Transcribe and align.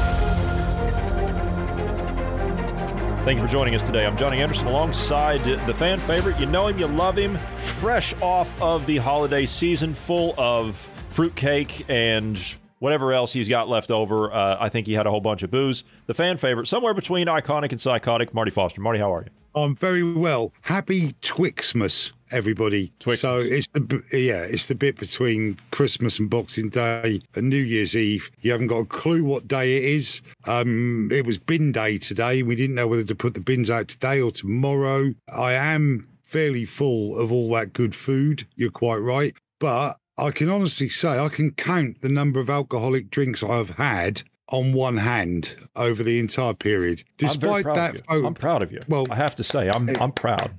Thank 3.26 3.40
you 3.40 3.48
for 3.48 3.52
joining 3.52 3.74
us 3.74 3.82
today. 3.82 4.06
I'm 4.06 4.16
Johnny 4.16 4.40
Anderson 4.40 4.68
alongside 4.68 5.44
the 5.66 5.74
fan 5.74 6.00
favorite. 6.02 6.40
You 6.40 6.46
know 6.46 6.68
him, 6.68 6.78
you 6.78 6.86
love 6.86 7.18
him. 7.18 7.40
Fresh 7.58 8.14
off 8.22 8.62
of 8.62 8.86
the 8.86 8.98
holiday 8.98 9.48
season, 9.48 9.96
full 9.96 10.36
of 10.38 10.88
fruitcake 11.10 11.90
and 11.90 12.40
whatever 12.78 13.14
else 13.14 13.34
he's 13.34 13.50
got 13.50 13.68
left 13.68 13.90
over. 13.90 14.32
Uh, 14.32 14.58
I 14.60 14.70
think 14.70 14.86
he 14.86 14.94
had 14.94 15.08
a 15.08 15.10
whole 15.10 15.22
bunch 15.22 15.42
of 15.42 15.50
booze. 15.50 15.84
The 16.06 16.14
fan 16.14 16.38
favorite, 16.38 16.68
somewhere 16.68 16.94
between 16.94 17.26
iconic 17.26 17.72
and 17.72 17.82
psychotic, 17.82 18.32
Marty 18.32 18.52
Foster. 18.52 18.80
Marty, 18.80 19.00
how 19.00 19.12
are 19.12 19.24
you? 19.24 19.32
I'm 19.60 19.76
very 19.76 20.04
well. 20.04 20.54
Happy 20.62 21.14
Twixmas, 21.24 22.12
everybody. 22.36 22.92
Twixmas. 23.00 23.18
So 23.18 23.40
it's 23.40 23.68
the 23.68 24.04
yeah, 24.12 24.44
it's 24.44 24.68
the 24.68 24.76
bit 24.76 25.00
between 25.00 25.58
Christmas 25.72 26.20
and 26.20 26.30
Boxing 26.30 26.70
Day 26.70 27.22
and 27.36 27.50
New 27.50 27.56
Year's 27.56 27.96
Eve. 27.96 28.30
You 28.42 28.52
haven't 28.52 28.68
got 28.68 28.80
a 28.80 28.86
clue 28.86 29.24
what 29.24 29.48
day 29.48 29.78
it 29.78 29.84
is. 29.86 30.22
Um, 30.46 31.10
it 31.12 31.26
was 31.26 31.38
bin 31.38 31.72
day 31.72 31.98
today. 31.98 32.44
We 32.44 32.56
didn't 32.56 32.76
know 32.76 32.88
whether 32.88 33.04
to 33.06 33.16
put 33.16 33.34
the 33.34 33.40
bins 33.40 33.70
out 33.70 33.88
today 33.88 34.22
or 34.22 34.32
tomorrow. 34.32 35.14
I 35.34 35.54
am 35.54 36.08
fairly 36.24 36.66
full 36.66 37.18
of 37.18 37.32
all 37.32 37.50
that 37.54 37.72
good 37.74 37.96
food. 37.96 38.46
You're 38.56 38.72
quite 38.72 38.98
right, 38.98 39.34
but 39.60 39.98
I 40.18 40.32
can 40.32 40.50
honestly 40.50 40.90
say 40.90 41.18
I 41.18 41.30
can 41.30 41.52
count 41.52 42.02
the 42.02 42.10
number 42.10 42.40
of 42.40 42.50
alcoholic 42.50 43.10
drinks 43.10 43.44
I've 43.44 43.72
had 43.72 44.24
on 44.50 44.74
one 44.74 44.98
hand 44.98 45.56
over 45.76 46.04
the 46.04 46.20
entire 46.20 46.54
period. 46.54 47.04
Despite 47.18 47.66
that 47.66 47.90
of 47.90 47.96
you. 47.96 48.02
photo, 48.02 48.28
I'm 48.28 48.34
proud 48.34 48.62
of 48.62 48.72
you. 48.72 48.80
Well, 48.88 49.08
I 49.10 49.16
have 49.16 49.36
to 49.36 49.44
say, 49.44 49.70
I'm 49.70 49.90
I'm 50.00 50.12
proud. 50.12 50.52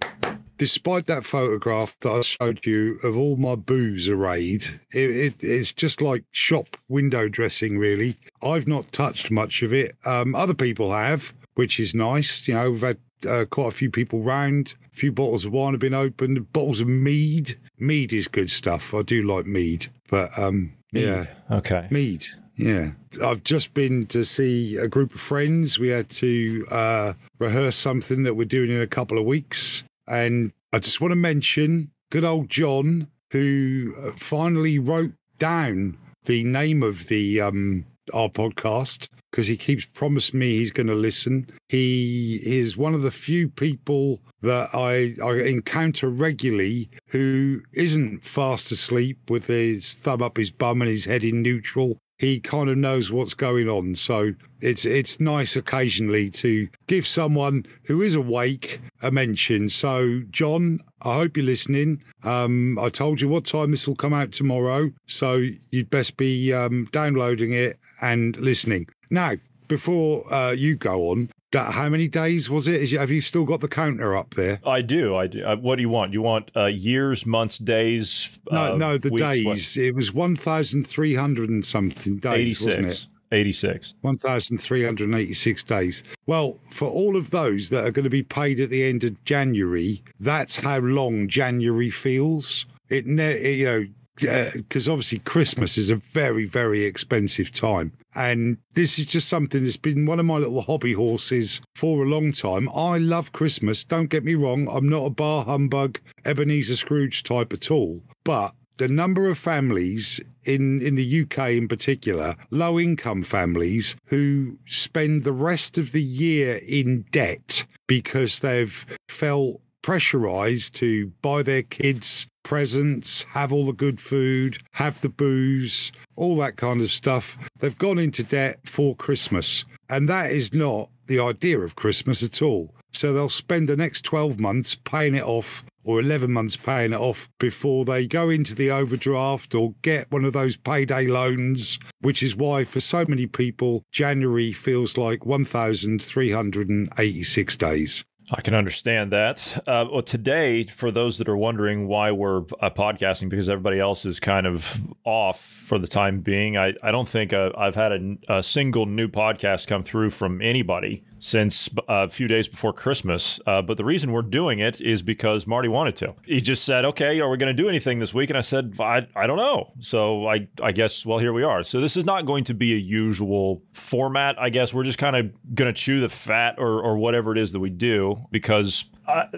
Despite 0.57 1.07
that 1.07 1.25
photograph 1.25 1.97
that 2.01 2.11
I 2.11 2.21
showed 2.23 2.65
you 2.65 2.99
of 3.03 3.17
all 3.17 3.37
my 3.37 3.55
booze 3.55 4.09
arrayed, 4.09 4.65
it, 4.93 5.11
it, 5.11 5.35
it's 5.41 5.73
just 5.73 6.01
like 6.01 6.25
shop 6.33 6.77
window 6.89 7.29
dressing, 7.29 7.79
really. 7.79 8.17
I've 8.43 8.67
not 8.67 8.91
touched 8.93 9.31
much 9.31 9.63
of 9.63 9.73
it. 9.73 9.95
Um, 10.05 10.35
other 10.35 10.55
people 10.55 10.93
have, 10.93 11.33
which 11.55 11.81
is 11.81 11.95
nice. 11.95 12.47
You 12.47 12.55
know, 12.55 12.71
we've 12.71 12.81
had 12.81 12.99
uh, 13.29 13.45
quite 13.51 13.69
a 13.69 13.73
few 13.73 13.91
people 13.91 14.21
round. 14.21 14.75
A 14.93 14.97
few 14.97 15.13
bottles 15.13 15.45
of 15.45 15.53
wine 15.53 15.73
have 15.73 15.81
been 15.81 15.95
opened. 15.95 16.53
Bottles 16.53 16.81
of 16.81 16.89
mead. 16.89 17.59
Mead 17.79 18.13
is 18.13 18.29
good 18.29 18.51
stuff. 18.51 18.95
I 18.95 19.03
do 19.03 19.23
like 19.23 19.47
mead, 19.47 19.87
but 20.09 20.31
um, 20.39 20.73
yeah, 20.93 21.27
Okay. 21.51 21.87
Mead. 21.91 22.25
Yeah. 22.57 22.93
I've 23.23 23.45
just 23.45 23.75
been 23.75 24.07
to 24.07 24.25
see 24.25 24.77
a 24.79 24.89
group 24.89 25.15
of 25.15 25.21
friends. 25.21 25.79
We 25.79 25.89
had 25.89 26.09
to 26.11 26.67
uh, 26.71 27.13
rehearse 27.39 27.77
something 27.77 28.23
that 28.23 28.35
we're 28.35 28.45
doing 28.47 28.71
in 28.71 28.81
a 28.81 28.87
couple 28.87 29.19
of 29.19 29.25
weeks. 29.25 29.85
And 30.09 30.53
I 30.73 30.79
just 30.79 31.01
want 31.01 31.13
to 31.13 31.17
mention 31.17 31.91
good 32.11 32.25
old 32.25 32.49
John, 32.49 33.09
who 33.31 33.93
uh, 34.03 34.13
finally 34.13 34.79
wrote 34.79 35.13
down 35.39 35.99
the 36.25 36.45
name 36.45 36.83
of 36.83 37.09
the 37.09 37.41
um, 37.41 37.87
our 38.15 38.29
podcast 38.29 39.09
because 39.31 39.47
he 39.47 39.57
keeps 39.57 39.85
promising 39.85 40.39
me 40.39 40.57
he's 40.57 40.71
going 40.71 40.87
to 40.87 40.95
listen. 40.95 41.49
He 41.69 42.41
is 42.43 42.77
one 42.77 42.95
of 42.95 43.03
the 43.03 43.11
few 43.11 43.49
people 43.49 44.21
that 44.43 44.69
I, 44.73 45.15
I 45.23 45.43
encounter 45.47 46.09
regularly 46.09 46.89
who 47.09 47.61
isn't 47.75 48.25
fast 48.25 48.73
asleep 48.73 49.29
with 49.29 49.47
his 49.47 49.95
thumb 49.95 50.23
up 50.23 50.37
his 50.37 50.51
bum 50.51 50.81
and 50.81 50.91
his 50.91 51.05
head 51.05 51.25
in 51.25 51.43
neutral. 51.43 51.99
He 52.19 52.41
kind 52.41 52.71
of 52.71 52.79
knows 52.79 53.13
what's 53.13 53.35
going 53.35 53.69
on, 53.69 53.95
so 53.95 54.33
it's 54.61 54.85
it's 54.87 55.21
nice 55.21 55.55
occasionally 55.55 56.31
to 56.31 56.67
give 56.87 57.07
someone 57.07 57.67
who 57.85 58.01
is 58.01 58.15
awake 58.15 58.81
a 59.03 59.11
mention. 59.11 59.69
So, 59.69 60.23
John, 60.31 60.81
I 61.03 61.15
hope 61.15 61.37
you're 61.37 61.45
listening. 61.45 62.03
Um, 62.25 62.79
I 62.79 62.89
told 62.89 63.21
you 63.21 63.29
what 63.29 63.45
time 63.45 63.71
this 63.71 63.87
will 63.87 63.97
come 63.97 64.15
out 64.15 64.33
tomorrow, 64.33 64.91
so 65.07 65.43
you'd 65.71 65.91
best 65.91 66.17
be 66.17 66.53
um, 66.55 66.89
downloading 66.91 67.53
it 67.53 67.79
and 68.01 68.37
listening. 68.39 68.89
Now, 69.11 69.35
before 69.69 70.23
uh, 70.33 70.53
you 70.53 70.77
go 70.77 71.11
on, 71.11 71.29
that, 71.57 71.73
how 71.73 71.89
many 71.89 72.07
days 72.07 72.51
was 72.51 72.69
it? 72.69 72.83
Is 72.83 72.93
you, 72.93 72.99
have 72.99 73.11
you 73.11 73.21
still 73.21 73.45
got 73.45 73.61
the 73.61 73.69
counter 73.69 74.15
up 74.15 74.35
there? 74.35 74.61
I 74.67 74.81
do. 74.83 75.17
I 75.17 75.27
do. 75.27 75.43
Uh, 75.43 75.57
what 75.57 75.77
do 75.77 75.83
you 75.83 75.89
want? 75.89 76.13
You 76.13 76.23
want 76.23 76.51
uh, 76.57 76.67
years, 76.67 77.25
months, 77.25 77.59
days? 77.59 78.39
No, 78.51 78.75
uh, 78.75 78.77
no, 78.77 78.99
the 78.99 79.11
weeks, 79.11 79.23
what? 79.23 79.33
days. 79.33 79.77
It 79.77 79.95
was 79.95 80.13
1,300 80.13 81.49
and 81.49 81.65
something 81.65 82.19
days, 82.19 82.63
wasn't 82.63 82.87
it? 82.87 82.89
86. 82.89 83.11
86. 83.33 83.95
1,386 84.03 85.65
days. 85.65 86.05
Well, 86.27 86.59
for 86.71 86.89
all 86.89 87.17
of 87.17 87.31
those 87.31 87.71
that 87.71 87.85
are 87.85 87.91
going 87.91 88.05
to 88.05 88.11
be 88.11 88.23
paid 88.23 88.61
at 88.61 88.71
the 88.71 88.85
end 88.85 89.03
of 89.03 89.25
January, 89.25 90.03
that's 90.21 90.59
how 90.59 90.79
long 90.79 91.27
January 91.27 91.91
feels. 91.91 92.67
It, 92.89 93.07
ne- 93.07 93.33
it, 93.33 93.59
you 93.59 93.65
know, 93.65 93.87
because 94.17 94.89
obviously 94.89 95.19
Christmas 95.19 95.77
is 95.77 95.91
a 95.91 95.97
very, 95.97 96.47
very 96.47 96.85
expensive 96.85 97.51
time. 97.51 97.93
And 98.15 98.59
this 98.73 98.99
is 98.99 99.07
just 99.07 99.29
something 99.29 99.63
that's 99.63 99.77
been 99.77 100.07
one 100.07 100.19
of 100.19 100.27
my 100.27 100.39
little 100.39 100.63
hobby 100.63 100.95
horses 100.95 101.61
for 101.75 102.03
a 102.03 102.09
long 102.09 102.33
time. 102.33 102.69
I 102.71 102.99
love 102.99 103.33
Christmas. 103.33 103.85
Don't 103.85 104.11
get 104.11 104.25
me 104.25 104.35
wrong. 104.35 104.69
I'm 104.69 104.89
not 104.89 105.05
a 105.05 105.11
bah 105.11 105.45
humbug, 105.45 106.01
Ebenezer 106.25 106.77
Scrooge 106.77 107.23
type 107.23 107.53
at 107.53 107.71
all. 107.71 108.03
But 108.25 108.53
the 108.79 108.89
number 108.89 109.29
of 109.29 109.39
families 109.39 110.21
in, 110.45 110.81
in 110.81 110.95
the 110.95 111.23
UK 111.23 111.51
in 111.51 111.69
particular, 111.69 112.37
low 112.51 112.79
income 112.79 113.23
families 113.23 113.97
who 114.07 114.59
spend 114.67 115.25
the 115.25 115.33
rest 115.33 115.79
of 115.79 115.93
the 115.93 116.03
year 116.03 116.61
in 116.67 117.05
debt 117.11 117.67
because 117.87 118.41
they've 118.41 118.87
felt 119.09 119.61
pressurized 119.83 120.75
to 120.75 121.13
buy 121.23 121.43
their 121.43 121.63
kids 121.63 122.27
presents, 122.47 123.25
have 123.25 123.53
all 123.53 123.67
the 123.67 123.73
good 123.73 124.01
food, 124.01 124.57
have 124.71 125.01
the 125.01 125.09
booze, 125.09 125.91
all 126.15 126.37
that 126.37 126.57
kind 126.57 126.81
of 126.81 126.93
stuff. 126.93 127.37
They've 127.59 127.77
gone 127.77 127.99
into 127.99 128.23
debt 128.23 128.61
for 128.65 128.95
Christmas. 128.95 129.65
And 129.91 130.09
that 130.09 130.31
is 130.31 130.55
not 130.55 130.89
the 131.07 131.19
idea 131.19 131.59
of 131.59 131.75
Christmas 131.75 132.23
at 132.23 132.41
all. 132.41 132.73
So 132.93 133.13
they'll 133.13 133.29
spend 133.29 133.69
the 133.69 133.77
next 133.77 134.05
12 134.05 134.39
months 134.39 134.77
paying 134.77 135.17
it 135.17 135.25
off 135.25 135.65
or 135.83 135.99
11 135.99 136.33
months 136.33 136.57
paying 136.57 136.93
it 136.93 137.01
off 137.01 137.29
before 137.41 137.85
they 137.85 138.07
go 138.07 138.31
into 138.31 138.55
the 138.55 138.71
overdraft 138.71 139.53
or 139.53 139.75
get 139.83 140.09
one 140.13 140.25
of 140.25 140.33
those 140.33 140.57
payday 140.57 141.09
loans, 141.09 141.81
which 142.01 142.23
is 142.23 142.37
why 142.37 142.63
for 142.63 142.79
so 142.81 143.05
many 143.09 143.27
people, 143.27 143.83
January 143.91 144.53
feels 144.53 144.97
like 144.97 145.27
1,386 145.27 147.57
days. 147.57 148.05
I 148.33 148.41
can 148.41 148.55
understand 148.55 149.13
that. 149.13 149.63
Uh, 149.69 149.87
well, 149.91 150.03
today, 150.03 150.65
for 150.65 150.91
those 150.91 151.19
that 151.19 151.29
are 151.29 151.37
wondering 151.37 151.87
why 151.87 152.11
we're 152.11 152.39
uh, 152.61 152.71
podcasting, 152.71 153.29
because 153.29 153.49
everybody 153.49 153.79
else 153.79 154.05
is 154.05 154.19
kind 154.19 154.49
of 154.49 154.83
off 155.05 155.41
for 155.41 155.79
the 155.79 155.87
time 155.87 156.23
being, 156.23 156.57
I, 156.57 156.75
I 156.83 156.91
don't 156.91 157.09
think 157.09 157.33
uh, 157.33 157.53
I've 157.57 157.77
had 157.77 157.93
a, 157.93 158.39
a, 158.39 158.43
single 158.43 158.87
new 158.87 159.07
podcast 159.07 159.69
come 159.69 159.85
through 159.85 160.11
from 160.11 160.43
anybody 160.43 161.05
since 161.27 161.69
uh, 161.77 161.83
a 161.89 162.09
few 162.09 162.29
days 162.29 162.47
before 162.47 162.73
Christmas. 162.73 163.41
Uh, 163.47 163.61
but 163.61 163.77
the 163.77 163.85
reason 163.85 164.13
we're 164.13 164.23
doing 164.23 164.61
it 164.61 164.81
is 164.81 165.03
because 165.03 165.45
Marty 165.45 165.69
wanted 165.69 165.97
to. 165.97 166.15
He 166.25 166.41
just 166.41 166.65
said, 166.65 166.85
okay, 166.85 167.19
are 167.21 167.29
we 167.29 167.37
going 167.37 167.55
to 167.55 167.63
do 167.63 167.69
anything 167.69 167.99
this 167.99 168.15
week? 168.15 168.31
And 168.31 168.39
I 168.39 168.43
said, 168.43 168.77
I, 168.79 169.09
I 169.17 169.27
don't 169.27 169.37
know. 169.37 169.73
So 169.81 170.29
I, 170.29 170.47
I 170.63 170.71
guess, 170.71 171.05
well, 171.05 171.19
here 171.19 171.33
we 171.33 171.43
are. 171.43 171.65
So 171.65 171.81
this 171.81 171.97
is 171.97 172.05
not 172.05 172.27
going 172.27 172.45
to 172.45 172.55
be 172.55 172.75
a 172.75 172.79
usual 172.79 173.61
format. 173.73 174.41
I 174.41 174.51
guess 174.51 174.73
we're 174.73 174.85
just 174.85 174.99
kind 174.99 175.17
of 175.17 175.55
going 175.55 175.73
to 175.73 175.79
chew 175.79 175.99
the 175.99 176.09
fat 176.09 176.55
or, 176.59 176.81
or 176.81 176.97
whatever 176.97 177.33
it 177.33 177.39
is 177.39 177.51
that 177.53 177.61
we 177.61 177.71
do 177.71 178.17
because 178.31 178.85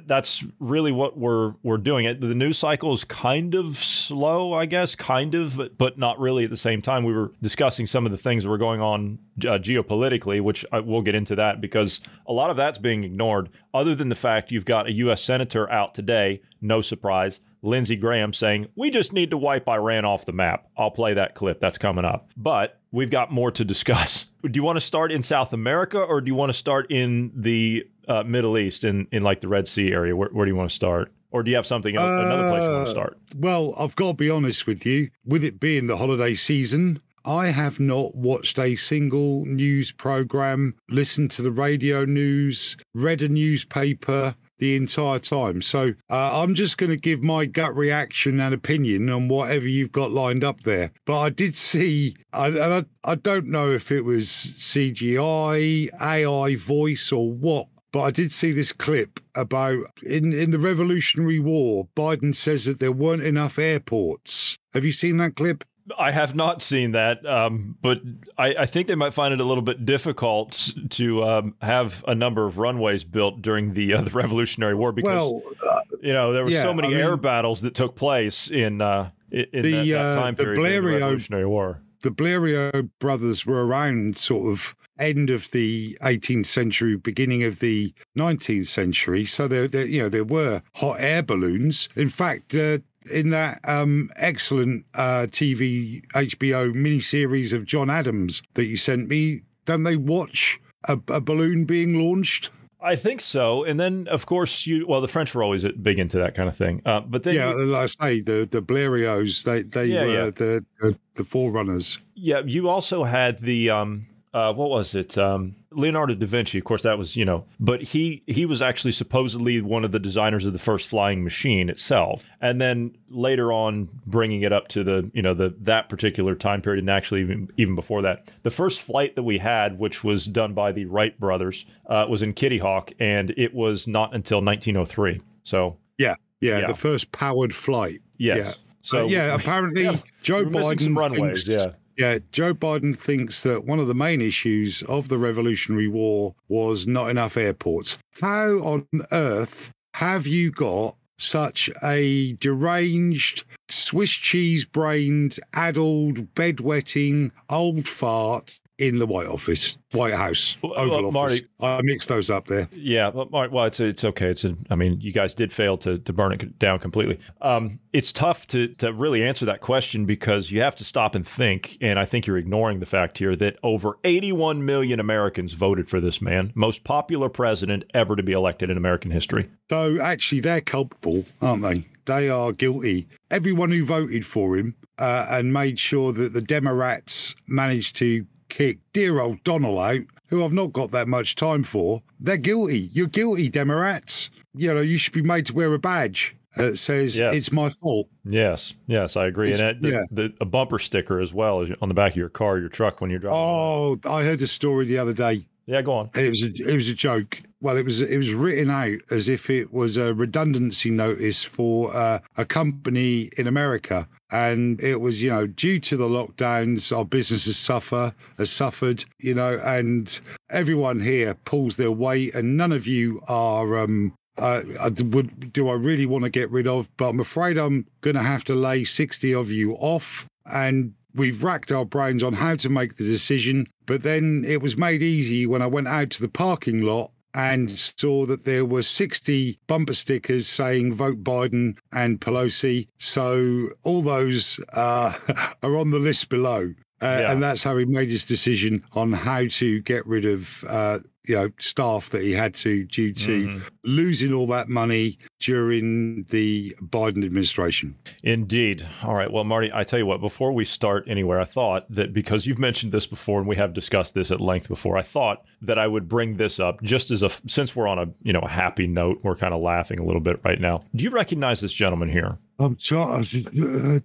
that's 0.07 0.45
really 0.59 0.93
what 0.93 1.19
we're 1.19 1.55
we're 1.63 1.77
doing. 1.77 2.07
It 2.07 2.21
the 2.21 2.35
news 2.35 2.59
cycle 2.59 2.93
is 2.93 3.05
kind 3.05 3.55
of 3.55 3.77
slow, 3.77 4.53
I 4.53 4.67
guess, 4.67 4.95
kind 4.95 5.35
of, 5.35 5.57
but, 5.57 5.79
but 5.79 5.99
not 5.99 6.19
really 6.19 6.45
at 6.45 6.51
the 6.51 6.57
same 6.57 6.83
time. 6.83 7.05
We 7.05 7.13
were 7.13 7.33
discussing 7.43 7.87
some 7.87 8.07
of 8.07 8.13
the 8.13 8.19
things 8.19 8.45
that 8.45 8.51
were 8.51 8.59
going 8.59 8.81
on 8.81 9.19
uh, 9.41 9.59
geopolitically, 9.59 10.41
which 10.41 10.65
I, 10.73 10.81
we'll 10.81 11.03
get 11.03 11.15
into 11.15 11.37
that 11.37 11.61
because 11.61 12.01
a 12.27 12.33
lot 12.33 12.51
of 12.51 12.57
that's 12.57 12.79
being 12.79 13.05
ignored. 13.05 13.51
Other 13.75 13.95
than 13.95 14.09
the 14.09 14.15
fact 14.15 14.53
you've 14.53 14.65
got 14.65 14.87
a 14.87 14.93
U.S. 14.93 15.23
senator 15.23 15.71
out 15.71 15.95
today, 15.95 16.41
no 16.61 16.81
surprise, 16.81 17.41
Lindsey 17.63 17.97
Graham 17.97 18.33
saying, 18.33 18.69
We 18.77 18.91
just 18.91 19.13
need 19.13 19.31
to 19.31 19.39
wipe 19.39 19.69
Iran 19.69 20.05
off 20.05 20.25
the 20.25 20.33
map. 20.33 20.69
I'll 20.77 20.91
play 20.91 21.15
that 21.15 21.35
clip. 21.35 21.61
That's 21.61 21.79
coming 21.79 22.05
up. 22.05 22.31
But 22.37 22.81
we've 22.93 23.11
got 23.11 23.33
more 23.33 23.51
to 23.53 23.65
discuss. 23.65 24.27
Do 24.43 24.51
you 24.55 24.63
want 24.63 24.77
to 24.77 24.81
start 24.81 25.13
in 25.13 25.23
South 25.23 25.53
America 25.53 26.01
or 26.01 26.21
do 26.21 26.29
you 26.29 26.35
want 26.35 26.51
to 26.51 26.55
start 26.55 26.91
in 26.91 27.33
the 27.35 27.85
uh, 28.07 28.23
Middle 28.23 28.57
East, 28.57 28.85
in, 28.85 29.07
in 29.11 29.23
like 29.23 29.41
the 29.41 29.49
Red 29.49 29.67
Sea 29.67 29.91
area? 29.91 30.15
Where, 30.15 30.29
where 30.31 30.47
do 30.47 30.51
you 30.51 30.57
want 30.57 30.71
to 30.71 30.75
start? 30.75 31.13
Or 31.31 31.43
do 31.43 31.51
you 31.51 31.57
have 31.57 31.67
something 31.67 31.97
else, 31.97 32.05
uh, 32.05 32.25
another 32.25 32.51
place 32.51 32.63
you 32.63 32.71
want 32.71 32.87
to 32.87 32.91
start? 32.91 33.19
Well, 33.37 33.75
I've 33.79 33.97
got 33.97 34.09
to 34.09 34.15
be 34.15 34.31
honest 34.31 34.67
with 34.67 34.87
you. 34.87 35.11
With 35.27 35.45
it 35.45 35.61
being 35.61 35.87
the 35.87 35.97
holiday 35.97 36.35
season, 36.35 37.01
I 37.25 37.49
have 37.49 37.79
not 37.79 38.15
watched 38.15 38.59
a 38.59 38.77
single 38.77 39.45
news 39.45 39.93
program, 39.93 40.75
listened 40.89 41.31
to 41.33 41.43
the 41.43 41.51
radio 41.51 42.07
news, 42.07 42.77
read 42.95 43.21
a 43.21 43.29
newspaper, 43.29 44.35
the 44.59 44.77
entire 44.77 45.19
time. 45.19 45.63
So 45.63 45.95
uh, 46.11 46.43
I'm 46.43 46.55
just 46.55 46.79
going 46.79 46.91
to 46.91 46.97
give 46.97 47.23
my 47.23 47.47
gut 47.47 47.75
reaction 47.75 48.41
and 48.41 48.55
opinion 48.55 49.09
on 49.11 49.29
whatever 49.29 49.67
you've 49.67 49.93
got 49.93 50.11
lined 50.11 50.45
up 50.45 50.61
there. 50.63 50.93
But 51.05 51.21
I 51.21 51.31
did 51.31 51.57
see, 51.57 52.17
I, 52.33 52.49
and 52.49 52.59
I, 52.59 52.85
I 53.05 53.15
don't 53.15 53.47
know 53.47 53.71
if 53.71 53.91
it 53.91 54.05
was 54.05 54.27
CGI, 54.27 55.89
AI 56.01 56.57
voice, 56.57 57.13
or 57.13 57.33
what. 57.33 57.67
But 57.91 58.03
I 58.03 58.11
did 58.11 58.33
see 58.33 58.53
this 58.53 58.73
clip 58.73 59.19
about 59.35 59.79
in, 60.03 60.33
in 60.35 60.51
the 60.51 60.59
Revolutionary 60.59 61.41
War, 61.41 61.89
Biden 61.97 62.35
says 62.35 62.67
that 62.67 62.81
there 62.81 62.93
weren't 62.93 63.23
enough 63.23 63.59
airports. 63.59 64.59
Have 64.75 64.85
you 64.85 64.93
seen 64.93 65.17
that 65.19 65.37
clip? 65.37 65.65
I 65.97 66.11
have 66.11 66.35
not 66.35 66.63
seen 66.63 66.93
that, 66.93 67.25
um, 67.25 67.77
but 67.81 68.01
I, 68.37 68.55
I, 68.61 68.67
think 68.67 68.87
they 68.89 68.95
might 68.95 69.15
find 69.15 69.33
it 69.33 69.41
a 69.41 69.45
little 69.45 69.63
bit 69.63 69.87
difficult 69.87 70.73
to 70.91 71.25
um, 71.25 71.55
have 71.63 72.05
a 72.07 72.15
number 72.15 72.47
of 72.47 72.59
runways 72.59 73.05
built 73.05 73.41
during 73.43 73.75
the 73.75 73.95
uh, 73.95 74.01
the 74.03 74.11
Revolutionary 74.11 74.75
War 74.75 74.93
because 74.93 75.33
well, 75.33 75.43
uh, 75.69 75.81
you 76.01 76.13
know 76.13 76.33
there 76.33 76.45
were 76.45 76.51
yeah, 76.51 76.63
so 76.63 76.75
many 76.75 76.95
I 76.95 76.99
air 76.99 77.11
mean, 77.13 77.21
battles 77.21 77.63
that 77.63 77.75
took 77.75 77.95
place 77.97 78.51
in 78.51 78.81
uh, 78.81 79.11
in 79.31 79.47
the, 79.53 79.71
that, 79.71 79.87
that, 79.87 79.95
uh, 79.95 80.15
time 80.15 80.35
period. 80.35 80.57
The, 80.57 80.63
Blériot, 80.63 80.83
the 80.83 81.01
Revolutionary 81.01 81.47
War. 81.47 81.83
The 82.03 82.11
Blériot 82.11 82.91
brothers 83.01 83.45
were 83.45 83.67
around 83.67 84.17
sort 84.17 84.53
of 84.53 84.75
end 84.99 85.31
of 85.31 85.51
the 85.53 85.97
18th 86.03 86.47
century, 86.47 86.97
beginning 86.97 87.45
of 87.45 87.61
the 87.61 87.93
19th 88.17 88.67
century. 88.67 89.25
So 89.25 89.49
there, 89.49 89.69
there 89.69 89.87
you 89.87 90.03
know, 90.03 90.09
there 90.09 90.25
were 90.25 90.63
hot 90.75 90.97
air 90.99 91.23
balloons. 91.23 91.89
In 91.97 92.09
fact, 92.09 92.55
uh, 92.55 92.79
in 93.11 93.31
that 93.31 93.61
um, 93.65 94.11
excellent 94.17 94.85
uh, 94.95 95.27
TV 95.29 96.03
HBO 96.15 96.73
miniseries 96.73 97.53
of 97.53 97.65
John 97.65 97.91
Adams 97.91 98.43
that 98.55 98.67
you 98.67 98.77
sent 98.77 99.09
me, 99.09 99.43
don't 99.65 99.83
they 99.83 99.97
watch 99.97 100.61
a, 100.89 100.99
a 101.09 101.21
balloon 101.21 101.65
being 101.65 101.99
launched? 101.99 102.51
I 102.81 102.95
think 102.95 103.21
so. 103.21 103.65
And 103.65 103.79
then, 103.79 104.07
of 104.09 104.27
course, 104.27 104.67
you 104.67 104.87
well, 104.87 105.01
the 105.01 105.09
French 105.09 105.35
were 105.35 105.43
always 105.43 105.65
big 105.83 105.99
into 105.99 106.19
that 106.19 106.35
kind 106.35 106.49
of 106.49 106.57
thing. 106.57 106.81
Uh, 106.87 107.01
but 107.01 107.25
then, 107.25 107.35
yeah, 107.35 107.51
you, 107.51 107.67
like 107.67 107.83
I 107.83 107.87
say, 107.87 108.21
the 108.21 108.49
the 108.51 108.63
Blériots, 108.63 109.43
they 109.43 109.63
they 109.63 109.87
yeah, 109.87 110.05
were 110.05 110.13
yeah. 110.13 110.25
The, 110.27 110.65
the 110.81 110.99
the 111.17 111.25
forerunners. 111.25 111.99
Yeah, 112.15 112.43
you 112.45 112.69
also 112.69 113.03
had 113.03 113.39
the 113.39 113.71
um, 113.71 114.07
uh, 114.35 114.53
what 114.53 114.69
was 114.69 114.95
it? 114.95 115.17
Um, 115.17 115.57
Leonardo 115.71 116.15
da 116.15 116.27
Vinci. 116.27 116.59
Of 116.59 116.65
course, 116.65 116.83
that 116.83 116.99
was 116.99 117.17
you 117.17 117.25
know, 117.25 117.45
but 117.59 117.83
he 117.83 118.23
he 118.27 118.45
was 118.45 118.61
actually 118.61 118.93
supposedly 118.93 119.61
one 119.61 119.85
of 119.85 119.93
the 119.93 119.99
designers 119.99 120.45
of 120.45 120.53
the 120.53 120.59
first 120.59 120.89
flying 120.89 121.25
machine 121.25 121.71
itself, 121.71 122.25
and 122.41 122.61
then 122.61 122.97
later 123.09 123.53
on 123.53 123.89
bringing 124.07 124.43
it 124.43 124.53
up 124.53 124.69
to 124.69 124.85
the 124.85 125.11
you 125.15 125.23
know 125.23 125.35
the 125.35 125.55
that 125.61 125.89
particular 125.89 126.35
time 126.35 126.61
period, 126.61 126.81
and 126.81 126.91
actually 126.91 127.23
even 127.23 127.51
even 127.57 127.75
before 127.75 128.03
that, 128.03 128.31
the 128.43 128.51
first 128.51 128.83
flight 128.83 129.17
that 129.17 129.23
we 129.23 129.39
had, 129.39 129.79
which 129.79 130.05
was 130.05 130.27
done 130.27 130.53
by 130.53 130.73
the 130.73 130.85
Wright 130.85 131.19
brothers, 131.19 131.65
uh, 131.89 132.07
was 132.09 132.23
in 132.23 132.35
Kitty 132.35 132.59
Hawk, 132.59 132.93
and 132.99 133.31
it 133.37 133.55
was 133.55 133.89
not 133.89 134.15
until 134.15 134.43
1903. 134.43 135.23
So 135.43 135.79
yeah, 135.97 136.17
yeah, 136.41 136.61
yeah. 136.61 136.67
the 136.67 136.75
first 136.75 137.13
powered 137.13 137.55
flight. 137.55 138.01
Yes. 138.19 138.37
Yeah. 138.39 138.53
So 138.83 139.05
uh, 139.05 139.09
yeah, 139.09 139.35
apparently 139.35 139.83
yeah, 139.85 139.97
Joe 140.21 140.45
Biden 140.45 140.81
some 140.81 140.99
runways. 140.99 141.45
Thinks, 141.45 141.67
yeah 141.67 141.73
yeah, 141.99 142.19
Joe 142.31 142.55
Biden 142.55 142.97
thinks 142.97 143.43
that 143.43 143.65
one 143.65 143.81
of 143.81 143.89
the 143.89 143.95
main 143.95 144.21
issues 144.21 144.83
of 144.83 145.09
the 145.09 145.19
Revolutionary 145.19 145.89
War 145.89 146.37
was 146.49 146.87
not 146.87 147.11
enough 147.11 147.37
airports. 147.37 147.99
How 148.21 148.59
on 148.59 148.87
earth 149.11 149.73
have 149.95 150.25
you 150.25 150.53
got 150.53 150.95
such 151.19 151.69
a 151.83 152.35
deranged, 152.35 153.43
Swiss 153.69 154.13
cheese 154.13 154.65
brained, 154.65 155.41
addled, 155.53 156.33
bedwetting, 156.35 157.33
old 157.51 157.89
fart 157.89 158.61
in 158.79 158.99
the 158.99 159.07
White 159.07 159.27
Office, 159.27 159.77
White 159.93 160.15
House, 160.15 160.57
Oval 160.63 161.11
well, 161.11 161.25
Office. 161.25 161.43
I 161.61 161.81
mixed 161.83 162.09
those 162.09 162.31
up 162.31 162.47
there. 162.47 162.69
Yeah, 162.73 163.11
but 163.11 163.31
Marty, 163.31 163.53
well, 163.53 163.65
it's 163.65 163.81
it's 163.81 164.05
okay. 164.05 164.29
It's 164.29 164.45
a, 164.45 164.57
I 164.71 164.77
mean, 164.77 165.01
you 165.01 165.13
guys 165.13 165.35
did 165.35 165.53
fail 165.53 165.77
to 165.79 165.99
to 165.99 166.13
burn 166.13 166.33
it 166.33 166.59
down 166.59 166.79
completely. 166.79 167.19
Um, 167.43 167.81
it's 167.93 168.13
tough 168.13 168.47
to 168.49 168.69
to 168.75 168.93
really 168.93 169.25
answer 169.25 169.45
that 169.47 169.61
question 169.61 170.07
because 170.07 170.53
you 170.53 170.61
have 170.61 170.77
to 170.77 170.85
stop 170.85 171.15
and 171.15 171.27
think. 171.27 171.77
And 171.81 171.99
I 171.99 172.05
think 172.05 172.27
you're 172.27 172.39
ignoring 172.39 172.79
the 172.79 172.87
fact 172.87 173.19
here 173.19 173.35
that 173.37 173.59
over 173.63 173.99
81 174.05 174.65
million 174.65 175.01
Americans 175.01 175.55
voted 175.55 175.89
for 175.89 176.01
this 176.01 176.23
man, 176.23 176.53
most 176.55 176.85
popular 176.85 177.29
president 177.29 177.85
ever 177.95 178.15
to 178.15 178.23
be 178.23 178.33
elected 178.33 178.71
in 178.71 178.77
American 178.77 179.11
history. 179.11 179.51
So 179.71 180.01
actually, 180.01 180.41
they're 180.41 180.61
culpable, 180.61 181.25
aren't 181.43 181.63
they? 181.63 181.85
They 182.05 182.31
are 182.31 182.53
guilty. 182.53 183.07
Everyone 183.31 183.71
who 183.71 183.85
voted 183.85 184.25
for 184.25 184.57
him 184.57 184.77
uh, 184.99 185.27
and 185.29 185.53
made 185.53 185.79
sure 185.79 186.13
that 186.13 186.33
the 186.33 186.41
Democrats 186.41 187.35
managed 187.47 187.97
to 187.97 188.25
kick 188.49 188.79
dear 188.93 189.21
old 189.21 189.43
Donald 189.45 189.79
out, 189.79 190.03
who 190.29 190.45
I've 190.45 190.53
not 190.53 190.73
got 190.73 190.91
that 190.93 191.09
much 191.09 191.37
time 191.37 191.63
for, 191.63 192.03
they're 192.21 192.37
guilty. 192.37 192.91
You're 192.93 193.07
guilty, 193.07 193.49
Democrats. 193.49 194.31
You 194.55 194.75
know, 194.75 194.81
you 194.81 194.99
should 194.99 195.13
be 195.13 195.23
made 195.23 195.47
to 195.47 195.55
wear 195.55 195.73
a 195.75 195.79
badge 195.79 196.35
that 196.57 196.77
says 196.77 197.19
yes. 197.19 197.35
it's 197.35 197.53
my 197.53 197.71
fault. 197.71 198.09
Yes, 198.25 198.75
yes, 198.87 199.17
I 199.17 199.27
agree. 199.27 199.51
It's, 199.51 199.61
and 199.61 199.81
the, 199.81 199.91
yeah. 199.91 200.03
the, 200.11 200.35
a 200.41 200.45
bumper 200.45 200.79
sticker 200.79 201.21
as 201.21 201.33
well 201.33 201.67
on 201.81 201.89
the 201.89 201.95
back 201.95 202.13
of 202.13 202.17
your 202.17 202.29
car, 202.29 202.59
your 202.59 202.69
truck 202.69 203.01
when 203.01 203.11
you're 203.11 203.21
driving. 203.21 203.39
Oh, 203.39 203.99
I 204.05 204.25
heard 204.25 204.43
a 204.43 204.47
story 204.47 204.85
the 204.87 204.99
other 204.99 205.13
day. 205.13 205.47
Yeah, 205.69 205.83
go 205.83 205.93
on. 205.93 206.11
It 206.17 206.31
was 206.31 206.43
a, 206.43 206.73
it 206.73 206.75
was 206.75 206.89
a 206.89 206.95
joke. 206.95 207.43
Well, 207.61 207.77
it 207.77 207.85
was 207.85 208.01
it 208.01 208.17
was 208.17 208.33
written 208.33 208.71
out 208.71 209.01
as 209.11 209.29
if 209.29 209.51
it 209.51 209.71
was 209.71 209.99
a 209.99 210.15
redundancy 210.15 210.91
notice 210.91 211.45
for 211.45 211.95
uh, 211.95 212.21
a 212.39 212.47
company 212.47 213.29
in 213.37 213.47
America, 213.47 214.09
and 214.31 214.83
it 214.83 215.03
was 215.03 215.23
you 215.23 215.29
know 215.29 215.47
due 215.47 215.79
to 215.81 215.99
the 215.99 216.09
lockdowns, 216.09 216.97
our 216.97 217.05
businesses 217.05 217.59
suffer 217.59 218.15
has 218.39 218.51
suffered, 218.51 219.05
you 219.19 219.35
know, 219.35 219.61
and 219.63 220.21
everyone 220.49 221.01
here 221.01 221.35
pulls 221.45 221.77
their 221.77 221.93
weight, 221.93 222.35
and 222.35 222.57
none 222.57 222.73
of 222.73 222.87
you 222.87 223.21
are 223.29 223.77
um, 223.77 224.15
uh, 224.39 224.63
would 225.05 225.53
do 225.53 225.69
I 225.69 225.75
really 225.75 226.07
want 226.07 226.25
to 226.25 226.31
get 226.31 226.51
rid 226.51 226.67
of? 226.67 226.89
But 226.97 227.11
I'm 227.11 227.21
afraid 227.21 227.59
I'm 227.59 227.87
going 228.01 228.17
to 228.17 228.23
have 228.23 228.45
to 228.45 228.55
lay 228.55 228.85
60 228.85 229.35
of 229.35 229.51
you 229.51 229.75
off. 229.75 230.27
And 230.51 230.95
we've 231.15 231.43
racked 231.43 231.73
our 231.73 231.85
brains 231.85 232.23
on 232.23 232.33
how 232.35 232.57
to 232.57 232.69
make 232.69 232.97
the 232.97 233.05
decision. 233.05 233.67
But 233.89 234.03
then 234.03 234.45
it 234.47 234.61
was 234.61 234.77
made 234.77 235.03
easy 235.03 235.47
when 235.47 235.63
I 235.63 235.67
went 235.67 235.89
out 235.89 236.11
to 236.11 236.21
the 236.21 236.29
parking 236.29 236.83
lot 236.83 237.11
and 237.33 237.71
saw 237.71 238.27
that 238.27 238.45
there 238.45 238.67
were 238.67 238.83
60 238.83 239.59
bumper 239.67 239.95
stickers 239.95 240.47
saying 240.47 240.93
vote 240.93 241.25
Biden 241.25 241.79
and 241.91 242.21
Pelosi. 242.21 242.87
So 242.99 243.71
all 243.85 244.03
those 244.03 244.61
uh, 244.75 245.15
are 245.63 245.77
on 245.77 245.91
the 245.91 245.99
list 245.99 246.29
below. 246.29 246.75
Uh, 247.01 247.19
yeah. 247.21 247.33
And 247.33 247.43
that's 247.43 247.63
how 247.63 247.79
he 247.79 247.87
made 247.87 248.11
his 248.11 248.27
decision 248.27 248.85
on 248.93 249.13
how 249.13 249.47
to 249.49 249.81
get 249.81 250.07
rid 250.07 250.27
of 250.27 250.65
uh, 250.69 250.99
you 251.29 251.37
know 251.37 251.51
staff 251.59 252.11
that 252.11 252.23
he 252.23 252.33
had 252.33 252.55
to 252.55 252.85
due 252.85 253.13
to 253.13 253.47
mm-hmm. 253.47 253.67
losing 253.85 254.33
all 254.33 254.47
that 254.49 254.69
money 254.69 255.19
during 255.41 256.25
the 256.25 256.75
Biden 256.83 257.25
administration. 257.25 257.97
Indeed. 258.25 258.87
All 259.03 259.15
right. 259.15 259.31
Well, 259.31 259.45
Marty, 259.45 259.71
I 259.73 259.85
tell 259.85 259.99
you 259.99 260.07
what, 260.07 260.21
before 260.21 260.53
we 260.53 260.65
start 260.65 261.05
anywhere, 261.07 261.41
I 261.41 261.45
thought 261.45 261.87
that 261.91 262.13
because 262.13 262.47
you've 262.47 262.59
mentioned 262.59 262.93
this 262.93 263.07
before 263.07 263.39
and 263.39 263.49
we 263.49 263.57
have 263.57 263.73
discussed 263.73 264.15
this 264.15 264.31
at 264.31 264.41
length 264.41 264.69
before, 264.69 264.97
I 264.97 265.03
thought 265.03 265.45
that 265.63 265.79
I 265.79 265.87
would 265.87 266.09
bring 266.09 266.37
this 266.37 266.59
up 266.59 266.83
just 266.83 267.11
as 267.11 267.23
a 267.23 267.31
since 267.47 267.77
we're 267.77 267.89
on 267.89 267.99
a, 267.99 268.07
you 268.23 268.33
know, 268.33 268.41
a 268.41 268.49
happy 268.49 268.87
note, 268.87 269.21
we're 269.23 269.37
kind 269.37 269.55
of 269.55 269.61
laughing 269.61 270.01
a 270.01 270.05
little 270.05 270.21
bit 270.21 270.41
right 270.45 270.61
now. 270.61 270.81
Do 270.95 271.05
you 271.05 271.11
recognize 271.11 271.61
this 271.61 271.73
gentleman 271.73 272.09
here? 272.09 272.39
Um, 272.59 272.67
I'm 272.67 272.77
trying. 272.77 274.03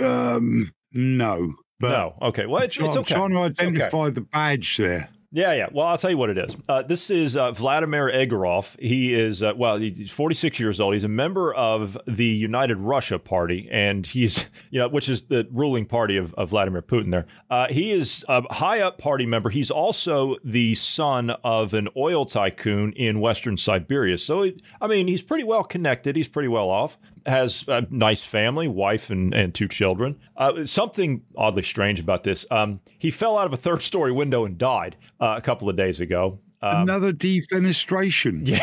Uh, 0.00 0.04
um, 0.04 0.72
no, 0.92 1.54
but 1.78 1.90
no. 1.90 2.28
Okay. 2.28 2.46
Well, 2.46 2.62
it's, 2.62 2.78
I'm 2.78 2.86
it's 2.86 2.96
okay. 2.96 3.14
trying 3.14 3.30
to 3.30 3.44
It's 3.44 3.60
okay. 3.60 3.68
identify 3.68 4.10
the 4.10 4.22
badge 4.22 4.76
there. 4.76 5.08
Yeah, 5.34 5.54
yeah. 5.54 5.68
Well, 5.72 5.86
I'll 5.86 5.96
tell 5.96 6.10
you 6.10 6.18
what 6.18 6.28
it 6.28 6.36
is. 6.36 6.54
Uh, 6.68 6.82
this 6.82 7.08
is 7.08 7.38
uh, 7.38 7.52
Vladimir 7.52 8.10
Egorov. 8.12 8.78
He 8.78 9.14
is, 9.14 9.42
uh, 9.42 9.54
well, 9.56 9.78
he's 9.78 10.10
46 10.10 10.60
years 10.60 10.78
old. 10.78 10.92
He's 10.92 11.04
a 11.04 11.08
member 11.08 11.54
of 11.54 11.96
the 12.06 12.26
United 12.26 12.76
Russia 12.76 13.18
Party, 13.18 13.66
and 13.72 14.06
he's, 14.06 14.50
you 14.70 14.78
know, 14.78 14.88
which 14.88 15.08
is 15.08 15.24
the 15.24 15.48
ruling 15.50 15.86
party 15.86 16.18
of, 16.18 16.34
of 16.34 16.50
Vladimir 16.50 16.82
Putin 16.82 17.10
there. 17.10 17.26
Uh, 17.48 17.66
he 17.70 17.92
is 17.92 18.26
a 18.28 18.42
high 18.52 18.80
up 18.80 18.98
party 18.98 19.24
member. 19.24 19.48
He's 19.48 19.70
also 19.70 20.36
the 20.44 20.74
son 20.74 21.30
of 21.42 21.72
an 21.72 21.88
oil 21.96 22.26
tycoon 22.26 22.92
in 22.92 23.18
Western 23.18 23.56
Siberia. 23.56 24.18
So, 24.18 24.42
he, 24.42 24.62
I 24.82 24.86
mean, 24.86 25.08
he's 25.08 25.22
pretty 25.22 25.44
well 25.44 25.64
connected. 25.64 26.14
He's 26.14 26.28
pretty 26.28 26.48
well 26.48 26.68
off. 26.68 26.98
Has 27.26 27.66
a 27.68 27.86
nice 27.90 28.22
family, 28.22 28.66
wife, 28.68 29.10
and, 29.10 29.32
and 29.32 29.54
two 29.54 29.68
children. 29.68 30.18
Uh, 30.36 30.64
something 30.66 31.22
oddly 31.36 31.62
strange 31.62 32.00
about 32.00 32.24
this. 32.24 32.44
Um, 32.50 32.80
he 32.98 33.10
fell 33.10 33.38
out 33.38 33.46
of 33.46 33.52
a 33.52 33.56
third 33.56 33.82
story 33.82 34.12
window 34.12 34.44
and 34.44 34.58
died 34.58 34.96
uh, 35.20 35.34
a 35.36 35.40
couple 35.40 35.68
of 35.68 35.76
days 35.76 36.00
ago. 36.00 36.38
Um, 36.64 36.82
Another 36.82 37.12
defenestration. 37.12 38.46
yeah, 38.46 38.58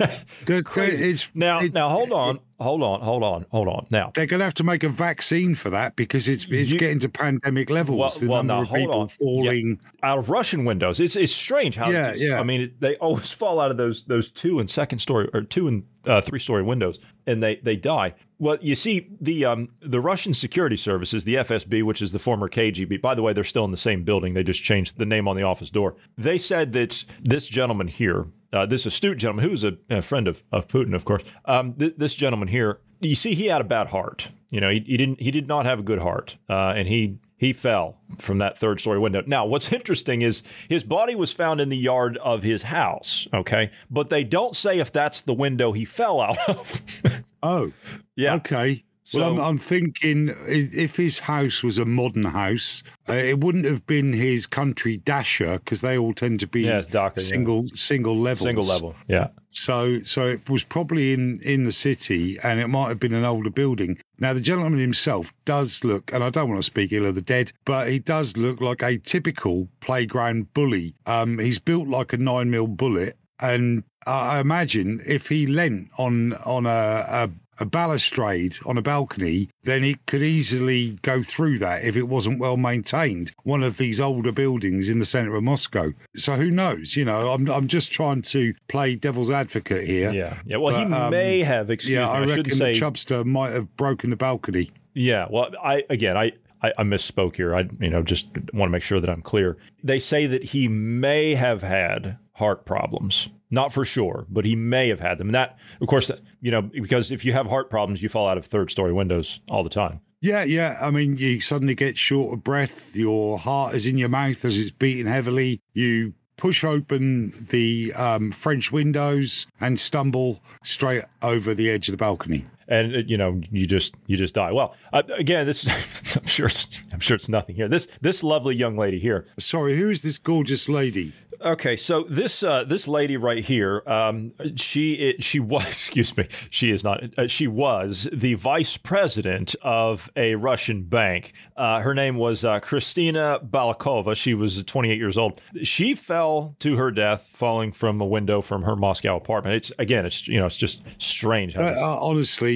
yeah. 0.00 0.18
That 0.46 0.64
crazy. 0.64 1.10
is- 1.10 1.28
now, 1.34 1.58
it's- 1.58 1.72
now 1.74 1.88
hold 1.88 2.10
on, 2.12 2.38
hold 2.58 2.82
on, 2.82 3.00
hold 3.00 3.22
on, 3.22 3.46
hold 3.50 3.68
on. 3.68 3.86
Now, 3.90 4.10
They're 4.14 4.26
going 4.26 4.38
to 4.38 4.44
have 4.44 4.54
to 4.54 4.64
make 4.64 4.82
a 4.82 4.88
vaccine 4.88 5.54
for 5.54 5.68
that 5.70 5.96
because 5.96 6.28
it's 6.28 6.46
it's 6.50 6.72
You- 6.72 6.78
getting 6.78 6.98
to 7.00 7.08
pandemic 7.08 7.68
levels. 7.70 7.98
Well- 7.98 8.10
the 8.10 8.26
well, 8.28 8.42
number 8.42 8.64
now, 8.64 8.70
of 8.70 8.74
people 8.74 9.00
on. 9.00 9.08
falling. 9.08 9.80
out 10.02 10.18
of 10.18 10.30
Russian 10.30 10.64
windows, 10.64 10.98
it's 11.00 11.16
it's 11.16 11.32
strange 11.32 11.76
how. 11.76 11.90
Yeah, 11.90 12.14
yeah. 12.16 12.40
I 12.40 12.42
mean, 12.44 12.72
they 12.80 12.96
always 12.96 13.32
fall 13.32 13.60
out 13.60 13.70
of 13.70 13.76
those 13.76 14.04
those 14.04 14.30
two 14.30 14.58
and 14.60 14.70
second 14.70 15.00
story 15.00 15.28
or 15.34 15.42
two 15.42 15.68
and 15.68 15.82
uh, 16.06 16.20
three 16.20 16.38
story 16.38 16.62
windows, 16.62 16.98
and 17.26 17.42
they 17.42 17.56
they 17.56 17.76
die. 17.76 18.14
Well, 18.38 18.58
you 18.60 18.74
see, 18.74 19.08
the 19.18 19.46
um, 19.46 19.70
the 19.80 20.00
Russian 20.00 20.34
security 20.34 20.76
services, 20.76 21.24
the 21.24 21.36
FSB, 21.36 21.82
which 21.82 22.02
is 22.02 22.12
the 22.12 22.18
former 22.18 22.48
KGB. 22.48 23.00
By 23.00 23.14
the 23.14 23.22
way, 23.22 23.32
they're 23.32 23.44
still 23.44 23.64
in 23.64 23.70
the 23.70 23.78
same 23.78 24.04
building. 24.04 24.34
They 24.34 24.42
just 24.42 24.62
changed 24.62 24.98
the 24.98 25.06
name 25.06 25.26
on 25.26 25.36
the 25.36 25.42
office 25.42 25.70
door. 25.70 25.96
They 26.18 26.36
said 26.36 26.72
that 26.72 27.04
this 27.22 27.48
gentleman 27.48 27.88
here, 27.88 28.26
uh, 28.52 28.66
this 28.66 28.84
astute 28.84 29.16
gentleman, 29.18 29.48
who's 29.48 29.64
a, 29.64 29.78
a 29.88 30.02
friend 30.02 30.28
of, 30.28 30.44
of 30.52 30.68
Putin, 30.68 30.94
of 30.94 31.06
course, 31.06 31.22
um, 31.46 31.72
th- 31.74 31.94
this 31.96 32.14
gentleman 32.14 32.48
here, 32.48 32.80
you 33.00 33.14
see, 33.14 33.34
he 33.34 33.46
had 33.46 33.62
a 33.62 33.64
bad 33.64 33.88
heart. 33.88 34.28
You 34.50 34.60
know, 34.60 34.70
he, 34.70 34.80
he 34.80 34.96
didn't 34.98 35.20
he 35.20 35.30
did 35.30 35.48
not 35.48 35.64
have 35.64 35.78
a 35.78 35.82
good 35.82 35.98
heart, 35.98 36.36
uh, 36.48 36.74
and 36.76 36.86
he 36.86 37.18
he 37.36 37.52
fell 37.52 37.98
from 38.18 38.38
that 38.38 38.58
third 38.58 38.80
story 38.80 38.98
window. 38.98 39.22
Now, 39.26 39.44
what's 39.46 39.72
interesting 39.72 40.22
is 40.22 40.42
his 40.68 40.82
body 40.84 41.14
was 41.14 41.32
found 41.32 41.60
in 41.60 41.68
the 41.68 41.76
yard 41.76 42.16
of 42.18 42.42
his 42.42 42.62
house. 42.64 43.28
Okay, 43.32 43.70
but 43.90 44.08
they 44.08 44.24
don't 44.24 44.56
say 44.56 44.78
if 44.78 44.90
that's 44.92 45.22
the 45.22 45.34
window 45.34 45.72
he 45.72 45.84
fell 45.84 46.20
out 46.20 46.38
of. 46.48 46.82
Oh, 47.42 47.70
yeah. 48.16 48.34
okay. 48.36 48.82
So- 49.06 49.20
well, 49.20 49.34
I'm, 49.34 49.40
I'm 49.40 49.56
thinking 49.58 50.34
if 50.48 50.96
his 50.96 51.20
house 51.20 51.62
was 51.62 51.78
a 51.78 51.84
modern 51.84 52.24
house, 52.24 52.82
uh, 53.08 53.12
it 53.12 53.38
wouldn't 53.38 53.64
have 53.64 53.86
been 53.86 54.12
his 54.12 54.48
country 54.48 54.96
dacha 54.96 55.60
because 55.64 55.80
they 55.80 55.96
all 55.96 56.12
tend 56.12 56.40
to 56.40 56.48
be 56.48 56.62
Yeah, 56.62 56.82
dacha, 56.90 57.20
yeah. 57.20 57.26
single 57.26 57.68
single 57.68 58.18
levels. 58.18 58.42
Single 58.46 58.64
level. 58.64 58.96
Yeah. 59.06 59.28
So, 59.50 60.00
so 60.00 60.26
it 60.26 60.50
was 60.50 60.64
probably 60.64 61.12
in 61.12 61.38
in 61.44 61.64
the 61.66 61.72
city, 61.72 62.36
and 62.42 62.58
it 62.58 62.66
might 62.66 62.88
have 62.88 62.98
been 62.98 63.14
an 63.14 63.24
older 63.24 63.48
building. 63.48 63.96
Now, 64.18 64.32
the 64.32 64.40
gentleman 64.40 64.80
himself 64.80 65.32
does 65.44 65.84
look, 65.84 66.12
and 66.12 66.24
I 66.24 66.30
don't 66.30 66.48
want 66.48 66.58
to 66.58 66.66
speak 66.66 66.92
ill 66.92 67.06
of 67.06 67.14
the 67.14 67.22
dead, 67.22 67.52
but 67.64 67.88
he 67.88 68.00
does 68.00 68.36
look 68.36 68.60
like 68.60 68.82
a 68.82 68.98
typical 68.98 69.68
playground 69.80 70.52
bully. 70.52 70.96
Um, 71.06 71.38
he's 71.38 71.60
built 71.60 71.86
like 71.86 72.12
a 72.12 72.16
nine 72.18 72.50
mil 72.50 72.66
bullet, 72.66 73.14
and 73.40 73.84
I 74.04 74.40
imagine 74.40 75.00
if 75.06 75.28
he 75.28 75.46
leant 75.46 75.90
on 75.96 76.32
on 76.44 76.66
a, 76.66 77.04
a 77.08 77.30
a 77.58 77.64
balustrade 77.64 78.56
on 78.66 78.78
a 78.78 78.82
balcony, 78.82 79.48
then 79.62 79.84
it 79.84 80.04
could 80.06 80.22
easily 80.22 80.98
go 81.02 81.22
through 81.22 81.58
that 81.58 81.84
if 81.84 81.96
it 81.96 82.08
wasn't 82.08 82.38
well 82.38 82.56
maintained. 82.56 83.32
One 83.44 83.62
of 83.62 83.76
these 83.76 84.00
older 84.00 84.32
buildings 84.32 84.88
in 84.88 84.98
the 84.98 85.04
centre 85.04 85.34
of 85.34 85.42
Moscow. 85.42 85.92
So 86.16 86.34
who 86.34 86.50
knows? 86.50 86.96
You 86.96 87.04
know, 87.04 87.30
I'm 87.30 87.48
I'm 87.50 87.66
just 87.68 87.92
trying 87.92 88.22
to 88.22 88.54
play 88.68 88.94
devil's 88.94 89.30
advocate 89.30 89.86
here. 89.86 90.12
Yeah. 90.12 90.36
Yeah. 90.44 90.56
Well, 90.58 90.76
he 90.76 90.92
um, 90.92 91.10
may 91.10 91.42
have. 91.42 91.70
Excuse 91.70 91.96
Yeah, 91.96 92.06
me. 92.06 92.10
I 92.10 92.16
I, 92.16 92.20
reckon 92.20 92.44
shouldn't 92.44 92.58
the 92.58 92.80
chubster 92.80 93.24
might 93.24 93.52
have 93.52 93.74
broken 93.76 94.10
the 94.10 94.16
balcony. 94.16 94.70
Yeah. 94.94 95.26
Well, 95.30 95.50
I 95.62 95.84
again, 95.90 96.16
I, 96.16 96.32
I 96.62 96.72
I 96.78 96.82
misspoke 96.82 97.36
here. 97.36 97.54
I 97.54 97.68
you 97.80 97.90
know 97.90 98.02
just 98.02 98.28
want 98.52 98.68
to 98.68 98.72
make 98.72 98.82
sure 98.82 99.00
that 99.00 99.10
I'm 99.10 99.22
clear. 99.22 99.56
They 99.82 99.98
say 99.98 100.26
that 100.26 100.42
he 100.42 100.68
may 100.68 101.34
have 101.34 101.62
had 101.62 102.18
heart 102.32 102.64
problems. 102.66 103.28
Not 103.50 103.72
for 103.72 103.84
sure, 103.84 104.26
but 104.28 104.44
he 104.44 104.56
may 104.56 104.88
have 104.88 105.00
had 105.00 105.18
them. 105.18 105.28
And 105.28 105.34
that, 105.34 105.58
of 105.80 105.86
course, 105.86 106.10
you 106.40 106.50
know, 106.50 106.62
because 106.62 107.12
if 107.12 107.24
you 107.24 107.32
have 107.32 107.46
heart 107.46 107.70
problems, 107.70 108.02
you 108.02 108.08
fall 108.08 108.26
out 108.26 108.38
of 108.38 108.44
third 108.44 108.70
story 108.70 108.92
windows 108.92 109.40
all 109.48 109.62
the 109.62 109.70
time. 109.70 110.00
Yeah, 110.20 110.44
yeah. 110.44 110.78
I 110.80 110.90
mean, 110.90 111.16
you 111.16 111.40
suddenly 111.40 111.74
get 111.74 111.96
short 111.96 112.32
of 112.32 112.42
breath. 112.42 112.96
Your 112.96 113.38
heart 113.38 113.74
is 113.74 113.86
in 113.86 113.98
your 113.98 114.08
mouth 114.08 114.44
as 114.44 114.58
it's 114.58 114.70
beating 114.70 115.06
heavily. 115.06 115.60
You 115.74 116.14
push 116.36 116.64
open 116.64 117.32
the 117.50 117.92
um, 117.94 118.32
French 118.32 118.72
windows 118.72 119.46
and 119.60 119.78
stumble 119.78 120.42
straight 120.62 121.04
over 121.22 121.54
the 121.54 121.70
edge 121.70 121.88
of 121.88 121.92
the 121.92 121.98
balcony. 121.98 122.46
And 122.68 122.94
uh, 122.94 122.98
you 123.06 123.16
know 123.16 123.40
you 123.50 123.66
just 123.66 123.94
you 124.06 124.16
just 124.16 124.34
die. 124.34 124.52
Well, 124.52 124.74
uh, 124.92 125.02
again, 125.16 125.46
this 125.46 125.66
I'm 126.16 126.26
sure 126.26 126.46
it's 126.46 126.82
I'm 126.92 127.00
sure 127.00 127.14
it's 127.14 127.28
nothing 127.28 127.56
here. 127.56 127.68
This 127.68 127.88
this 128.00 128.22
lovely 128.22 128.54
young 128.54 128.76
lady 128.76 128.98
here. 128.98 129.26
Sorry, 129.38 129.76
who 129.76 129.90
is 129.90 130.02
this 130.02 130.18
gorgeous 130.18 130.68
lady? 130.68 131.12
Okay, 131.42 131.76
so 131.76 132.04
this 132.04 132.42
uh, 132.42 132.64
this 132.64 132.88
lady 132.88 133.18
right 133.18 133.44
here, 133.44 133.82
um, 133.86 134.32
she 134.56 134.94
it, 134.94 135.22
she 135.22 135.38
was 135.38 135.66
excuse 135.68 136.16
me, 136.16 136.26
she 136.50 136.70
is 136.70 136.82
not. 136.82 137.02
Uh, 137.18 137.26
she 137.26 137.46
was 137.46 138.08
the 138.12 138.34
vice 138.34 138.78
president 138.78 139.54
of 139.62 140.10
a 140.16 140.34
Russian 140.36 140.82
bank. 140.84 141.34
Uh, 141.54 141.80
her 141.80 141.92
name 141.94 142.16
was 142.16 142.42
uh, 142.42 142.58
Christina 142.60 143.38
Balakova. 143.46 144.16
She 144.16 144.32
was 144.32 144.64
28 144.64 144.96
years 144.98 145.18
old. 145.18 145.42
She 145.62 145.94
fell 145.94 146.54
to 146.60 146.76
her 146.76 146.90
death 146.90 147.30
falling 147.34 147.70
from 147.72 148.00
a 148.00 148.06
window 148.06 148.40
from 148.40 148.62
her 148.62 148.74
Moscow 148.74 149.16
apartment. 149.16 149.56
It's 149.56 149.72
again, 149.78 150.06
it's 150.06 150.26
you 150.26 150.38
know, 150.40 150.46
it's 150.46 150.56
just 150.56 150.80
strange. 150.96 151.54
How 151.54 151.60
Uh, 151.62 151.68
this- 151.74 151.82
uh, 151.82 151.98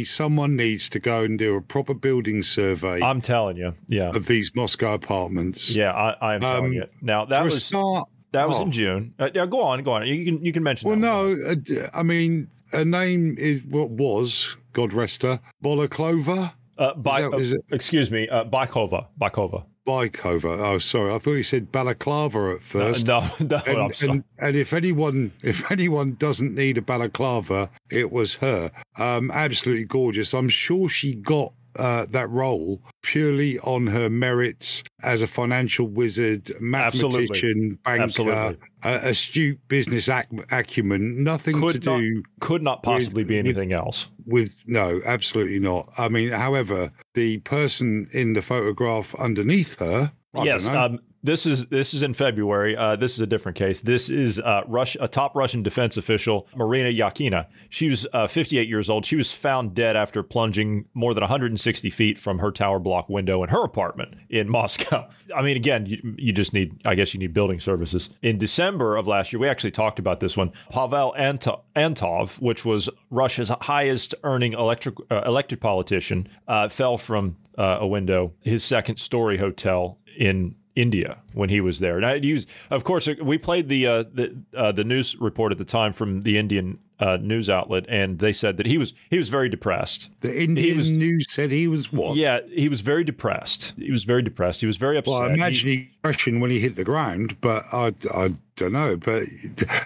someone 0.05 0.57
needs 0.57 0.89
to 0.91 0.99
go 1.01 1.23
and 1.25 1.39
do 1.39 1.57
a 1.57 1.61
proper 1.61 1.95
building 1.95 2.43
survey 2.43 3.01
I'm 3.03 3.21
telling 3.21 3.57
you, 3.57 3.75
yeah, 3.89 4.11
of 4.15 4.27
these 4.27 4.55
Moscow 4.55 4.95
apartments. 4.95 5.71
yeah, 5.71 5.93
I, 5.93 6.17
I 6.21 6.35
am 6.35 6.41
telling 6.41 6.65
Um, 6.67 6.73
you. 6.73 6.87
Now 7.03 7.25
that 7.27 7.45
was 7.45 7.65
start, 7.65 8.09
that 8.33 8.49
was 8.49 8.59
oh. 8.59 8.65
in 8.65 8.73
June. 8.73 9.15
Uh, 9.19 9.31
yeah, 9.35 9.47
go 9.47 9.61
on, 9.63 9.83
go 9.83 9.93
on. 9.93 10.07
You 10.07 10.25
can 10.25 10.45
you 10.45 10.53
can 10.53 10.63
mention. 10.63 10.89
Well, 10.89 10.99
no, 10.99 11.37
uh, 11.49 11.55
I 11.95 12.03
mean, 12.03 12.49
her 12.73 12.85
name 12.85 13.37
is 13.39 13.63
what 13.65 13.91
was 13.91 14.57
God 14.73 14.93
rest 14.93 15.23
her, 15.23 15.41
Bolaklova, 15.65 16.53
Uh, 16.79 16.95
by, 16.95 17.23
that- 17.23 17.33
uh, 17.71 17.75
excuse 17.75 18.11
me, 18.11 18.29
uh, 18.29 18.45
Bykova. 18.45 19.07
Bykova. 19.21 19.65
Bykova. 19.87 20.59
Oh, 20.61 20.79
sorry, 20.79 21.15
I 21.15 21.19
thought 21.19 21.33
you 21.33 21.43
said 21.43 21.73
balaclava 21.73 22.55
at 22.57 22.63
first. 22.63 23.07
No, 23.07 23.21
no, 23.41 23.61
I'm 23.67 23.79
and, 23.79 23.95
sorry. 23.95 24.11
and, 24.13 24.25
and 24.39 24.57
if 24.57 24.73
anyone 24.73 25.33
if 25.43 25.71
anyone 25.71 26.15
doesn't 26.15 26.55
need 26.55 26.79
a 26.79 26.83
balaclava, 26.83 27.71
it 27.91 28.13
was 28.13 28.35
her. 28.37 28.71
Um, 28.99 29.31
absolutely 29.31 29.85
gorgeous. 29.85 30.35
I'm 30.35 30.49
sure 30.49 30.89
she 30.89 31.15
got 31.15 31.53
uh, 31.79 32.07
that 32.11 32.29
role 32.31 32.83
purely 33.03 33.59
on 33.61 33.87
her 33.87 34.11
merits 34.11 34.83
as 35.05 35.23
a 35.23 35.27
financial 35.27 35.87
wizard, 35.87 36.51
mathematician, 36.61 37.79
banker, 37.85 38.03
Absolutely. 38.03 38.57
uh, 38.83 38.99
astute 39.03 39.59
business 39.69 40.09
ac- 40.09 40.27
acumen. 40.51 41.23
Nothing 41.23 41.55
to 41.61 41.67
not, 41.67 41.99
do 41.99 42.23
could 42.41 42.63
not 42.63 42.83
possibly 42.83 43.25
be 43.25 43.37
with- 43.37 43.47
anything 43.47 43.73
else. 43.73 44.09
with 44.27 44.63
no, 44.67 45.01
absolutely 45.05 45.59
not. 45.61 45.89
I 45.99 46.09
mean, 46.09 46.31
however, 46.31 46.91
the 47.15 47.39
person 47.39 48.09
in 48.13 48.33
the 48.35 48.43
photograph 48.43 49.15
underneath 49.17 49.79
her. 49.79 50.13
I 50.35 50.45
yes, 50.45 50.69
um, 50.69 51.01
this 51.23 51.47
is 51.47 51.67
this 51.67 51.93
is 51.93 52.03
in 52.03 52.15
February. 52.15 52.77
Uh, 52.77 52.97
this 52.97 53.13
is 53.15 53.21
a 53.21 53.27
different 53.27 53.57
case. 53.57 53.81
This 53.81 54.09
is 54.09 54.39
uh, 54.39 54.63
Rush, 54.67 54.97
a 55.01 55.09
top 55.09 55.35
Russian 55.37 55.63
defense 55.63 55.97
official, 55.97 56.49
Marina 56.57 56.89
Yakina. 56.89 57.47
She 57.69 57.89
was 57.89 58.07
uh, 58.13 58.27
58 58.27 58.69
years 58.69 58.89
old. 58.89 59.05
She 59.05 59.17
was 59.17 59.31
found 59.31 59.75
dead 59.75 59.97
after 59.97 60.23
plunging 60.23 60.87
more 60.95 61.13
than 61.13 61.23
160 61.23 61.91
feet 61.91 62.19
from 62.19 62.39
her 62.39 62.51
tower 62.51 62.79
block 62.79 63.09
window 63.09 63.43
in 63.43 63.51
her 63.51 63.65
apartment 63.65 64.15
in 64.31 64.49
Moscow. 64.49 65.09
I 65.37 65.43
mean, 65.43 65.57
again, 65.57 65.87
you, 65.87 66.15
you 66.17 66.33
just 66.33 66.53
need, 66.53 66.81
I 66.87 66.95
guess, 66.95 67.13
you 67.13 67.21
need 67.21 67.35
building 67.35 67.61
services. 67.61 68.11
In 68.23 68.39
December 68.39 68.97
of 68.97 69.07
last 69.07 69.33
year, 69.33 69.41
we 69.41 69.49
actually 69.49 69.71
talked 69.73 69.99
about 69.99 70.21
this 70.21 70.37
one. 70.37 70.53
Pavel 70.71 71.15
Ant- 71.17 71.47
Antov, 71.77 72.41
which 72.41 72.65
was 72.65 72.89
Russia's 73.11 73.51
highest 73.61 74.15
earning 74.25 74.55
electric, 74.55 74.97
uh, 75.11 75.23
elected 75.27 75.61
politician, 75.61 76.29
uh, 76.49 76.69
fell 76.69 76.97
from 76.97 77.37
uh, 77.59 77.79
a 77.81 77.87
window, 77.87 78.33
his 78.41 78.65
second 78.65 78.97
story 78.97 79.37
hotel 79.37 79.99
in 80.19 80.55
India 80.77 81.19
when 81.33 81.49
he 81.49 81.61
was 81.61 81.81
there. 81.81 81.97
And 81.97 82.07
I 82.07 82.15
used, 82.15 82.49
of 82.71 82.85
course, 82.85 83.09
we 83.23 83.39
played 83.39 83.69
the 83.69 83.87
uh, 83.87 84.05
the 84.13 84.37
uh, 84.55 84.73
the 84.73 84.85
news 84.85 85.17
report 85.21 85.53
at 85.53 85.59
the 85.59 85.65
time 85.65 85.93
from 85.93 86.23
the 86.23 86.39
Indian 86.39 86.79
uh, 87.01 87.17
news 87.21 87.49
outlet, 87.51 87.87
and 87.89 88.19
they 88.19 88.33
said 88.33 88.57
that 88.59 88.67
he 88.67 88.79
was 88.79 88.95
he 89.11 89.17
was 89.19 89.29
very 89.31 89.49
depressed. 89.49 90.11
The 90.21 90.43
Indian 90.43 90.77
was- 90.77 90.91
news 90.91 91.27
said 91.31 91.51
he 91.51 91.67
was 91.67 91.93
what? 91.93 92.17
Yeah, 92.17 92.41
he 92.53 92.69
was 92.69 92.83
very 92.83 93.05
depressed. 93.05 93.73
He 93.77 93.91
was 93.91 94.05
very 94.05 94.23
depressed. 94.23 94.61
He 94.61 94.67
was 94.67 94.77
very 94.77 94.97
upset. 94.99 95.13
Well, 95.13 95.23
I 95.23 95.29
He- 95.29 95.35
imagine 95.35 95.69
he 95.71 95.91
crashing 96.05 96.41
when 96.41 96.51
he 96.51 96.61
hit 96.61 96.77
the 96.77 96.85
ground, 96.85 97.41
but 97.41 97.63
I, 97.73 97.95
I 98.15 98.31
don't 98.57 98.73
know. 98.73 98.97
But 98.97 99.25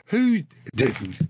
who 0.06 0.40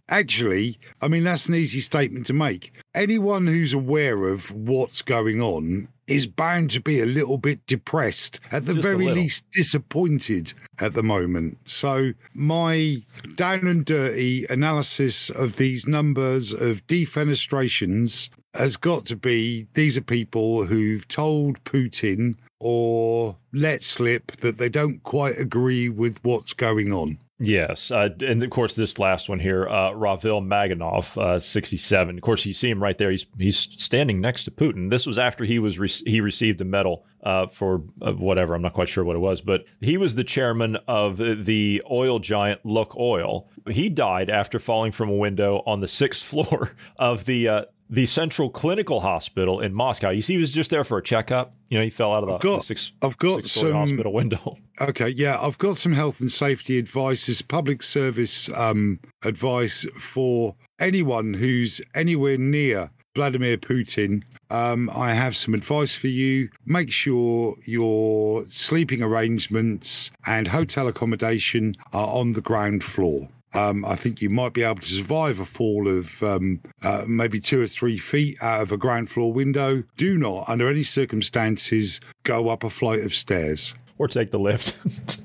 actually? 0.09 0.79
I 1.01 1.09
mean, 1.09 1.25
that's 1.25 1.49
an 1.49 1.55
easy 1.55 1.81
statement 1.81 2.27
to 2.27 2.33
make. 2.33 2.73
Anyone 2.95 3.47
who's 3.47 3.73
aware 3.73 4.29
of 4.29 4.51
what's 4.51 5.03
going 5.03 5.41
on 5.41 5.89
is 6.07 6.27
bound 6.27 6.71
to 6.71 6.81
be 6.81 7.01
a 7.01 7.07
little 7.07 7.39
bit 7.39 7.67
depressed, 7.67 8.41
at 8.51 8.67
the 8.67 8.75
Just 8.75 8.87
very 8.87 9.07
least 9.07 9.45
disappointed 9.53 10.53
at 10.81 10.95
the 10.95 11.03
moment. 11.03 11.59
So, 11.67 12.13
my 12.35 12.99
down 13.37 13.67
and 13.67 13.85
dirty 13.85 14.45
analysis 14.51 15.31
of 15.31 15.57
these 15.57 15.87
numbers 15.87 16.53
of 16.53 16.87
defenestrations 16.87 18.29
has 18.55 18.77
got 18.77 19.07
to 19.07 19.17
be 19.17 19.67
these 19.75 19.97
are 19.97 20.03
people 20.03 20.65
who've 20.65 21.07
told 21.09 21.63
Putin 21.65 22.37
or 22.61 23.37
let 23.53 23.83
slip 23.83 24.33
that 24.39 24.59
they 24.59 24.69
don't 24.69 25.03
quite 25.03 25.39
agree 25.39 25.89
with 25.89 26.19
what's 26.23 26.53
going 26.53 26.93
on. 26.93 27.19
Yes, 27.41 27.91
uh, 27.91 28.11
and 28.21 28.43
of 28.45 28.50
course 28.50 28.76
this 28.76 29.00
last 29.00 29.29
one 29.29 29.41
here, 29.41 29.69
uh, 29.69 29.91
Ravil 29.91 30.41
Maganov, 30.41 31.21
uh, 31.21 31.41
sixty-seven. 31.41 32.17
Of 32.17 32.23
course, 32.23 32.47
you 32.47 32.53
see 32.53 32.71
him 32.71 32.81
right 32.81 32.97
there. 32.97 33.11
He's 33.11 33.26
he's 33.37 33.59
standing 33.59 34.21
next 34.21 34.45
to 34.45 34.53
Putin. 34.53 34.88
This 34.88 35.05
was 35.05 35.19
after 35.19 35.45
he 35.45 35.59
was 35.59 35.76
re- 35.81 35.88
he 36.07 36.21
received 36.21 36.61
a 36.61 36.64
medal 36.64 37.05
uh, 37.25 37.49
for 37.49 37.83
uh, 38.03 38.12
whatever. 38.12 38.55
I'm 38.55 38.62
not 38.62 38.73
quite 38.73 38.88
sure 38.88 39.03
what 39.03 39.17
it 39.17 39.21
was, 39.21 39.41
but 39.41 39.64
he 39.81 39.97
was 39.97 40.14
the 40.14 40.23
chairman 40.23 40.76
of 40.87 41.17
the 41.17 41.83
oil 41.91 42.21
giant 42.21 42.62
Lukoil. 42.64 43.49
He 43.69 43.88
died 43.88 44.31
after 44.31 44.61
falling 44.61 44.93
from 44.93 45.09
a 45.09 45.17
window 45.17 45.61
on 45.67 45.81
the 45.81 45.88
sixth 45.88 46.25
floor 46.29 46.76
of 47.00 47.25
the. 47.25 47.67
The 47.95 48.07
Central 48.07 48.51
Clinical 48.51 49.01
Hospital 49.01 49.61
in 49.61 49.73
Moscow. 49.73 50.11
You 50.11 50.21
see, 50.21 50.33
he 50.35 50.39
was 50.41 50.53
just 50.53 50.71
there 50.71 50.83
for 50.83 50.99
a 50.99 51.03
checkup. 51.03 51.55
You 51.69 51.79
know, 51.79 51.85
he 51.85 51.91
fell 51.91 52.13
out 52.13 52.25
of 52.25 52.29
the, 52.29 52.35
I've 52.35 52.41
got- 52.41 52.57
the 52.59 52.65
six, 52.65 52.93
I've 53.03 53.17
got 53.19 53.45
some- 53.45 53.73
hospital 53.73 54.13
window. 54.13 54.59
Okay, 54.81 55.11
yeah, 55.11 55.39
I've 55.41 55.57
got 55.59 55.77
some 55.77 55.93
health 55.93 56.21
and 56.21 56.33
safety 56.33 56.79
advice, 56.79 57.29
as 57.29 57.41
public 57.43 57.81
service 57.81 58.49
um, 58.57 58.99
advice 59.23 59.87
for 60.01 60.57
anyone 60.81 61.33
who's 61.33 61.81
anywhere 61.95 62.37
near 62.39 62.91
Vladimir 63.15 63.57
Putin. 63.57 64.25
Um, 64.51 64.91
I 64.93 65.15
have 65.15 65.37
some 65.37 65.55
advice 65.55 65.95
for 65.95 66.09
you. 66.09 66.49
Make 66.67 66.91
sure 66.91 67.55
your 67.67 68.45
sleeping 68.49 69.01
arrangements 69.01 70.11
and 70.27 70.49
hotel 70.49 70.89
accommodation 70.89 71.77
are 71.93 72.09
on 72.09 72.33
the 72.33 72.41
ground 72.41 72.83
floor. 72.83 73.29
Um, 73.55 73.85
I 73.85 73.95
think 73.97 74.21
you 74.21 74.31
might 74.31 74.53
be 74.53 74.63
able 74.63 74.81
to 74.81 74.93
survive 74.93 75.39
a 75.39 75.45
fall 75.45 75.89
of 75.89 76.23
um, 76.23 76.61
uh, 76.83 77.05
maybe 77.07 77.41
two 77.41 77.63
or 77.63 77.67
three 77.69 77.99
feet 77.99 78.37
out 78.43 78.63
of 78.63 78.73
a 78.73 78.77
ground 78.77 79.11
floor 79.11 79.33
window. 79.33 79.85
Do 79.97 80.19
not, 80.19 80.49
under 80.49 80.69
any 80.69 80.83
circumstances, 80.83 82.01
go 82.25 82.49
up 82.49 82.65
a 82.65 82.71
flight 82.71 83.01
of 83.01 83.15
stairs. 83.15 83.75
or 83.99 84.09
take 84.09 84.31
the 84.31 84.39
lift. 84.39 84.77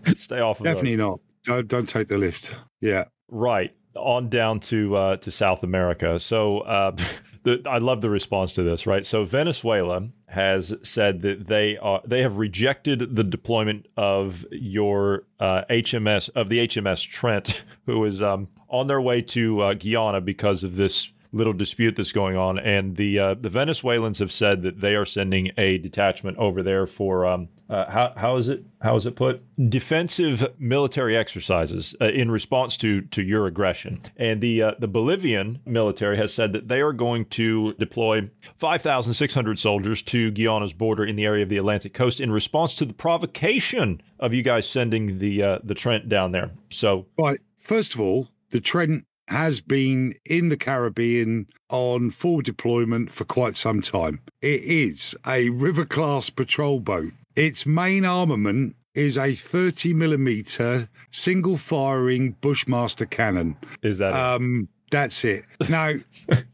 Stay 0.17 0.39
off 0.39 0.59
of 0.59 0.65
those. 0.65 0.75
Definitely 0.75 0.97
not. 0.97 1.19
Don't, 1.43 1.67
don't 1.67 1.89
take 1.89 2.07
the 2.07 2.17
lift. 2.17 2.55
Yeah. 2.81 3.05
Right 3.29 3.73
on 3.95 4.29
down 4.29 4.59
to 4.59 4.95
uh, 4.95 5.17
to 5.17 5.31
South 5.31 5.63
America. 5.63 6.19
So 6.19 6.59
uh, 6.59 6.95
the, 7.43 7.61
I 7.69 7.79
love 7.79 8.01
the 8.01 8.09
response 8.09 8.53
to 8.53 8.63
this. 8.63 8.85
Right. 8.85 9.05
So 9.05 9.23
Venezuela 9.23 10.09
has 10.27 10.75
said 10.83 11.21
that 11.21 11.47
they 11.47 11.77
are 11.77 12.01
they 12.05 12.21
have 12.21 12.37
rejected 12.37 13.15
the 13.15 13.23
deployment 13.23 13.87
of 13.97 14.45
your 14.51 15.23
uh, 15.39 15.63
HMS 15.69 16.29
of 16.35 16.49
the 16.49 16.67
HMS 16.67 17.07
Trent, 17.07 17.63
who 17.85 18.03
is 18.05 18.21
um, 18.21 18.47
on 18.69 18.87
their 18.87 19.01
way 19.01 19.21
to 19.21 19.61
uh, 19.61 19.73
Guyana 19.73 20.21
because 20.21 20.63
of 20.63 20.75
this 20.75 21.11
little 21.31 21.53
dispute 21.53 21.95
that's 21.95 22.11
going 22.11 22.35
on, 22.35 22.57
and 22.59 22.95
the 22.95 23.19
uh, 23.19 23.33
the 23.35 23.49
Venezuelans 23.49 24.19
have 24.19 24.31
said 24.31 24.63
that 24.63 24.81
they 24.81 24.95
are 24.95 25.05
sending 25.05 25.51
a 25.57 25.77
detachment 25.77 26.37
over 26.37 26.63
there 26.63 26.87
for 26.87 27.25
um, 27.25 27.49
uh, 27.69 27.89
how 27.89 28.13
how 28.17 28.35
is 28.37 28.49
it 28.49 28.63
how 28.81 28.95
is 28.95 29.05
it 29.05 29.15
put 29.15 29.43
defensive 29.69 30.53
military 30.57 31.15
exercises 31.15 31.95
uh, 32.01 32.05
in 32.05 32.31
response 32.31 32.75
to 32.77 33.01
to 33.01 33.21
your 33.21 33.45
aggression, 33.45 34.01
and 34.17 34.41
the 34.41 34.61
uh, 34.61 34.71
the 34.79 34.87
Bolivian 34.87 35.59
military 35.65 36.17
has 36.17 36.33
said 36.33 36.53
that 36.53 36.67
they 36.67 36.81
are 36.81 36.93
going 36.93 37.25
to 37.25 37.73
deploy 37.73 38.27
five 38.57 38.81
thousand 38.81 39.13
six 39.13 39.33
hundred 39.33 39.59
soldiers 39.59 40.01
to 40.03 40.31
Guyana's 40.31 40.73
border 40.73 41.05
in 41.05 41.15
the 41.15 41.25
area 41.25 41.43
of 41.43 41.49
the 41.49 41.57
Atlantic 41.57 41.93
coast 41.93 42.19
in 42.19 42.31
response 42.31 42.73
to 42.75 42.85
the 42.85 42.93
provocation 42.93 44.01
of 44.19 44.33
you 44.33 44.41
guys 44.41 44.67
sending 44.67 45.19
the 45.19 45.43
uh, 45.43 45.59
the 45.63 45.75
Trent 45.75 46.09
down 46.09 46.31
there. 46.31 46.51
So 46.69 47.05
Right. 47.17 47.39
First 47.57 47.93
of 47.93 47.99
all, 47.99 48.29
the 48.49 48.59
Trent 48.59 49.05
has 49.29 49.59
been 49.61 50.13
in 50.25 50.49
the 50.49 50.57
Caribbean 50.57 51.47
on 51.69 52.09
full 52.09 52.41
deployment 52.41 53.11
for 53.11 53.25
quite 53.25 53.55
some 53.55 53.81
time. 53.81 54.19
It 54.41 54.61
is 54.61 55.15
a 55.27 55.49
river 55.49 55.85
class 55.85 56.29
patrol 56.29 56.79
boat. 56.79 57.13
Its 57.35 57.65
main 57.65 58.05
armament 58.05 58.75
is 58.95 59.17
a 59.17 59.35
30 59.35 59.93
millimeter 59.93 60.89
single 61.11 61.57
firing 61.57 62.35
Bushmaster 62.41 63.05
cannon. 63.05 63.55
is 63.83 63.97
that 63.99 64.09
it? 64.09 64.15
Um, 64.15 64.67
that's 64.91 65.23
it. 65.23 65.45
Now, 65.69 65.93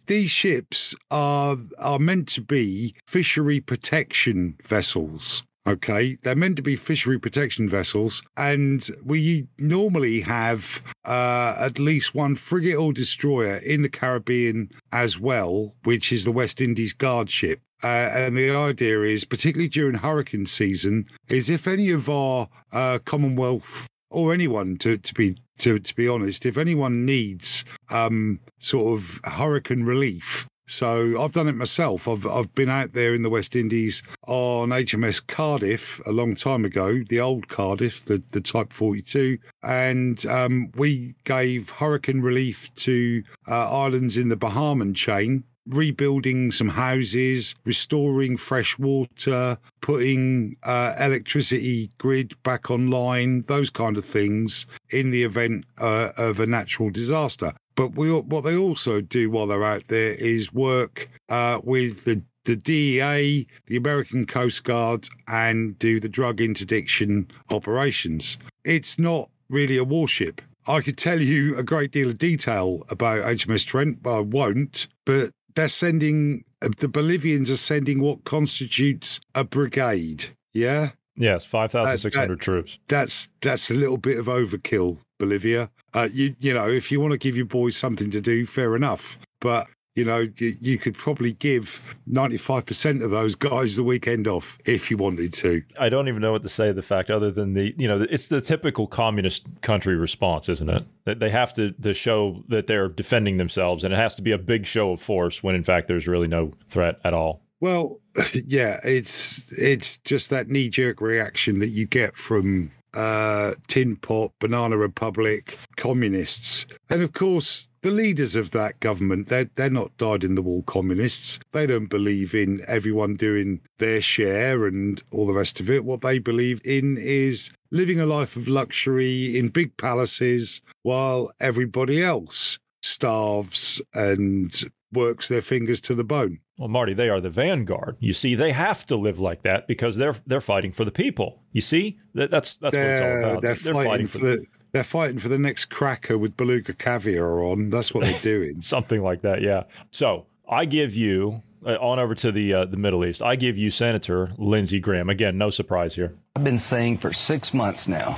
these 0.07 0.29
ships 0.29 0.93
are 1.09 1.57
are 1.79 1.99
meant 1.99 2.27
to 2.29 2.41
be 2.41 2.95
fishery 3.07 3.61
protection 3.61 4.57
vessels. 4.65 5.43
Okay, 5.67 6.15
they're 6.21 6.35
meant 6.35 6.57
to 6.57 6.61
be 6.61 6.75
fishery 6.75 7.19
protection 7.19 7.67
vessels, 7.67 8.21
and 8.37 8.87
we 9.03 9.47
normally 9.57 10.21
have 10.21 10.83
uh, 11.05 11.55
at 11.59 11.79
least 11.79 12.13
one 12.13 12.35
frigate 12.35 12.75
or 12.75 12.93
destroyer 12.93 13.55
in 13.65 13.81
the 13.81 13.89
Caribbean 13.89 14.69
as 14.91 15.19
well, 15.19 15.73
which 15.83 16.11
is 16.11 16.23
the 16.23 16.31
West 16.31 16.61
Indies 16.61 16.93
Guard 16.93 17.31
ship. 17.31 17.61
Uh, 17.83 18.09
and 18.13 18.37
the 18.37 18.55
idea 18.55 19.01
is, 19.01 19.25
particularly 19.25 19.67
during 19.67 19.95
hurricane 19.95 20.45
season, 20.45 21.07
is 21.29 21.49
if 21.49 21.67
any 21.67 21.89
of 21.89 22.09
our 22.09 22.47
uh, 22.71 22.99
Commonwealth 23.03 23.87
or 24.11 24.33
anyone 24.33 24.77
to, 24.77 24.97
to 24.99 25.13
be 25.15 25.35
to, 25.57 25.79
to 25.79 25.95
be 25.95 26.07
honest, 26.07 26.45
if 26.45 26.57
anyone 26.57 27.05
needs 27.05 27.65
um, 27.89 28.39
sort 28.59 28.99
of 28.99 29.19
hurricane 29.23 29.83
relief. 29.83 30.47
So 30.67 31.21
I've 31.21 31.33
done 31.33 31.47
it 31.47 31.55
myself. 31.55 32.07
I've 32.07 32.25
I've 32.25 32.53
been 32.55 32.69
out 32.69 32.93
there 32.93 33.13
in 33.13 33.21
the 33.21 33.29
West 33.29 33.55
Indies 33.55 34.01
on 34.27 34.69
HMS 34.69 35.25
Cardiff 35.25 36.01
a 36.05 36.11
long 36.11 36.35
time 36.35 36.65
ago, 36.65 37.01
the 37.07 37.19
old 37.19 37.47
Cardiff, 37.47 38.05
the, 38.05 38.17
the 38.31 38.41
Type 38.41 38.73
42, 38.73 39.37
and 39.63 40.25
um, 40.25 40.71
we 40.75 41.15
gave 41.23 41.69
hurricane 41.69 42.21
relief 42.21 42.73
to 42.75 43.23
uh, 43.47 43.83
islands 43.83 44.17
in 44.17 44.29
the 44.29 44.37
Bahamian 44.37 44.95
chain 44.95 45.43
rebuilding 45.67 46.51
some 46.51 46.69
houses, 46.69 47.55
restoring 47.65 48.37
fresh 48.37 48.77
water, 48.77 49.57
putting 49.81 50.55
uh, 50.63 50.93
electricity 50.99 51.89
grid 51.97 52.41
back 52.43 52.69
online, 52.69 53.41
those 53.47 53.69
kind 53.69 53.97
of 53.97 54.05
things 54.05 54.65
in 54.91 55.11
the 55.11 55.23
event 55.23 55.65
uh, 55.79 56.09
of 56.17 56.39
a 56.39 56.45
natural 56.45 56.89
disaster. 56.89 57.53
But 57.75 57.95
we, 57.95 58.11
what 58.11 58.43
they 58.43 58.55
also 58.55 59.01
do 59.01 59.29
while 59.29 59.47
they're 59.47 59.63
out 59.63 59.87
there 59.87 60.13
is 60.13 60.53
work 60.53 61.09
uh, 61.29 61.59
with 61.63 62.05
the 62.05 62.21
the 62.45 62.55
DEA, 62.55 63.47
the 63.65 63.75
American 63.75 64.25
Coast 64.25 64.63
Guard, 64.63 65.07
and 65.27 65.77
do 65.79 65.99
the 65.99 66.07
drug 66.07 66.39
interdiction 66.39 67.27
operations. 67.49 68.37
It's 68.63 68.97
not 68.97 69.29
really 69.49 69.77
a 69.77 69.83
warship. 69.83 70.41
I 70.67 70.81
could 70.81 70.97
tell 70.97 71.21
you 71.21 71.55
a 71.57 71.63
great 71.63 71.91
deal 71.91 72.09
of 72.09 72.17
detail 72.17 72.83
about 72.89 73.23
HMS 73.23 73.65
Trent, 73.65 74.01
but 74.01 74.17
I 74.17 74.19
won't. 74.21 74.87
But 75.05 75.31
they're 75.55 75.67
sending, 75.67 76.43
the 76.59 76.87
Bolivians 76.87 77.51
are 77.51 77.57
sending 77.57 77.99
what 77.99 78.23
constitutes 78.23 79.19
a 79.35 79.43
brigade. 79.43 80.25
Yeah. 80.53 80.91
yes, 81.15 81.45
five 81.45 81.71
thousand 81.71 81.97
six 81.99 82.15
hundred 82.15 82.41
troops. 82.41 82.79
That's 82.87 83.29
that's 83.41 83.69
a 83.69 83.73
little 83.73 83.97
bit 83.97 84.17
of 84.17 84.25
overkill, 84.25 84.99
Bolivia. 85.17 85.69
Uh, 85.93 86.09
you 86.11 86.35
you 86.39 86.53
know, 86.53 86.69
if 86.69 86.91
you 86.91 86.99
want 86.99 87.11
to 87.11 87.17
give 87.17 87.35
your 87.35 87.45
boys 87.45 87.77
something 87.77 88.11
to 88.11 88.21
do, 88.21 88.45
fair 88.45 88.75
enough. 88.75 89.17
But 89.39 89.67
you 89.95 90.03
know, 90.03 90.27
you, 90.37 90.55
you 90.59 90.77
could 90.77 90.93
probably 90.93 91.33
give 91.33 91.95
ninety 92.05 92.37
five 92.37 92.65
percent 92.65 93.01
of 93.01 93.11
those 93.11 93.33
guys 93.35 93.77
the 93.77 93.83
weekend 93.83 94.27
off 94.27 94.57
if 94.65 94.91
you 94.91 94.97
wanted 94.97 95.33
to. 95.35 95.61
I 95.79 95.89
don't 95.89 96.07
even 96.07 96.21
know 96.21 96.33
what 96.33 96.43
to 96.43 96.49
say 96.49 96.71
the 96.71 96.81
fact 96.81 97.09
other 97.09 97.31
than 97.31 97.53
the 97.53 97.73
you 97.77 97.87
know 97.87 98.05
it's 98.09 98.27
the 98.27 98.41
typical 98.41 98.87
communist 98.87 99.47
country 99.61 99.95
response, 99.95 100.49
isn't 100.49 100.69
it? 100.69 100.83
That 101.05 101.19
they 101.19 101.29
have 101.29 101.53
to 101.53 101.71
to 101.71 101.93
show 101.93 102.43
that 102.49 102.67
they're 102.67 102.89
defending 102.89 103.37
themselves, 103.37 103.83
and 103.83 103.93
it 103.93 103.97
has 103.97 104.15
to 104.15 104.21
be 104.21 104.31
a 104.31 104.37
big 104.37 104.65
show 104.65 104.91
of 104.91 105.01
force 105.01 105.41
when 105.41 105.55
in 105.55 105.63
fact 105.63 105.87
there's 105.87 106.07
really 106.07 106.27
no 106.27 106.51
threat 106.67 106.99
at 107.03 107.13
all. 107.13 107.41
Well, 107.61 107.99
yeah, 108.33 108.79
it's 108.83 109.51
it's 109.53 109.97
just 109.99 110.29
that 110.29 110.49
knee 110.49 110.69
jerk 110.69 110.99
reaction 110.99 111.59
that 111.59 111.69
you 111.69 111.87
get 111.87 112.15
from 112.15 112.71
uh, 112.95 113.53
Tin 113.67 113.95
Pot, 113.97 114.31
Banana 114.39 114.77
Republic, 114.77 115.57
communists. 115.75 116.65
And 116.89 117.01
of 117.01 117.13
course, 117.13 117.67
the 117.81 117.91
leaders 117.91 118.35
of 118.35 118.49
that 118.51 118.79
government, 118.79 119.27
they're, 119.27 119.49
they're 119.55 119.69
not 119.69 119.95
dyed 119.97 120.23
in 120.23 120.33
the 120.33 120.41
wool 120.41 120.63
communists. 120.63 121.39
They 121.51 121.67
don't 121.67 121.85
believe 121.85 122.33
in 122.33 122.61
everyone 122.67 123.15
doing 123.15 123.61
their 123.77 124.01
share 124.01 124.65
and 124.65 125.01
all 125.11 125.27
the 125.27 125.33
rest 125.33 125.59
of 125.59 125.69
it. 125.69 125.85
What 125.85 126.01
they 126.01 126.17
believe 126.17 126.61
in 126.65 126.97
is 126.97 127.51
living 127.69 127.99
a 127.99 128.07
life 128.07 128.35
of 128.35 128.47
luxury 128.47 129.37
in 129.37 129.49
big 129.49 129.77
palaces 129.77 130.61
while 130.81 131.31
everybody 131.39 132.01
else 132.01 132.57
starves 132.81 133.81
and 133.93 134.63
works 134.95 135.27
their 135.27 135.41
fingers 135.41 135.81
to 135.81 135.95
the 135.95 136.03
bone. 136.03 136.39
Well, 136.57 136.69
Marty, 136.69 136.93
they 136.93 137.09
are 137.09 137.19
the 137.19 137.29
vanguard. 137.29 137.97
You 137.99 138.13
see, 138.13 138.35
they 138.35 138.51
have 138.51 138.85
to 138.87 138.95
live 138.95 139.19
like 139.19 139.43
that 139.43 139.67
because 139.67 139.97
they're 139.97 140.15
they're 140.25 140.41
fighting 140.41 140.71
for 140.71 140.85
the 140.85 140.91
people. 140.91 141.41
You 141.51 141.61
see, 141.61 141.97
that, 142.13 142.31
that's 142.31 142.55
that's 142.57 142.73
they're, 142.73 142.85
what 142.85 142.93
it's 142.93 143.01
all 143.01 143.29
about. 143.31 143.41
They're, 143.41 143.55
they're 143.55 143.73
fighting, 143.73 143.89
fighting, 143.89 144.07
for 144.07 144.17
the, 144.19 144.25
the, 144.25 144.47
they're 144.71 144.83
fighting 144.83 145.17
for 145.17 145.27
the 145.27 145.37
next 145.37 145.65
cracker 145.65 146.17
with 146.17 146.37
beluga 146.37 146.73
caviar 146.73 147.43
on. 147.43 147.69
That's 147.69 147.93
what 147.93 148.05
they're 148.05 148.19
doing. 148.21 148.61
Something 148.61 149.01
like 149.01 149.21
that, 149.21 149.41
yeah. 149.41 149.63
So 149.91 150.27
I 150.47 150.65
give 150.65 150.95
you 150.95 151.41
on 151.65 151.99
over 151.99 152.15
to 152.15 152.31
the 152.31 152.53
uh, 152.53 152.65
the 152.65 152.77
Middle 152.77 153.05
East. 153.05 153.21
I 153.21 153.35
give 153.35 153.57
you 153.57 153.71
Senator 153.71 154.31
Lindsey 154.37 154.79
Graham. 154.79 155.09
Again, 155.09 155.37
no 155.37 155.49
surprise 155.49 155.95
here. 155.95 156.15
I've 156.35 156.43
been 156.43 156.57
saying 156.57 156.99
for 156.99 157.13
six 157.13 157.53
months 157.53 157.87
now, 157.87 158.13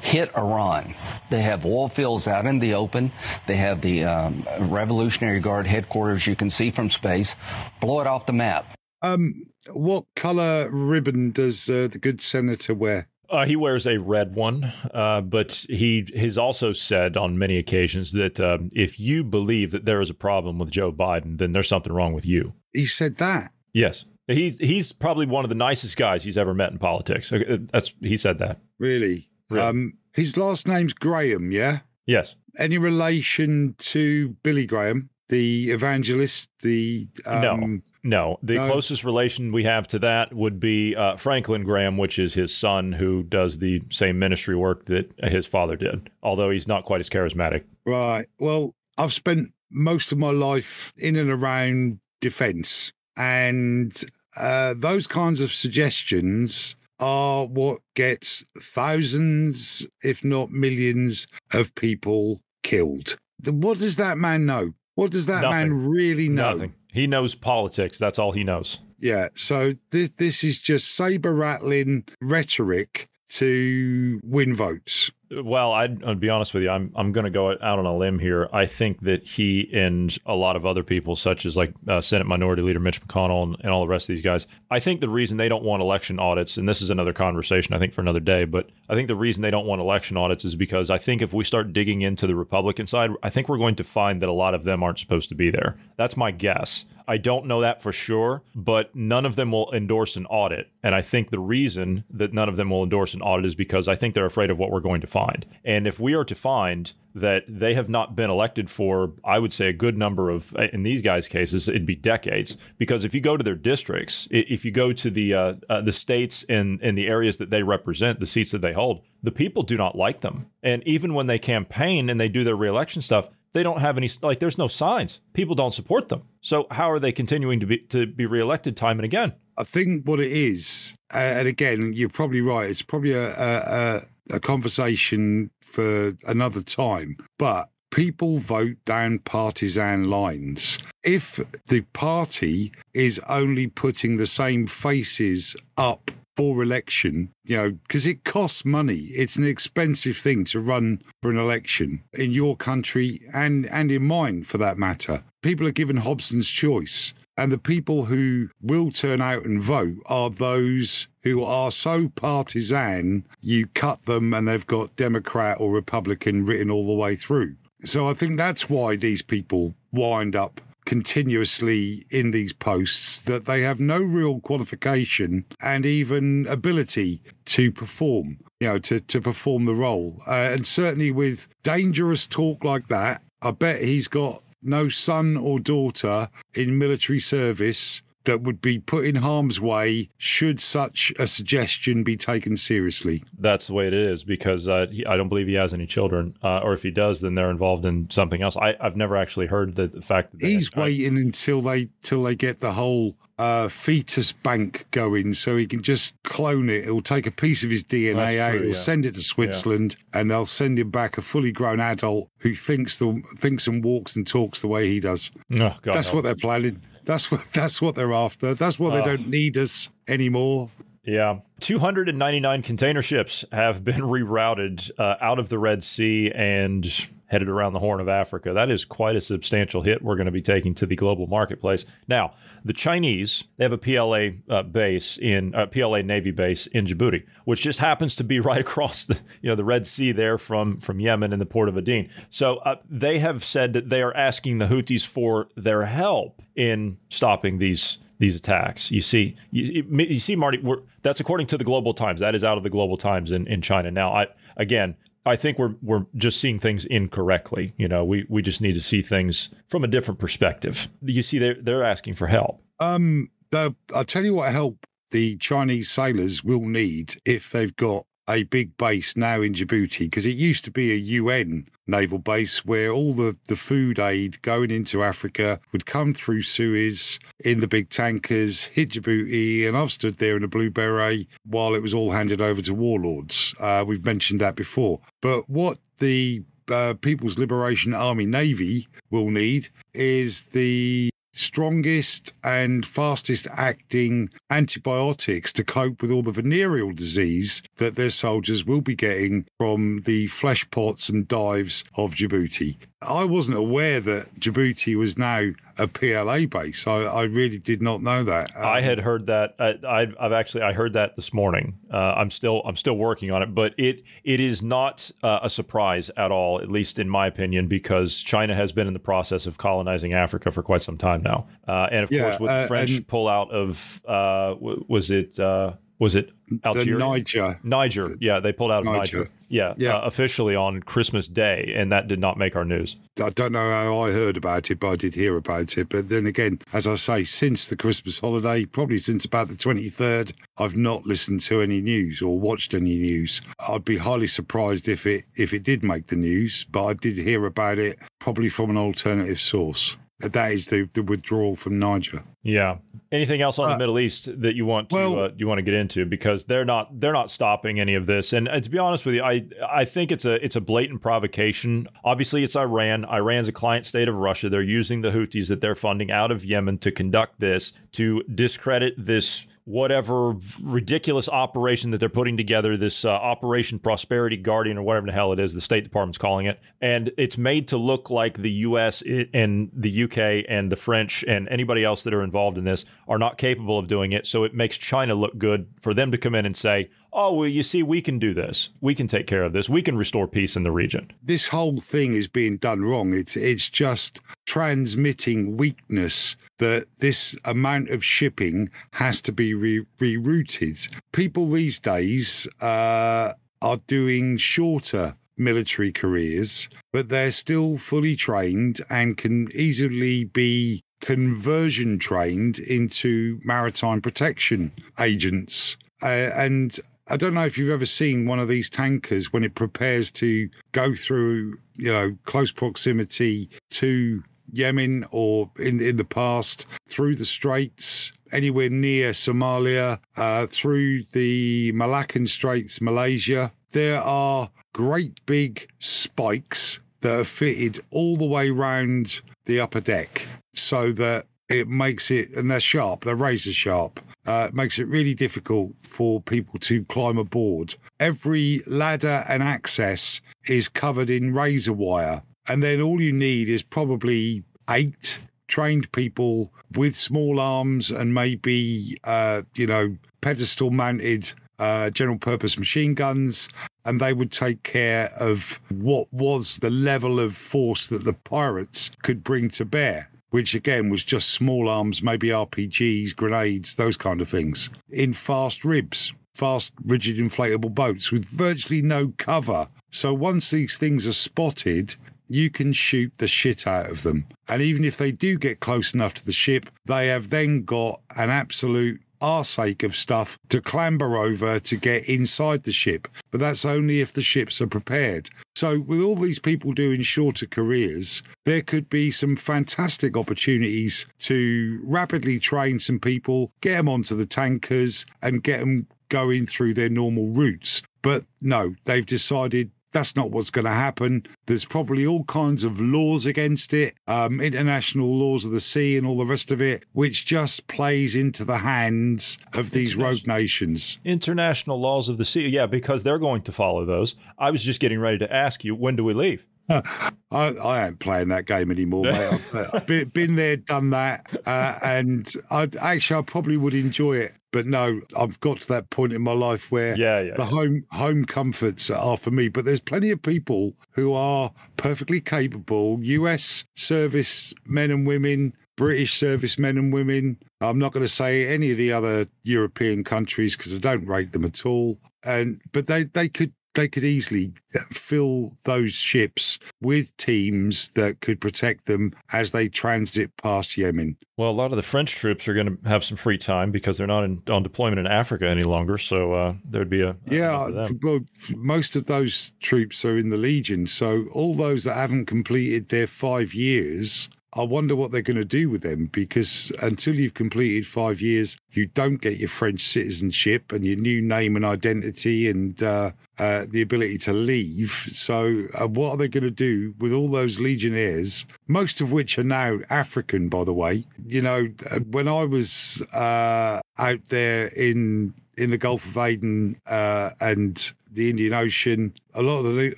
hit 0.00 0.30
Iran. 0.36 0.94
They 1.30 1.42
have 1.42 1.64
oil 1.64 1.88
fields 1.88 2.28
out 2.28 2.46
in 2.46 2.58
the 2.58 2.74
open. 2.74 3.12
They 3.46 3.56
have 3.56 3.80
the 3.80 4.04
um, 4.04 4.46
Revolutionary 4.60 5.40
Guard 5.40 5.66
headquarters 5.66 6.26
you 6.26 6.36
can 6.36 6.50
see 6.50 6.70
from 6.70 6.90
space. 6.90 7.36
Blow 7.80 8.00
it 8.00 8.06
off 8.06 8.26
the 8.26 8.32
map. 8.32 8.76
Um, 9.02 9.44
what 9.72 10.04
color 10.16 10.68
ribbon 10.70 11.30
does 11.30 11.68
uh, 11.68 11.88
the 11.90 11.98
good 11.98 12.20
senator 12.20 12.74
wear? 12.74 13.08
Uh, 13.34 13.44
he 13.44 13.56
wears 13.56 13.86
a 13.86 13.98
red 13.98 14.36
one, 14.36 14.72
uh, 14.92 15.20
but 15.20 15.66
he 15.68 16.06
has 16.16 16.38
also 16.38 16.72
said 16.72 17.16
on 17.16 17.36
many 17.36 17.58
occasions 17.58 18.12
that 18.12 18.38
uh, 18.38 18.58
if 18.72 19.00
you 19.00 19.24
believe 19.24 19.72
that 19.72 19.84
there 19.84 20.00
is 20.00 20.08
a 20.08 20.14
problem 20.14 20.58
with 20.58 20.70
Joe 20.70 20.92
Biden, 20.92 21.38
then 21.38 21.50
there's 21.52 21.68
something 21.68 21.92
wrong 21.92 22.12
with 22.12 22.24
you. 22.24 22.54
He 22.72 22.86
said 22.86 23.16
that. 23.16 23.50
Yes, 23.72 24.04
he's 24.28 24.58
he's 24.58 24.92
probably 24.92 25.26
one 25.26 25.44
of 25.44 25.48
the 25.48 25.56
nicest 25.56 25.96
guys 25.96 26.22
he's 26.22 26.38
ever 26.38 26.54
met 26.54 26.70
in 26.70 26.78
politics. 26.78 27.32
Uh, 27.32 27.58
that's 27.72 27.92
he 28.00 28.16
said 28.16 28.38
that. 28.38 28.60
Really? 28.78 29.28
really? 29.50 29.66
Um, 29.66 29.98
his 30.12 30.36
last 30.36 30.68
name's 30.68 30.92
Graham. 30.92 31.50
Yeah. 31.50 31.80
Yes. 32.06 32.36
Any 32.56 32.78
relation 32.78 33.74
to 33.78 34.28
Billy 34.44 34.66
Graham, 34.66 35.10
the 35.28 35.72
evangelist? 35.72 36.50
The 36.62 37.08
um, 37.26 37.40
no. 37.40 37.80
No, 38.04 38.38
the 38.42 38.56
no. 38.56 38.70
closest 38.70 39.02
relation 39.02 39.50
we 39.50 39.64
have 39.64 39.88
to 39.88 39.98
that 40.00 40.34
would 40.34 40.60
be 40.60 40.94
uh, 40.94 41.16
Franklin 41.16 41.64
Graham, 41.64 41.96
which 41.96 42.18
is 42.18 42.34
his 42.34 42.54
son, 42.54 42.92
who 42.92 43.22
does 43.22 43.58
the 43.58 43.82
same 43.90 44.18
ministry 44.18 44.54
work 44.54 44.84
that 44.84 45.12
his 45.24 45.46
father 45.46 45.74
did, 45.74 46.10
although 46.22 46.50
he's 46.50 46.68
not 46.68 46.84
quite 46.84 47.00
as 47.00 47.08
charismatic. 47.08 47.64
Right. 47.86 48.26
Well, 48.38 48.74
I've 48.98 49.14
spent 49.14 49.52
most 49.70 50.12
of 50.12 50.18
my 50.18 50.30
life 50.30 50.92
in 50.98 51.16
and 51.16 51.30
around 51.30 51.98
defense, 52.20 52.92
and 53.16 53.98
uh, 54.38 54.74
those 54.76 55.06
kinds 55.06 55.40
of 55.40 55.52
suggestions 55.52 56.76
are 57.00 57.46
what 57.46 57.80
gets 57.94 58.44
thousands, 58.58 59.86
if 60.02 60.22
not 60.22 60.50
millions, 60.50 61.26
of 61.54 61.74
people 61.74 62.40
killed. 62.62 63.16
What 63.44 63.78
does 63.78 63.96
that 63.96 64.18
man 64.18 64.44
know? 64.44 64.74
What 64.94 65.10
does 65.10 65.26
that 65.26 65.42
Nothing. 65.42 65.70
man 65.70 65.88
really 65.88 66.28
know? 66.28 66.52
Nothing. 66.52 66.74
He 66.94 67.08
knows 67.08 67.34
politics. 67.34 67.98
That's 67.98 68.20
all 68.20 68.30
he 68.30 68.44
knows. 68.44 68.78
Yeah. 68.98 69.28
So 69.34 69.74
this 69.90 70.10
this 70.10 70.44
is 70.44 70.62
just 70.62 70.94
saber 70.94 71.34
rattling 71.34 72.04
rhetoric 72.22 73.08
to 73.30 74.20
win 74.22 74.54
votes. 74.54 75.10
Well, 75.30 75.72
I'd, 75.72 76.04
I'd, 76.04 76.20
be 76.20 76.28
honest 76.28 76.52
with 76.52 76.62
you. 76.62 76.70
I'm 76.70 76.92
I'm 76.94 77.12
going 77.12 77.24
to 77.24 77.30
go 77.30 77.50
out 77.50 77.78
on 77.78 77.86
a 77.86 77.96
limb 77.96 78.18
here. 78.18 78.48
I 78.52 78.66
think 78.66 79.00
that 79.00 79.26
he 79.26 79.70
and 79.72 80.16
a 80.26 80.36
lot 80.36 80.54
of 80.54 80.66
other 80.66 80.82
people, 80.82 81.16
such 81.16 81.46
as 81.46 81.56
like 81.56 81.72
uh, 81.88 82.00
Senate 82.00 82.26
Minority 82.26 82.62
Leader 82.62 82.78
Mitch 82.78 83.02
McConnell 83.02 83.42
and, 83.42 83.56
and, 83.60 83.70
all 83.70 83.80
the 83.80 83.88
rest 83.88 84.08
of 84.08 84.14
these 84.14 84.22
guys, 84.22 84.46
I 84.70 84.80
think 84.80 85.00
the 85.00 85.08
reason 85.08 85.38
they 85.38 85.48
don't 85.48 85.64
want 85.64 85.82
election 85.82 86.18
audits, 86.18 86.56
and 86.58 86.68
this 86.68 86.82
is 86.82 86.90
another 86.90 87.12
conversation 87.12 87.74
I 87.74 87.78
think 87.78 87.94
for 87.94 88.02
another 88.02 88.20
day, 88.20 88.44
but 88.44 88.68
I 88.88 88.94
think 88.94 89.08
the 89.08 89.16
reason 89.16 89.42
they 89.42 89.50
don't 89.50 89.66
want 89.66 89.80
election 89.80 90.16
audits 90.16 90.44
is 90.44 90.56
because 90.56 90.90
I 90.90 90.98
think 90.98 91.22
if 91.22 91.32
we 91.32 91.42
start 91.42 91.72
digging 91.72 92.02
into 92.02 92.26
the 92.26 92.36
Republican 92.36 92.86
side, 92.86 93.10
I 93.22 93.30
think 93.30 93.48
we're 93.48 93.58
going 93.58 93.76
to 93.76 93.84
find 93.84 94.20
that 94.20 94.28
a 94.28 94.32
lot 94.32 94.54
of 94.54 94.64
them 94.64 94.82
aren't 94.82 94.98
supposed 94.98 95.30
to 95.30 95.34
be 95.34 95.50
there. 95.50 95.74
That's 95.96 96.16
my 96.16 96.32
guess. 96.32 96.84
I 97.06 97.18
don't 97.18 97.46
know 97.46 97.60
that 97.60 97.82
for 97.82 97.92
sure, 97.92 98.42
but 98.54 98.94
none 98.96 99.26
of 99.26 99.36
them 99.36 99.52
will 99.52 99.70
endorse 99.72 100.16
an 100.16 100.26
audit. 100.26 100.70
And 100.82 100.94
I 100.94 101.02
think 101.02 101.30
the 101.30 101.38
reason 101.38 102.04
that 102.10 102.32
none 102.32 102.48
of 102.48 102.56
them 102.56 102.70
will 102.70 102.82
endorse 102.82 103.14
an 103.14 103.20
audit 103.20 103.44
is 103.44 103.54
because 103.54 103.88
I 103.88 103.96
think 103.96 104.14
they're 104.14 104.24
afraid 104.24 104.50
of 104.50 104.58
what 104.58 104.70
we're 104.70 104.80
going 104.80 105.02
to 105.02 105.06
find. 105.14 105.46
And 105.64 105.86
if 105.86 106.00
we 106.00 106.14
are 106.14 106.24
to 106.24 106.34
find 106.34 106.92
that 107.14 107.44
they 107.48 107.74
have 107.74 107.88
not 107.88 108.16
been 108.16 108.30
elected 108.30 108.68
for, 108.68 109.12
I 109.24 109.38
would 109.38 109.52
say, 109.52 109.68
a 109.68 109.72
good 109.84 109.96
number 109.96 110.30
of, 110.30 110.54
in 110.72 110.82
these 110.82 111.00
guys' 111.00 111.28
cases, 111.28 111.68
it'd 111.68 111.86
be 111.86 111.94
decades. 111.94 112.56
Because 112.76 113.04
if 113.04 113.14
you 113.14 113.20
go 113.20 113.36
to 113.36 113.44
their 113.44 113.54
districts, 113.54 114.26
if 114.30 114.64
you 114.64 114.72
go 114.72 114.92
to 114.92 115.10
the 115.10 115.34
uh, 115.34 115.54
uh, 115.70 115.80
the 115.80 115.92
states 115.92 116.44
and 116.48 116.82
in 116.82 116.96
the 116.96 117.06
areas 117.06 117.38
that 117.38 117.50
they 117.50 117.62
represent, 117.62 118.18
the 118.18 118.26
seats 118.26 118.50
that 118.50 118.62
they 118.62 118.72
hold, 118.72 119.02
the 119.22 119.30
people 119.30 119.62
do 119.62 119.76
not 119.76 119.96
like 119.96 120.20
them. 120.20 120.46
And 120.62 120.82
even 120.86 121.14
when 121.14 121.26
they 121.26 121.38
campaign 121.38 122.10
and 122.10 122.20
they 122.20 122.28
do 122.28 122.42
their 122.42 122.56
reelection 122.56 123.00
stuff, 123.00 123.28
they 123.54 123.62
don't 123.62 123.80
have 123.80 123.96
any 123.96 124.10
like 124.22 124.40
there's 124.40 124.58
no 124.58 124.68
signs. 124.68 125.20
People 125.32 125.54
don't 125.54 125.72
support 125.72 126.10
them. 126.10 126.24
So 126.42 126.66
how 126.70 126.90
are 126.90 126.98
they 126.98 127.12
continuing 127.12 127.60
to 127.60 127.66
be 127.66 127.78
to 127.78 128.06
be 128.06 128.26
reelected 128.26 128.76
time 128.76 128.98
and 128.98 129.04
again? 129.04 129.32
I 129.56 129.64
think 129.64 130.06
what 130.06 130.20
it 130.20 130.32
is 130.32 130.94
uh, 131.14 131.18
and 131.18 131.48
again 131.48 131.92
you're 131.94 132.08
probably 132.08 132.40
right 132.40 132.68
it's 132.68 132.82
probably 132.82 133.12
a, 133.12 133.30
a, 133.30 134.00
a 134.32 134.40
conversation 134.40 135.50
for 135.62 136.16
another 136.26 136.60
time 136.60 137.16
but 137.38 137.70
people 137.92 138.38
vote 138.38 138.76
down 138.84 139.20
partisan 139.20 140.10
lines. 140.10 140.78
If 141.04 141.38
the 141.68 141.82
party 141.92 142.72
is 142.92 143.20
only 143.28 143.68
putting 143.68 144.16
the 144.16 144.26
same 144.26 144.66
faces 144.66 145.54
up 145.76 146.10
for 146.36 146.62
election, 146.62 147.30
you 147.44 147.56
know, 147.56 147.70
because 147.70 148.06
it 148.06 148.24
costs 148.24 148.64
money. 148.64 149.08
It's 149.10 149.36
an 149.36 149.46
expensive 149.46 150.16
thing 150.16 150.44
to 150.46 150.60
run 150.60 151.02
for 151.22 151.30
an 151.30 151.38
election 151.38 152.02
in 152.12 152.32
your 152.32 152.56
country 152.56 153.20
and 153.34 153.66
and 153.66 153.90
in 153.90 154.04
mine 154.04 154.44
for 154.44 154.58
that 154.58 154.78
matter. 154.78 155.22
People 155.42 155.66
are 155.66 155.72
given 155.72 155.98
Hobson's 155.98 156.48
choice. 156.48 157.14
And 157.36 157.50
the 157.50 157.58
people 157.58 158.04
who 158.04 158.48
will 158.62 158.92
turn 158.92 159.20
out 159.20 159.44
and 159.44 159.60
vote 159.60 159.96
are 160.06 160.30
those 160.30 161.08
who 161.24 161.42
are 161.42 161.72
so 161.72 162.08
partisan, 162.14 163.26
you 163.40 163.66
cut 163.74 164.04
them 164.04 164.32
and 164.32 164.46
they've 164.46 164.66
got 164.66 164.94
Democrat 164.94 165.56
or 165.58 165.72
Republican 165.72 166.44
written 166.44 166.70
all 166.70 166.86
the 166.86 166.92
way 166.92 167.16
through. 167.16 167.56
So 167.80 168.08
I 168.08 168.14
think 168.14 168.36
that's 168.36 168.70
why 168.70 168.96
these 168.96 169.20
people 169.20 169.74
wind 169.92 170.36
up 170.36 170.60
continuously 170.84 172.04
in 172.10 172.30
these 172.30 172.52
posts 172.52 173.20
that 173.22 173.44
they 173.46 173.62
have 173.62 173.80
no 173.80 173.98
real 173.98 174.40
qualification 174.40 175.44
and 175.62 175.86
even 175.86 176.46
ability 176.48 177.22
to 177.46 177.72
perform, 177.72 178.38
you 178.60 178.68
know, 178.68 178.78
to, 178.78 179.00
to 179.00 179.20
perform 179.20 179.64
the 179.64 179.74
role. 179.74 180.22
Uh, 180.26 180.50
and 180.52 180.66
certainly 180.66 181.10
with 181.10 181.48
dangerous 181.62 182.26
talk 182.26 182.64
like 182.64 182.88
that, 182.88 183.22
I 183.42 183.50
bet 183.50 183.82
he's 183.82 184.08
got 184.08 184.42
no 184.62 184.88
son 184.88 185.36
or 185.36 185.60
daughter 185.60 186.28
in 186.54 186.78
military 186.78 187.20
service 187.20 188.02
that 188.24 188.42
would 188.42 188.60
be 188.60 188.78
put 188.78 189.04
in 189.04 189.16
harm's 189.16 189.60
way 189.60 190.08
should 190.18 190.60
such 190.60 191.12
a 191.18 191.26
suggestion 191.26 192.02
be 192.02 192.16
taken 192.16 192.56
seriously. 192.56 193.22
That's 193.38 193.66
the 193.66 193.74
way 193.74 193.86
it 193.86 193.94
is 193.94 194.24
because 194.24 194.68
uh, 194.68 194.86
he, 194.90 195.06
I 195.06 195.16
don't 195.16 195.28
believe 195.28 195.46
he 195.46 195.54
has 195.54 195.74
any 195.74 195.86
children, 195.86 196.36
uh, 196.42 196.58
or 196.58 196.72
if 196.72 196.82
he 196.82 196.90
does, 196.90 197.20
then 197.20 197.34
they're 197.34 197.50
involved 197.50 197.84
in 197.84 198.10
something 198.10 198.42
else. 198.42 198.56
I, 198.56 198.74
have 198.80 198.96
never 198.96 199.16
actually 199.16 199.46
heard 199.46 199.76
the, 199.76 199.88
the 199.88 200.02
fact 200.02 200.32
that 200.32 200.42
he's 200.42 200.70
they, 200.70 200.80
waiting 200.80 201.16
I, 201.16 201.20
until 201.20 201.62
they 201.62 201.88
till 202.02 202.22
they 202.22 202.34
get 202.34 202.60
the 202.60 202.72
whole 202.72 203.16
uh, 203.38 203.68
fetus 203.68 204.32
bank 204.32 204.86
going, 204.90 205.34
so 205.34 205.56
he 205.56 205.66
can 205.66 205.82
just 205.82 206.20
clone 206.22 206.68
it. 206.68 206.84
He'll 206.84 207.00
take 207.00 207.26
a 207.26 207.32
piece 207.32 207.64
of 207.64 207.70
his 207.70 207.84
DNA 207.84 208.38
out, 208.38 208.54
he'll 208.54 208.66
yeah. 208.68 208.72
send 208.72 209.06
it 209.06 209.14
to 209.14 209.20
Switzerland, 209.20 209.96
yeah. 209.98 210.20
and 210.20 210.30
they'll 210.30 210.46
send 210.46 210.78
him 210.78 210.90
back 210.90 211.18
a 211.18 211.22
fully 211.22 211.52
grown 211.52 211.80
adult 211.80 212.30
who 212.38 212.54
thinks 212.54 212.98
the 212.98 213.22
thinks 213.36 213.66
and 213.66 213.84
walks 213.84 214.16
and 214.16 214.26
talks 214.26 214.60
the 214.60 214.68
way 214.68 214.88
he 214.88 215.00
does. 215.00 215.30
Oh, 215.58 215.74
That's 215.82 216.12
what 216.12 216.24
they're 216.24 216.34
planning. 216.34 216.80
That's 217.04 217.30
what 217.30 217.44
that's 217.52 217.80
what 217.80 217.94
they're 217.94 218.12
after. 218.12 218.54
That's 218.54 218.78
what 218.78 218.92
they 218.94 219.00
uh, 219.00 219.04
don't 219.04 219.28
need 219.28 219.56
us 219.56 219.90
anymore. 220.08 220.70
Yeah. 221.04 221.40
299 221.60 222.62
container 222.62 223.02
ships 223.02 223.44
have 223.52 223.84
been 223.84 224.00
rerouted 224.00 224.90
uh, 224.98 225.16
out 225.20 225.38
of 225.38 225.48
the 225.48 225.58
Red 225.58 225.84
Sea 225.84 226.30
and 226.34 226.84
headed 227.26 227.48
around 227.48 227.72
the 227.72 227.78
Horn 227.78 228.00
of 228.00 228.08
Africa. 228.08 228.52
That 228.52 228.70
is 228.70 228.84
quite 228.84 229.16
a 229.16 229.20
substantial 229.20 229.82
hit 229.82 230.02
we're 230.02 230.16
going 230.16 230.26
to 230.26 230.32
be 230.32 230.42
taking 230.42 230.74
to 230.74 230.86
the 230.86 230.96
global 230.96 231.26
marketplace. 231.26 231.86
Now, 232.06 232.34
the 232.64 232.72
Chinese 232.72 233.44
they 233.56 233.64
have 233.64 233.72
a 233.72 233.78
PLA 233.78 234.54
uh, 234.54 234.62
base 234.62 235.18
in 235.18 235.54
uh, 235.54 235.66
PLA 235.66 236.02
Navy 236.02 236.30
base 236.30 236.66
in 236.68 236.86
Djibouti, 236.86 237.24
which 237.44 237.62
just 237.62 237.78
happens 237.78 238.16
to 238.16 238.24
be 238.24 238.40
right 238.40 238.60
across 238.60 239.04
the 239.04 239.18
you 239.42 239.48
know 239.48 239.56
the 239.56 239.64
Red 239.64 239.86
Sea 239.86 240.12
there 240.12 240.38
from 240.38 240.78
from 240.78 241.00
Yemen 241.00 241.32
in 241.32 241.38
the 241.38 241.46
port 241.46 241.68
of 241.68 241.76
Aden. 241.76 242.08
So 242.30 242.56
uh, 242.56 242.76
they 242.88 243.18
have 243.18 243.44
said 243.44 243.72
that 243.72 243.88
they 243.88 244.02
are 244.02 244.14
asking 244.14 244.58
the 244.58 244.66
Houthis 244.66 245.06
for 245.06 245.48
their 245.56 245.84
help 245.84 246.42
in 246.54 246.98
stopping 247.08 247.58
these 247.58 247.98
these 248.18 248.36
attacks. 248.36 248.90
You 248.90 249.00
see, 249.00 249.36
you, 249.50 249.84
you 249.90 250.20
see, 250.20 250.36
Marty. 250.36 250.62
that's 251.02 251.20
according 251.20 251.46
to 251.48 251.58
the 251.58 251.64
Global 251.64 251.94
Times. 251.94 252.20
That 252.20 252.34
is 252.34 252.44
out 252.44 252.56
of 252.56 252.62
the 252.62 252.70
Global 252.70 252.96
Times 252.96 253.32
in, 253.32 253.46
in 253.46 253.60
China. 253.60 253.90
Now, 253.90 254.12
I 254.12 254.26
again, 254.56 254.96
I 255.26 255.36
think 255.36 255.58
we're 255.58 255.74
we're 255.82 256.06
just 256.16 256.40
seeing 256.40 256.58
things 256.58 256.84
incorrectly. 256.84 257.74
You 257.76 257.88
know, 257.88 258.04
we 258.04 258.26
we 258.28 258.42
just 258.42 258.60
need 258.60 258.74
to 258.74 258.80
see 258.80 259.02
things 259.02 259.48
from 259.68 259.84
a 259.84 259.88
different 259.88 260.20
perspective. 260.20 260.88
You 261.02 261.22
see, 261.22 261.38
they're 261.38 261.56
they're 261.60 261.84
asking 261.84 262.14
for 262.14 262.26
help. 262.26 262.62
Um, 262.80 263.30
the, 263.50 263.74
I'll 263.94 264.04
tell 264.04 264.24
you 264.24 264.34
what 264.34 264.52
help 264.52 264.86
the 265.10 265.36
Chinese 265.36 265.90
sailors 265.90 266.42
will 266.42 266.66
need 266.66 267.14
if 267.24 267.50
they've 267.50 267.74
got 267.76 268.06
a 268.28 268.44
big 268.44 268.76
base 268.76 269.16
now 269.16 269.40
in 269.40 269.52
Djibouti 269.52 270.00
because 270.00 270.26
it 270.26 270.36
used 270.36 270.64
to 270.64 270.70
be 270.70 270.92
a 270.92 270.96
UN 270.96 271.68
naval 271.86 272.18
base 272.18 272.64
where 272.64 272.90
all 272.90 273.12
the, 273.12 273.36
the 273.46 273.56
food 273.56 273.98
aid 273.98 274.40
going 274.42 274.70
into 274.70 275.02
Africa 275.02 275.60
would 275.72 275.86
come 275.86 276.14
through 276.14 276.42
Suez 276.42 277.18
in 277.44 277.60
the 277.60 277.68
big 277.68 277.90
tankers, 277.90 278.64
hit 278.64 278.90
Djibouti, 278.90 279.66
and 279.66 279.76
I've 279.76 279.92
stood 279.92 280.16
there 280.16 280.36
in 280.36 280.44
a 280.44 280.48
blue 280.48 280.70
beret 280.70 281.26
while 281.46 281.74
it 281.74 281.82
was 281.82 281.94
all 281.94 282.10
handed 282.10 282.40
over 282.40 282.62
to 282.62 282.74
warlords. 282.74 283.54
Uh, 283.60 283.84
we've 283.86 284.04
mentioned 284.04 284.40
that 284.40 284.56
before. 284.56 285.00
But 285.20 285.48
what 285.48 285.78
the 285.98 286.42
uh, 286.70 286.94
People's 287.00 287.38
Liberation 287.38 287.94
Army 287.94 288.26
Navy 288.26 288.88
will 289.10 289.30
need 289.30 289.68
is 289.92 290.44
the 290.44 291.10
strongest 291.34 292.32
and 292.42 292.86
fastest 292.86 293.46
acting 293.52 294.30
antibiotics 294.50 295.52
to 295.52 295.64
cope 295.64 296.00
with 296.00 296.10
all 296.10 296.22
the 296.22 296.32
venereal 296.32 296.92
disease 296.92 297.62
that 297.76 297.96
their 297.96 298.10
soldiers 298.10 298.64
will 298.64 298.80
be 298.80 298.94
getting 298.94 299.44
from 299.58 300.00
the 300.06 300.26
flesh 300.28 300.68
pots 300.70 301.08
and 301.08 301.28
dives 301.28 301.84
of 301.96 302.14
Djibouti. 302.14 302.76
I 303.06 303.24
wasn't 303.24 303.58
aware 303.58 304.00
that 304.00 304.38
Djibouti 304.38 304.96
was 304.96 305.18
now 305.18 305.50
a 305.78 305.88
PLA 305.88 306.46
base. 306.46 306.86
I, 306.86 307.02
I 307.02 307.22
really 307.24 307.58
did 307.58 307.82
not 307.82 308.02
know 308.02 308.22
that. 308.24 308.56
Um, 308.56 308.64
I 308.64 308.80
had 308.80 309.00
heard 309.00 309.26
that. 309.26 309.56
I, 309.58 310.06
have 310.20 310.32
actually 310.32 310.62
I 310.62 310.72
heard 310.72 310.92
that 310.92 311.16
this 311.16 311.32
morning. 311.32 311.78
Uh, 311.92 311.96
I'm 311.96 312.30
still 312.30 312.62
I'm 312.64 312.76
still 312.76 312.96
working 312.96 313.30
on 313.30 313.42
it, 313.42 313.54
but 313.54 313.74
it 313.76 314.04
it 314.22 314.40
is 314.40 314.62
not 314.62 315.10
uh, 315.22 315.40
a 315.42 315.50
surprise 315.50 316.10
at 316.16 316.30
all, 316.30 316.60
at 316.60 316.70
least 316.70 316.98
in 316.98 317.08
my 317.08 317.26
opinion, 317.26 317.66
because 317.66 318.22
China 318.22 318.54
has 318.54 318.72
been 318.72 318.86
in 318.86 318.92
the 318.92 318.98
process 318.98 319.46
of 319.46 319.58
colonizing 319.58 320.14
Africa 320.14 320.50
for 320.52 320.62
quite 320.62 320.82
some 320.82 320.96
time 320.96 321.22
now, 321.22 321.46
uh, 321.66 321.88
and 321.90 322.04
of 322.04 322.12
yeah, 322.12 322.22
course 322.22 322.40
with 322.40 322.50
the 322.50 322.54
uh, 322.54 322.66
French 322.66 322.92
and, 322.92 323.08
pull 323.08 323.28
out 323.28 323.50
of 323.50 324.00
uh, 324.06 324.54
was 324.60 325.10
it 325.10 325.38
uh, 325.40 325.72
was 325.98 326.16
it 326.16 326.30
Algeria? 326.64 326.92
The 326.92 326.98
Niger. 326.98 327.60
Niger. 327.62 328.10
Yeah, 328.20 328.40
they 328.40 328.52
pulled 328.52 328.70
out 328.70 328.80
of 328.80 328.84
Niger. 328.86 329.18
Niger. 329.18 329.30
Yeah, 329.48 329.74
yeah. 329.76 329.96
Uh, 329.96 330.00
officially 330.00 330.56
on 330.56 330.82
Christmas 330.82 331.28
Day, 331.28 331.72
and 331.76 331.92
that 331.92 332.08
did 332.08 332.18
not 332.18 332.36
make 332.36 332.56
our 332.56 332.64
news. 332.64 332.96
I 333.22 333.30
don't 333.30 333.52
know 333.52 333.70
how 333.70 333.98
I 334.00 334.10
heard 334.10 334.36
about 334.36 334.70
it, 334.70 334.80
but 334.80 334.88
I 334.88 334.96
did 334.96 335.14
hear 335.14 335.36
about 335.36 335.78
it. 335.78 335.88
But 335.90 336.08
then 336.08 336.26
again, 336.26 336.58
as 336.72 336.86
I 336.86 336.96
say, 336.96 337.24
since 337.24 337.68
the 337.68 337.76
Christmas 337.76 338.18
holiday, 338.18 338.64
probably 338.64 338.98
since 338.98 339.24
about 339.24 339.48
the 339.48 339.54
23rd, 339.54 340.32
I've 340.58 340.76
not 340.76 341.06
listened 341.06 341.40
to 341.42 341.60
any 341.60 341.80
news 341.80 342.20
or 342.20 342.38
watched 342.38 342.74
any 342.74 342.96
news. 342.96 343.42
I'd 343.68 343.84
be 343.84 343.96
highly 343.96 344.26
surprised 344.26 344.88
if 344.88 345.06
it 345.06 345.24
if 345.36 345.54
it 345.54 345.62
did 345.62 345.84
make 345.84 346.08
the 346.08 346.16
news, 346.16 346.64
but 346.64 346.84
I 346.86 346.94
did 346.94 347.16
hear 347.16 347.46
about 347.46 347.78
it 347.78 347.98
probably 348.18 348.48
from 348.48 348.70
an 348.70 348.76
alternative 348.76 349.40
source. 349.40 349.96
That 350.32 350.52
is 350.52 350.66
the, 350.68 350.88
the 350.92 351.02
withdrawal 351.02 351.56
from 351.56 351.78
Niger. 351.78 352.22
Yeah. 352.42 352.76
Anything 353.10 353.42
else 353.42 353.58
on 353.58 353.68
uh, 353.68 353.72
the 353.72 353.78
Middle 353.78 353.98
East 353.98 354.28
that 354.40 354.54
you 354.54 354.66
want 354.66 354.90
to 354.90 354.96
well, 354.96 355.20
uh, 355.20 355.28
you 355.36 355.46
want 355.46 355.58
to 355.58 355.62
get 355.62 355.74
into 355.74 356.04
because 356.04 356.44
they're 356.44 356.64
not 356.64 357.00
they're 357.00 357.12
not 357.12 357.30
stopping 357.30 357.78
any 357.78 357.94
of 357.94 358.06
this. 358.06 358.32
And, 358.32 358.48
and, 358.48 358.62
to 358.62 358.70
be 358.70 358.78
honest 358.78 359.06
with 359.06 359.14
you, 359.14 359.22
I 359.22 359.44
I 359.66 359.84
think 359.84 360.10
it's 360.10 360.24
a 360.24 360.44
it's 360.44 360.56
a 360.56 360.60
blatant 360.60 361.00
provocation. 361.00 361.88
Obviously, 362.04 362.42
it's 362.42 362.56
Iran. 362.56 363.04
Iran's 363.04 363.48
a 363.48 363.52
client 363.52 363.86
state 363.86 364.08
of 364.08 364.16
Russia. 364.16 364.48
They're 364.48 364.62
using 364.62 365.00
the 365.00 365.10
Houthis 365.10 365.48
that 365.48 365.60
they're 365.60 365.74
funding 365.74 366.10
out 366.10 366.30
of 366.30 366.44
Yemen 366.44 366.78
to 366.78 366.90
conduct 366.90 367.40
this 367.40 367.72
to 367.92 368.22
discredit 368.34 368.94
this 368.98 369.46
whatever 369.64 370.36
ridiculous 370.62 371.28
operation 371.28 371.90
that 371.90 371.98
they're 371.98 372.08
putting 372.08 372.36
together, 372.36 372.76
this 372.76 373.04
uh, 373.04 373.10
Operation 373.10 373.78
Prosperity 373.78 374.36
Guardian 374.36 374.76
or 374.76 374.82
whatever 374.82 375.06
the 375.06 375.12
hell 375.12 375.32
it 375.32 375.40
is, 375.40 375.54
the 375.54 375.60
State 375.60 375.84
Department's 375.84 376.18
calling 376.18 376.46
it. 376.46 376.60
And 376.80 377.12
it's 377.16 377.38
made 377.38 377.68
to 377.68 377.78
look 377.78 378.10
like 378.10 378.38
the 378.38 378.50
US 378.50 379.02
and 379.32 379.70
the 379.72 380.04
UK 380.04 380.44
and 380.48 380.70
the 380.70 380.76
French 380.76 381.24
and 381.24 381.48
anybody 381.48 381.82
else 381.82 382.04
that 382.04 382.12
are 382.12 382.22
involved 382.22 382.58
in 382.58 382.64
this 382.64 382.84
are 383.08 383.18
not 383.18 383.38
capable 383.38 383.78
of 383.78 383.88
doing 383.88 384.12
it. 384.12 384.26
So 384.26 384.44
it 384.44 384.54
makes 384.54 384.76
China 384.76 385.14
look 385.14 385.38
good 385.38 385.66
for 385.80 385.94
them 385.94 386.10
to 386.12 386.18
come 386.18 386.34
in 386.34 386.44
and 386.44 386.56
say, 386.56 386.90
oh, 387.14 387.32
well, 387.32 387.48
you 387.48 387.62
see, 387.62 387.82
we 387.82 388.02
can 388.02 388.18
do 388.18 388.34
this. 388.34 388.70
We 388.80 388.94
can 388.94 389.06
take 389.06 389.26
care 389.26 389.44
of 389.44 389.52
this. 389.52 389.70
We 389.70 389.82
can 389.82 389.96
restore 389.96 390.26
peace 390.26 390.56
in 390.56 390.64
the 390.64 390.72
region. 390.72 391.10
This 391.22 391.48
whole 391.48 391.80
thing 391.80 392.12
is 392.12 392.28
being 392.28 392.56
done 392.58 392.82
wrong. 392.82 393.14
It's, 393.14 393.36
it's 393.36 393.70
just 393.70 394.20
transmitting 394.46 395.56
weakness 395.56 396.36
that 396.58 396.86
this 396.98 397.36
amount 397.44 397.90
of 397.90 398.04
shipping 398.04 398.70
has 398.92 399.20
to 399.22 399.32
be 399.32 399.54
re- 399.54 399.86
rerouted. 399.98 400.88
People 401.12 401.50
these 401.50 401.80
days 401.80 402.46
uh, 402.60 403.32
are 403.62 403.78
doing 403.86 404.36
shorter 404.36 405.16
military 405.36 405.90
careers, 405.90 406.68
but 406.92 407.08
they're 407.08 407.32
still 407.32 407.76
fully 407.76 408.16
trained 408.16 408.80
and 408.88 409.16
can 409.16 409.48
easily 409.54 410.24
be 410.24 410.82
conversion 411.00 411.98
trained 411.98 412.58
into 412.58 413.40
maritime 413.44 414.00
protection 414.00 414.72
agents. 415.00 415.76
Uh, 416.02 416.30
and 416.34 416.78
I 417.08 417.18
don't 417.18 417.34
know 417.34 417.44
if 417.44 417.58
you've 417.58 417.70
ever 417.70 417.86
seen 417.86 418.26
one 418.26 418.38
of 418.38 418.48
these 418.48 418.70
tankers 418.70 419.32
when 419.32 419.44
it 419.44 419.54
prepares 419.54 420.10
to 420.12 420.48
go 420.72 420.94
through, 420.94 421.58
you 421.74 421.92
know, 421.92 422.16
close 422.24 422.50
proximity 422.50 423.50
to 423.70 424.22
Yemen 424.56 425.04
or 425.10 425.50
in, 425.58 425.80
in 425.80 425.96
the 425.96 426.04
past 426.04 426.66
through 426.86 427.16
the 427.16 427.24
Straits, 427.24 428.12
anywhere 428.32 428.70
near 428.70 429.12
Somalia, 429.12 429.98
uh, 430.16 430.46
through 430.46 431.04
the 431.12 431.72
Malaccan 431.72 432.28
Straits, 432.28 432.80
Malaysia. 432.80 433.52
There 433.72 434.00
are 434.00 434.50
great 434.72 435.24
big 435.26 435.68
spikes 435.78 436.80
that 437.00 437.20
are 437.20 437.24
fitted 437.24 437.80
all 437.90 438.16
the 438.16 438.26
way 438.26 438.50
round 438.50 439.20
the 439.46 439.60
upper 439.60 439.80
deck 439.80 440.26
so 440.54 440.92
that 440.92 441.26
it 441.48 441.68
makes 441.68 442.10
it, 442.10 442.30
and 442.30 442.50
they're 442.50 442.60
sharp, 442.60 443.04
they're 443.04 443.16
razor 443.16 443.52
sharp. 443.52 444.00
Uh, 444.26 444.48
makes 444.54 444.78
it 444.78 444.88
really 444.88 445.14
difficult 445.14 445.74
for 445.82 446.18
people 446.22 446.58
to 446.58 446.82
climb 446.86 447.18
aboard. 447.18 447.74
Every 448.00 448.62
ladder 448.66 449.22
and 449.28 449.42
access 449.42 450.22
is 450.48 450.66
covered 450.66 451.10
in 451.10 451.34
razor 451.34 451.74
wire 451.74 452.22
and 452.48 452.62
then 452.62 452.80
all 452.80 453.00
you 453.00 453.12
need 453.12 453.48
is 453.48 453.62
probably 453.62 454.42
eight 454.70 455.18
trained 455.48 455.90
people 455.92 456.52
with 456.72 456.96
small 456.96 457.38
arms 457.38 457.90
and 457.90 458.14
maybe, 458.14 458.96
uh, 459.04 459.42
you 459.54 459.66
know, 459.66 459.96
pedestal 460.20 460.70
mounted 460.70 461.32
uh, 461.58 461.90
general 461.90 462.18
purpose 462.18 462.58
machine 462.58 462.94
guns. 462.94 463.48
And 463.84 464.00
they 464.00 464.14
would 464.14 464.32
take 464.32 464.62
care 464.62 465.10
of 465.20 465.60
what 465.68 466.10
was 466.12 466.56
the 466.58 466.70
level 466.70 467.20
of 467.20 467.36
force 467.36 467.88
that 467.88 468.04
the 468.04 468.14
pirates 468.14 468.90
could 469.02 469.22
bring 469.22 469.48
to 469.50 469.64
bear 469.64 470.10
which 470.34 470.56
again 470.56 470.90
was 470.90 471.04
just 471.04 471.30
small 471.30 471.68
arms, 471.68 472.02
maybe 472.02 472.30
RPGs, 472.30 473.14
grenades, 473.14 473.76
those 473.76 473.96
kind 473.96 474.20
of 474.20 474.28
things, 474.28 474.68
in 474.90 475.12
fast 475.12 475.64
ribs, 475.64 476.12
fast, 476.34 476.72
rigid, 476.84 477.18
inflatable 477.18 477.72
boats 477.72 478.10
with 478.10 478.24
virtually 478.24 478.82
no 478.82 479.12
cover. 479.16 479.68
So 479.92 480.12
once 480.12 480.50
these 480.50 480.76
things 480.76 481.06
are 481.06 481.12
spotted, 481.12 481.94
you 482.28 482.50
can 482.50 482.72
shoot 482.72 483.12
the 483.18 483.28
shit 483.28 483.66
out 483.66 483.90
of 483.90 484.02
them. 484.02 484.26
And 484.48 484.62
even 484.62 484.84
if 484.84 484.96
they 484.96 485.12
do 485.12 485.38
get 485.38 485.60
close 485.60 485.94
enough 485.94 486.14
to 486.14 486.26
the 486.26 486.32
ship, 486.32 486.70
they 486.86 487.08
have 487.08 487.30
then 487.30 487.64
got 487.64 488.00
an 488.16 488.30
absolute 488.30 489.00
arsake 489.24 489.82
of 489.82 489.96
stuff 489.96 490.38
to 490.50 490.60
clamber 490.60 491.16
over 491.16 491.58
to 491.58 491.76
get 491.76 492.08
inside 492.08 492.62
the 492.64 492.72
ship. 492.72 493.08
But 493.30 493.40
that's 493.40 493.64
only 493.64 494.00
if 494.00 494.12
the 494.12 494.22
ships 494.22 494.60
are 494.60 494.66
prepared. 494.66 495.30
So, 495.56 495.80
with 495.80 496.00
all 496.00 496.16
these 496.16 496.38
people 496.38 496.72
doing 496.72 497.00
shorter 497.02 497.46
careers, 497.46 498.22
there 498.44 498.60
could 498.60 498.90
be 498.90 499.10
some 499.10 499.36
fantastic 499.36 500.16
opportunities 500.16 501.06
to 501.20 501.80
rapidly 501.84 502.38
train 502.38 502.78
some 502.78 503.00
people, 503.00 503.50
get 503.62 503.76
them 503.76 503.88
onto 503.88 504.14
the 504.14 504.26
tankers, 504.26 505.06
and 505.22 505.42
get 505.42 505.60
them 505.60 505.86
going 506.10 506.46
through 506.46 506.74
their 506.74 506.90
normal 506.90 507.28
routes. 507.28 507.82
But 508.02 508.24
no, 508.42 508.74
they've 508.84 509.06
decided 509.06 509.70
that's 509.94 510.14
not 510.14 510.30
what's 510.30 510.50
going 510.50 510.66
to 510.66 510.70
happen. 510.70 511.24
There's 511.46 511.64
probably 511.64 512.06
all 512.06 512.24
kinds 512.24 512.64
of 512.64 512.80
laws 512.80 513.24
against 513.24 513.72
it, 513.72 513.94
um, 514.06 514.40
international 514.40 515.16
laws 515.16 515.46
of 515.46 515.52
the 515.52 515.60
sea 515.60 515.96
and 515.96 516.06
all 516.06 516.18
the 516.18 516.26
rest 516.26 516.50
of 516.50 516.60
it, 516.60 516.84
which 516.92 517.24
just 517.24 517.66
plays 517.68 518.14
into 518.14 518.44
the 518.44 518.58
hands 518.58 519.38
of 519.54 519.70
these 519.70 519.96
rogue 519.96 520.26
nations. 520.26 520.98
International 521.04 521.80
laws 521.80 522.10
of 522.10 522.18
the 522.18 522.24
sea, 522.24 522.48
yeah, 522.48 522.66
because 522.66 523.02
they're 523.02 523.18
going 523.18 523.42
to 523.42 523.52
follow 523.52 523.86
those. 523.86 524.16
I 524.38 524.50
was 524.50 524.62
just 524.62 524.80
getting 524.80 524.98
ready 524.98 525.18
to 525.18 525.32
ask 525.32 525.64
you, 525.64 525.74
when 525.74 525.96
do 525.96 526.04
we 526.04 526.12
leave? 526.12 526.44
I, 526.68 527.12
I 527.30 527.86
ain't 527.86 527.98
playing 527.98 528.28
that 528.28 528.46
game 528.46 528.70
anymore, 528.70 529.04
mate. 529.04 529.40
I've, 529.52 529.74
I've 529.74 530.12
been, 530.12 530.36
there, 530.36 530.56
done 530.56 530.90
that, 530.90 531.36
uh, 531.46 531.74
and 531.82 532.32
I 532.50 532.68
actually 532.80 533.18
I 533.18 533.22
probably 533.22 533.56
would 533.56 533.74
enjoy 533.74 534.14
it. 534.16 534.32
But 534.52 534.66
no, 534.66 535.00
I've 535.18 535.40
got 535.40 535.60
to 535.62 535.68
that 535.68 535.90
point 535.90 536.12
in 536.12 536.22
my 536.22 536.32
life 536.32 536.70
where 536.70 536.96
yeah, 536.96 537.20
yeah, 537.20 537.34
the 537.34 537.44
home 537.44 537.84
home 537.90 538.24
comforts 538.24 538.88
are 538.88 539.16
for 539.16 539.32
me. 539.32 539.48
But 539.48 539.64
there's 539.64 539.80
plenty 539.80 540.10
of 540.10 540.22
people 540.22 540.74
who 540.92 541.12
are 541.12 541.50
perfectly 541.76 542.20
capable 542.20 543.00
U.S. 543.02 543.64
service 543.74 544.54
men 544.64 544.92
and 544.92 545.06
women 545.06 545.54
British 545.76 546.14
servicemen 546.18 546.78
and 546.78 546.92
women. 546.92 547.38
I'm 547.60 547.78
not 547.78 547.92
going 547.92 548.04
to 548.04 548.08
say 548.08 548.46
any 548.46 548.70
of 548.70 548.76
the 548.76 548.92
other 548.92 549.26
European 549.42 550.04
countries 550.04 550.56
because 550.56 550.74
I 550.74 550.78
don't 550.78 551.06
rate 551.06 551.32
them 551.32 551.44
at 551.44 551.66
all. 551.66 551.98
And 552.24 552.60
but 552.72 552.86
they 552.86 553.04
they 553.04 553.28
could 553.28 553.52
they 553.74 553.88
could 553.88 554.04
easily 554.04 554.52
fill 554.90 555.52
those 555.64 555.92
ships 555.92 556.58
with 556.80 557.16
teams 557.16 557.92
that 557.94 558.20
could 558.20 558.40
protect 558.40 558.86
them 558.86 559.14
as 559.32 559.52
they 559.52 559.68
transit 559.68 560.36
past 560.36 560.76
Yemen. 560.76 561.16
Well, 561.36 561.50
a 561.50 561.52
lot 561.52 561.72
of 561.72 561.76
the 561.76 561.82
French 561.82 562.14
troops 562.14 562.46
are 562.46 562.54
going 562.54 562.76
to 562.76 562.88
have 562.88 563.02
some 563.02 563.16
free 563.16 563.38
time 563.38 563.72
because 563.72 563.98
they're 563.98 564.06
not 564.06 564.24
in, 564.24 564.40
on 564.48 564.62
deployment 564.62 565.00
in 565.00 565.06
Africa 565.06 565.48
any 565.48 565.64
longer. 565.64 565.98
So 565.98 566.32
uh, 566.32 566.54
there'd 566.64 566.88
be 566.88 567.02
a 567.02 567.16
yeah. 567.28 567.68
Well, 568.02 568.20
most 568.56 568.94
of 568.94 569.06
those 569.06 569.52
troops 569.60 570.04
are 570.04 570.16
in 570.16 570.28
the 570.28 570.36
Legion, 570.36 570.86
so 570.86 571.24
all 571.32 571.54
those 571.54 571.84
that 571.84 571.96
haven't 571.96 572.26
completed 572.26 572.88
their 572.88 573.08
five 573.08 573.52
years 573.52 574.28
I 574.56 574.62
wonder 574.62 574.94
what 574.94 575.10
they're 575.10 575.22
going 575.22 575.36
to 575.36 575.44
do 575.44 575.68
with 575.68 575.82
them 575.82 576.06
because 576.06 576.70
until 576.82 577.14
you've 577.14 577.34
completed 577.34 577.86
five 577.86 578.20
years, 578.20 578.56
you 578.70 578.86
don't 578.86 579.16
get 579.16 579.38
your 579.38 579.48
French 579.48 579.80
citizenship 579.80 580.72
and 580.72 580.84
your 580.84 580.96
new 580.96 581.20
name 581.20 581.56
and 581.56 581.64
identity 581.64 582.48
and 582.48 582.80
uh, 582.82 583.10
uh, 583.38 583.64
the 583.68 583.82
ability 583.82 584.18
to 584.18 584.32
leave. 584.32 585.08
So, 585.10 585.64
uh, 585.80 585.88
what 585.88 586.10
are 586.10 586.16
they 586.16 586.28
going 586.28 586.44
to 586.44 586.50
do 586.50 586.94
with 586.98 587.12
all 587.12 587.28
those 587.28 587.58
legionnaires, 587.58 588.46
most 588.68 589.00
of 589.00 589.10
which 589.10 589.38
are 589.38 589.44
now 589.44 589.78
African, 589.90 590.48
by 590.48 590.64
the 590.64 590.74
way? 590.74 591.04
You 591.26 591.42
know, 591.42 591.68
uh, 591.90 592.00
when 592.10 592.28
I 592.28 592.44
was 592.44 593.02
uh, 593.12 593.80
out 593.98 594.20
there 594.28 594.68
in 594.76 595.34
in 595.56 595.70
the 595.70 595.78
Gulf 595.78 596.04
of 596.04 596.16
Aden 596.16 596.80
uh, 596.86 597.30
and 597.40 597.92
the 598.10 598.30
Indian 598.30 598.54
Ocean, 598.54 599.14
a 599.34 599.42
lot 599.42 599.60
of 599.60 599.76
the 599.76 599.94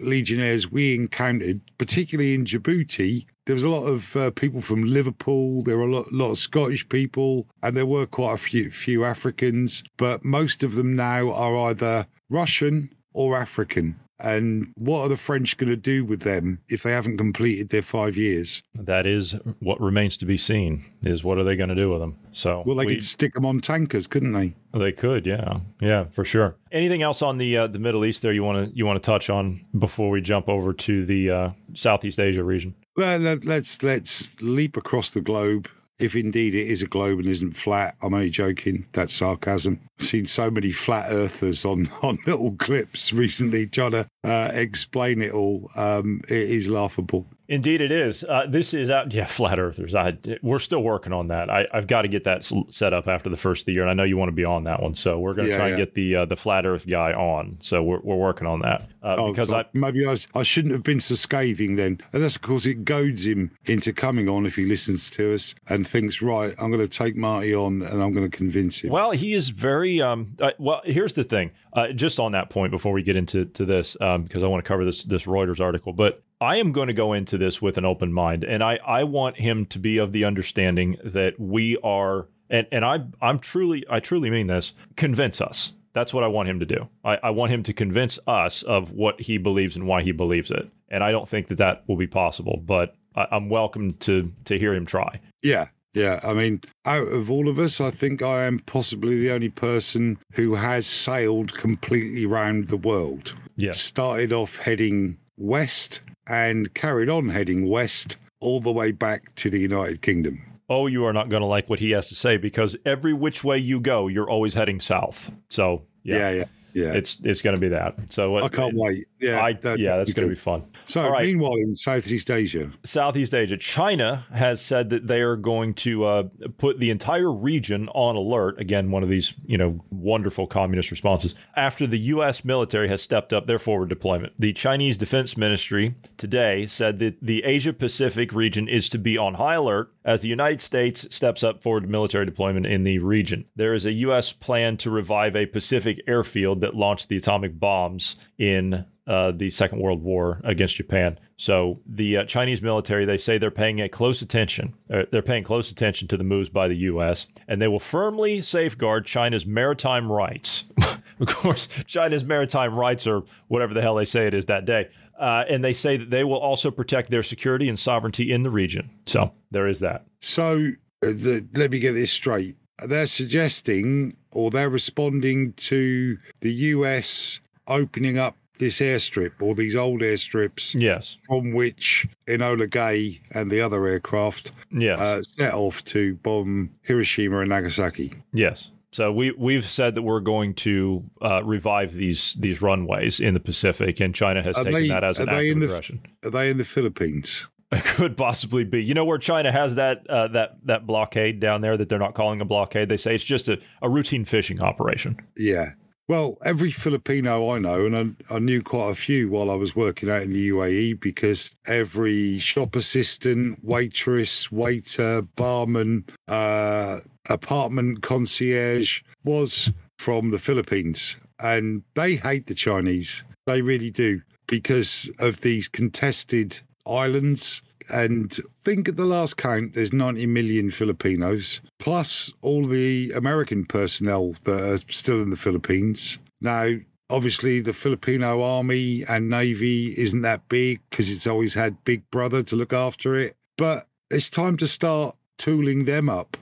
legionnaires 0.00 0.70
we 0.70 0.94
encountered, 0.94 1.60
particularly 1.78 2.34
in 2.34 2.44
Djibouti, 2.44 3.26
there 3.46 3.54
was 3.54 3.62
a 3.62 3.68
lot 3.68 3.86
of 3.86 4.16
uh, 4.16 4.30
people 4.32 4.60
from 4.60 4.82
Liverpool. 4.82 5.62
There 5.62 5.76
were 5.78 5.84
a 5.84 5.92
lot, 5.92 6.12
lot, 6.12 6.32
of 6.32 6.38
Scottish 6.38 6.88
people, 6.88 7.46
and 7.62 7.76
there 7.76 7.86
were 7.86 8.06
quite 8.06 8.34
a 8.34 8.38
few, 8.38 8.70
few 8.70 9.04
Africans. 9.04 9.84
But 9.96 10.24
most 10.24 10.64
of 10.64 10.74
them 10.74 10.96
now 10.96 11.32
are 11.32 11.70
either 11.70 12.06
Russian 12.28 12.92
or 13.12 13.36
African. 13.36 13.98
And 14.18 14.72
what 14.76 15.00
are 15.00 15.08
the 15.08 15.16
French 15.16 15.56
going 15.56 15.68
to 15.68 15.76
do 15.76 16.04
with 16.04 16.22
them 16.22 16.60
if 16.68 16.82
they 16.82 16.92
haven't 16.92 17.18
completed 17.18 17.68
their 17.68 17.82
five 17.82 18.16
years? 18.16 18.62
That 18.74 19.06
is 19.06 19.32
what 19.60 19.80
remains 19.80 20.16
to 20.18 20.26
be 20.26 20.36
seen. 20.36 20.84
Is 21.02 21.22
what 21.22 21.38
are 21.38 21.44
they 21.44 21.56
going 21.56 21.68
to 21.68 21.74
do 21.74 21.90
with 21.90 22.00
them? 22.00 22.18
So 22.32 22.62
well, 22.64 22.76
they 22.76 22.86
we, 22.86 22.94
could 22.94 23.04
stick 23.04 23.34
them 23.34 23.44
on 23.44 23.60
tankers, 23.60 24.06
couldn't 24.06 24.32
they? 24.32 24.54
They 24.72 24.92
could, 24.92 25.26
yeah, 25.26 25.60
yeah, 25.80 26.04
for 26.04 26.24
sure. 26.24 26.56
Anything 26.72 27.02
else 27.02 27.22
on 27.22 27.38
the 27.38 27.56
uh, 27.56 27.66
the 27.66 27.78
Middle 27.78 28.04
East 28.04 28.22
there 28.22 28.32
you 28.32 28.44
want 28.44 28.70
to 28.70 28.76
you 28.76 28.86
want 28.86 29.02
to 29.02 29.06
touch 29.06 29.30
on 29.30 29.64
before 29.78 30.10
we 30.10 30.20
jump 30.20 30.48
over 30.48 30.72
to 30.72 31.04
the 31.04 31.30
uh, 31.30 31.50
Southeast 31.74 32.18
Asia 32.18 32.44
region? 32.44 32.74
Well, 32.96 33.18
let's 33.18 33.82
let's 33.82 34.40
leap 34.40 34.76
across 34.76 35.10
the 35.10 35.20
globe 35.20 35.68
if 35.98 36.14
indeed 36.14 36.54
it 36.54 36.68
is 36.68 36.82
a 36.82 36.86
globe 36.86 37.18
and 37.18 37.28
isn't 37.28 37.52
flat, 37.52 37.96
I'm 38.02 38.14
only 38.14 38.30
joking. 38.30 38.86
That's 38.92 39.14
sarcasm. 39.14 39.80
I've 39.98 40.06
seen 40.06 40.26
so 40.26 40.50
many 40.50 40.70
flat 40.70 41.10
earthers 41.10 41.64
on, 41.64 41.88
on 42.02 42.18
little 42.26 42.52
clips 42.52 43.12
recently 43.12 43.66
trying 43.66 43.92
to 43.92 44.08
uh, 44.26 44.50
explain 44.52 45.22
it 45.22 45.32
all. 45.32 45.70
Um, 45.76 46.20
it 46.28 46.50
is 46.50 46.68
laughable. 46.68 47.26
Indeed, 47.48 47.80
it 47.80 47.92
is. 47.92 48.24
Uh, 48.24 48.46
this 48.48 48.74
is 48.74 48.90
out. 48.90 49.14
Yeah, 49.14 49.26
flat 49.26 49.60
earthers. 49.60 49.94
I, 49.94 50.18
we're 50.42 50.58
still 50.58 50.82
working 50.82 51.12
on 51.12 51.28
that. 51.28 51.48
I, 51.48 51.66
have 51.72 51.86
got 51.86 52.02
to 52.02 52.08
get 52.08 52.24
that 52.24 52.44
set 52.70 52.92
up 52.92 53.06
after 53.06 53.30
the 53.30 53.36
first 53.36 53.62
of 53.62 53.66
the 53.66 53.72
year, 53.72 53.82
and 53.82 53.90
I 53.90 53.94
know 53.94 54.02
you 54.02 54.16
want 54.16 54.30
to 54.30 54.34
be 54.34 54.44
on 54.44 54.64
that 54.64 54.82
one. 54.82 54.94
So 54.94 55.20
we're 55.20 55.34
going 55.34 55.46
to 55.46 55.52
yeah, 55.52 55.56
try 55.56 55.66
yeah. 55.66 55.74
and 55.74 55.78
get 55.78 55.94
the 55.94 56.16
uh, 56.16 56.24
the 56.24 56.34
flat 56.34 56.66
Earth 56.66 56.88
guy 56.88 57.12
on. 57.12 57.58
So 57.60 57.84
we're, 57.84 58.00
we're 58.00 58.16
working 58.16 58.48
on 58.48 58.60
that 58.60 58.88
uh, 59.02 59.16
oh, 59.18 59.30
because 59.30 59.52
I 59.52 59.64
maybe 59.72 60.04
I, 60.04 60.10
was, 60.10 60.26
I 60.34 60.42
shouldn't 60.42 60.72
have 60.72 60.82
been 60.82 60.98
so 60.98 61.14
scathing 61.14 61.76
then, 61.76 62.00
and 62.12 62.24
that's 62.24 62.34
of 62.34 62.42
course 62.42 62.66
it 62.66 62.84
goads 62.84 63.26
him 63.26 63.52
into 63.66 63.92
coming 63.92 64.28
on 64.28 64.44
if 64.44 64.56
he 64.56 64.66
listens 64.66 65.08
to 65.10 65.32
us 65.32 65.54
and 65.68 65.86
thinks, 65.86 66.20
right, 66.20 66.52
I'm 66.58 66.72
going 66.72 66.86
to 66.86 66.88
take 66.88 67.14
Marty 67.14 67.54
on 67.54 67.82
and 67.82 68.02
I'm 68.02 68.12
going 68.12 68.28
to 68.28 68.36
convince 68.36 68.80
him. 68.80 68.90
Well, 68.90 69.12
he 69.12 69.34
is 69.34 69.50
very. 69.50 70.00
Um, 70.00 70.34
uh, 70.40 70.50
well, 70.58 70.82
here's 70.84 71.12
the 71.12 71.24
thing. 71.24 71.52
Uh, 71.72 71.88
just 71.88 72.18
on 72.18 72.32
that 72.32 72.50
point, 72.50 72.72
before 72.72 72.92
we 72.92 73.02
get 73.02 73.16
into 73.16 73.44
to 73.44 73.64
this, 73.64 73.96
um, 74.16 74.22
because 74.22 74.42
I 74.42 74.46
want 74.46 74.64
to 74.64 74.68
cover 74.68 74.84
this 74.84 75.04
this 75.04 75.26
Reuters 75.26 75.60
article, 75.60 75.92
but 75.92 76.22
I 76.40 76.56
am 76.56 76.72
going 76.72 76.88
to 76.88 76.94
go 76.94 77.12
into 77.12 77.38
this 77.38 77.62
with 77.62 77.78
an 77.78 77.84
open 77.84 78.12
mind, 78.12 78.44
and 78.44 78.62
I, 78.62 78.78
I 78.86 79.04
want 79.04 79.38
him 79.38 79.66
to 79.66 79.78
be 79.78 79.98
of 79.98 80.12
the 80.12 80.24
understanding 80.24 80.98
that 81.04 81.38
we 81.38 81.76
are, 81.78 82.28
and, 82.50 82.66
and 82.72 82.84
I 82.84 83.04
I'm 83.20 83.38
truly 83.38 83.84
I 83.88 84.00
truly 84.00 84.30
mean 84.30 84.46
this. 84.46 84.74
Convince 84.96 85.40
us. 85.40 85.72
That's 85.92 86.12
what 86.12 86.24
I 86.24 86.26
want 86.26 86.48
him 86.48 86.60
to 86.60 86.66
do. 86.66 86.88
I, 87.04 87.16
I 87.22 87.30
want 87.30 87.52
him 87.52 87.62
to 87.62 87.72
convince 87.72 88.18
us 88.26 88.62
of 88.62 88.90
what 88.90 89.18
he 89.20 89.38
believes 89.38 89.76
and 89.76 89.86
why 89.86 90.02
he 90.02 90.12
believes 90.12 90.50
it. 90.50 90.68
And 90.90 91.02
I 91.02 91.10
don't 91.10 91.26
think 91.26 91.48
that 91.48 91.56
that 91.56 91.84
will 91.86 91.96
be 91.96 92.06
possible, 92.06 92.62
but 92.62 92.94
I, 93.14 93.26
I'm 93.30 93.48
welcome 93.48 93.94
to 93.94 94.32
to 94.44 94.58
hear 94.58 94.74
him 94.74 94.86
try. 94.86 95.20
Yeah, 95.42 95.68
yeah, 95.96 96.20
I 96.22 96.34
mean, 96.34 96.60
out 96.84 97.08
of 97.08 97.30
all 97.30 97.48
of 97.48 97.58
us, 97.58 97.80
I 97.80 97.90
think 97.90 98.20
I 98.20 98.42
am 98.42 98.58
possibly 98.58 99.18
the 99.18 99.30
only 99.30 99.48
person 99.48 100.18
who 100.32 100.54
has 100.54 100.86
sailed 100.86 101.54
completely 101.54 102.26
round 102.26 102.68
the 102.68 102.76
world. 102.76 103.34
Yeah. 103.56 103.72
Started 103.72 104.30
off 104.30 104.58
heading 104.58 105.16
west 105.38 106.02
and 106.28 106.74
carried 106.74 107.08
on 107.08 107.30
heading 107.30 107.66
west 107.66 108.18
all 108.40 108.60
the 108.60 108.72
way 108.72 108.92
back 108.92 109.34
to 109.36 109.48
the 109.48 109.58
United 109.58 110.02
Kingdom. 110.02 110.38
Oh, 110.68 110.86
you 110.86 111.02
are 111.06 111.14
not 111.14 111.30
going 111.30 111.40
to 111.40 111.46
like 111.46 111.70
what 111.70 111.78
he 111.78 111.92
has 111.92 112.08
to 112.08 112.14
say 112.14 112.36
because 112.36 112.76
every 112.84 113.14
which 113.14 113.42
way 113.42 113.56
you 113.56 113.80
go, 113.80 114.06
you're 114.06 114.28
always 114.28 114.52
heading 114.52 114.80
south. 114.80 115.32
So, 115.48 115.86
yeah, 116.02 116.18
yeah, 116.18 116.30
yeah. 116.30 116.44
Yeah. 116.76 116.92
It's 116.92 117.18
it's 117.24 117.40
going 117.40 117.56
to 117.56 117.60
be 117.60 117.68
that. 117.68 117.94
So 118.12 118.36
I 118.36 118.48
can't 118.50 118.76
wait. 118.76 119.06
Yeah, 119.18 119.42
I, 119.42 119.54
that, 119.54 119.78
yeah, 119.78 119.96
that's 119.96 120.12
going 120.12 120.28
to 120.28 120.34
be 120.34 120.38
fun. 120.38 120.62
So, 120.84 121.08
right. 121.08 121.24
meanwhile, 121.24 121.54
in 121.54 121.74
Southeast 121.74 122.30
Asia, 122.30 122.70
Southeast 122.84 123.34
Asia, 123.34 123.56
China 123.56 124.26
has 124.30 124.60
said 124.60 124.90
that 124.90 125.06
they 125.06 125.22
are 125.22 125.36
going 125.36 125.72
to 125.74 126.04
uh, 126.04 126.24
put 126.58 126.78
the 126.78 126.90
entire 126.90 127.32
region 127.32 127.88
on 127.94 128.14
alert. 128.14 128.60
Again, 128.60 128.90
one 128.90 129.02
of 129.02 129.08
these 129.08 129.32
you 129.46 129.56
know 129.56 129.82
wonderful 129.90 130.46
communist 130.46 130.90
responses 130.90 131.34
after 131.56 131.86
the 131.86 131.98
U.S. 131.98 132.44
military 132.44 132.88
has 132.88 133.00
stepped 133.00 133.32
up 133.32 133.46
their 133.46 133.58
forward 133.58 133.88
deployment. 133.88 134.34
The 134.38 134.52
Chinese 134.52 134.98
Defense 134.98 135.34
Ministry 135.34 135.94
today 136.18 136.66
said 136.66 136.98
that 136.98 137.16
the 137.22 137.42
Asia 137.44 137.72
Pacific 137.72 138.34
region 138.34 138.68
is 138.68 138.90
to 138.90 138.98
be 138.98 139.16
on 139.16 139.34
high 139.34 139.54
alert 139.54 139.94
as 140.06 140.22
the 140.22 140.28
United 140.28 140.60
States 140.60 141.06
steps 141.14 141.42
up 141.42 141.62
forward 141.62 141.90
military 141.90 142.24
deployment 142.24 142.64
in 142.64 142.84
the 142.84 142.98
region. 143.00 143.44
There 143.56 143.74
is 143.74 143.84
a 143.84 143.92
U.S. 143.92 144.32
plan 144.32 144.76
to 144.78 144.90
revive 144.90 145.34
a 145.34 145.46
Pacific 145.46 146.00
airfield 146.06 146.60
that 146.60 146.76
launched 146.76 147.08
the 147.08 147.16
atomic 147.16 147.58
bombs 147.58 148.14
in 148.38 148.86
uh, 149.06 149.32
the 149.32 149.50
Second 149.50 149.80
World 149.80 150.02
War 150.02 150.40
against 150.44 150.76
Japan. 150.76 151.18
So 151.36 151.80
the 151.86 152.18
uh, 152.18 152.24
Chinese 152.24 152.62
military, 152.62 153.04
they 153.04 153.18
say 153.18 153.36
they're 153.36 153.50
paying 153.50 153.80
a 153.80 153.88
close 153.88 154.22
attention. 154.22 154.74
Uh, 154.90 155.02
they're 155.10 155.22
paying 155.22 155.44
close 155.44 155.70
attention 155.70 156.08
to 156.08 156.16
the 156.16 156.24
moves 156.24 156.48
by 156.48 156.68
the 156.68 156.76
U.S. 156.76 157.26
and 157.46 157.60
they 157.60 157.68
will 157.68 157.80
firmly 157.80 158.40
safeguard 158.42 159.06
China's 159.06 159.44
maritime 159.44 160.10
rights. 160.10 160.64
of 161.20 161.26
course, 161.28 161.68
China's 161.86 162.24
maritime 162.24 162.74
rights 162.74 163.06
are 163.06 163.22
whatever 163.48 163.74
the 163.74 163.82
hell 163.82 163.96
they 163.96 164.04
say 164.04 164.26
it 164.26 164.34
is 164.34 164.46
that 164.46 164.64
day. 164.64 164.88
Uh, 165.18 165.44
and 165.48 165.64
they 165.64 165.72
say 165.72 165.96
that 165.96 166.10
they 166.10 166.24
will 166.24 166.38
also 166.38 166.70
protect 166.70 167.10
their 167.10 167.22
security 167.22 167.68
and 167.68 167.78
sovereignty 167.78 168.32
in 168.32 168.42
the 168.42 168.50
region. 168.50 168.90
So 169.06 169.32
there 169.50 169.66
is 169.66 169.80
that. 169.80 170.04
So 170.20 170.72
uh, 171.02 171.06
the, 171.06 171.46
let 171.54 171.70
me 171.70 171.78
get 171.78 171.92
this 171.92 172.12
straight. 172.12 172.56
They're 172.84 173.06
suggesting 173.06 174.16
or 174.32 174.50
they're 174.50 174.68
responding 174.68 175.54
to 175.54 176.18
the 176.40 176.52
US 176.52 177.40
opening 177.66 178.18
up 178.18 178.36
this 178.58 178.80
airstrip 178.80 179.32
or 179.40 179.54
these 179.54 179.76
old 179.76 180.00
airstrips. 180.00 180.78
Yes. 180.78 181.18
From 181.24 181.52
which 181.52 182.06
Enola 182.26 182.70
Gay 182.70 183.20
and 183.32 183.50
the 183.50 183.60
other 183.60 183.86
aircraft 183.86 184.52
yes. 184.70 184.98
Uh, 184.98 185.22
set 185.22 185.54
off 185.54 185.84
to 185.84 186.16
bomb 186.16 186.70
Hiroshima 186.82 187.40
and 187.40 187.48
Nagasaki. 187.48 188.12
Yes. 188.32 188.70
So 188.96 189.12
we 189.12 189.30
we've 189.32 189.66
said 189.66 189.94
that 189.96 190.02
we're 190.02 190.20
going 190.20 190.54
to 190.54 191.04
uh, 191.20 191.44
revive 191.44 191.92
these 191.92 192.34
these 192.40 192.62
runways 192.62 193.20
in 193.20 193.34
the 193.34 193.40
Pacific, 193.40 194.00
and 194.00 194.14
China 194.14 194.42
has 194.42 194.56
are 194.56 194.64
taken 194.64 194.80
they, 194.80 194.88
that 194.88 195.04
as 195.04 195.18
an 195.18 195.28
act 195.28 195.48
of 195.50 195.62
aggression. 195.62 196.00
The, 196.22 196.28
are 196.28 196.30
they 196.30 196.48
in 196.48 196.56
the 196.56 196.64
Philippines? 196.64 197.46
It 197.70 197.84
could 197.84 198.16
possibly 198.16 198.64
be. 198.64 198.82
You 198.82 198.94
know 198.94 199.04
where 199.04 199.18
China 199.18 199.52
has 199.52 199.74
that 199.74 200.08
uh, 200.08 200.28
that 200.28 200.56
that 200.64 200.86
blockade 200.86 201.40
down 201.40 201.60
there 201.60 201.76
that 201.76 201.90
they're 201.90 201.98
not 201.98 202.14
calling 202.14 202.40
a 202.40 202.46
blockade. 202.46 202.88
They 202.88 202.96
say 202.96 203.14
it's 203.14 203.22
just 203.22 203.50
a, 203.50 203.60
a 203.82 203.90
routine 203.90 204.24
fishing 204.24 204.62
operation. 204.62 205.20
Yeah, 205.36 205.72
well, 206.08 206.38
every 206.44 206.70
Filipino 206.70 207.50
I 207.50 207.58
know, 207.58 207.84
and 207.84 208.16
I, 208.30 208.36
I, 208.36 208.38
knew 208.38 208.62
quite 208.62 208.90
a 208.90 208.94
few 208.94 209.28
while 209.28 209.50
I 209.50 209.56
was 209.56 209.74
working 209.74 210.08
out 210.08 210.22
in 210.22 210.32
the 210.32 210.50
UAE, 210.50 211.00
because 211.00 211.50
every 211.66 212.38
shop 212.38 212.76
assistant, 212.76 213.64
waitress, 213.64 214.52
waiter, 214.52 215.22
barman, 215.22 216.04
uh, 216.28 217.00
apartment 217.28 218.02
concierge 218.02 219.02
was 219.24 219.72
from 219.98 220.30
the 220.30 220.38
Philippines. 220.38 221.16
And 221.40 221.82
they 221.94 222.16
hate 222.16 222.46
the 222.46 222.54
Chinese. 222.54 223.24
They 223.46 223.62
really 223.62 223.90
do, 223.90 224.22
because 224.46 225.10
of 225.18 225.40
these 225.40 225.68
contested 225.68 226.58
islands 226.86 227.62
and 227.92 228.32
think 228.62 228.88
at 228.88 228.96
the 228.96 229.04
last 229.04 229.36
count, 229.36 229.74
there's 229.74 229.92
90 229.92 230.26
million 230.26 230.70
Filipinos, 230.70 231.60
plus 231.78 232.32
all 232.42 232.64
the 232.64 233.12
American 233.14 233.64
personnel 233.64 234.34
that 234.44 234.60
are 234.60 234.92
still 234.92 235.22
in 235.22 235.30
the 235.30 235.36
Philippines. 235.36 236.18
Now, 236.40 236.74
obviously, 237.10 237.60
the 237.60 237.72
Filipino 237.72 238.42
army 238.42 239.04
and 239.08 239.30
navy 239.30 239.94
isn't 239.96 240.22
that 240.22 240.48
big 240.48 240.80
because 240.90 241.10
it's 241.10 241.26
always 241.26 241.54
had 241.54 241.84
Big 241.84 242.08
Brother 242.10 242.42
to 242.44 242.56
look 242.56 242.72
after 242.72 243.14
it. 243.14 243.34
But 243.56 243.86
it's 244.10 244.30
time 244.30 244.56
to 244.58 244.66
start 244.66 245.16
tooling 245.38 245.84
them 245.84 246.08
up. 246.08 246.36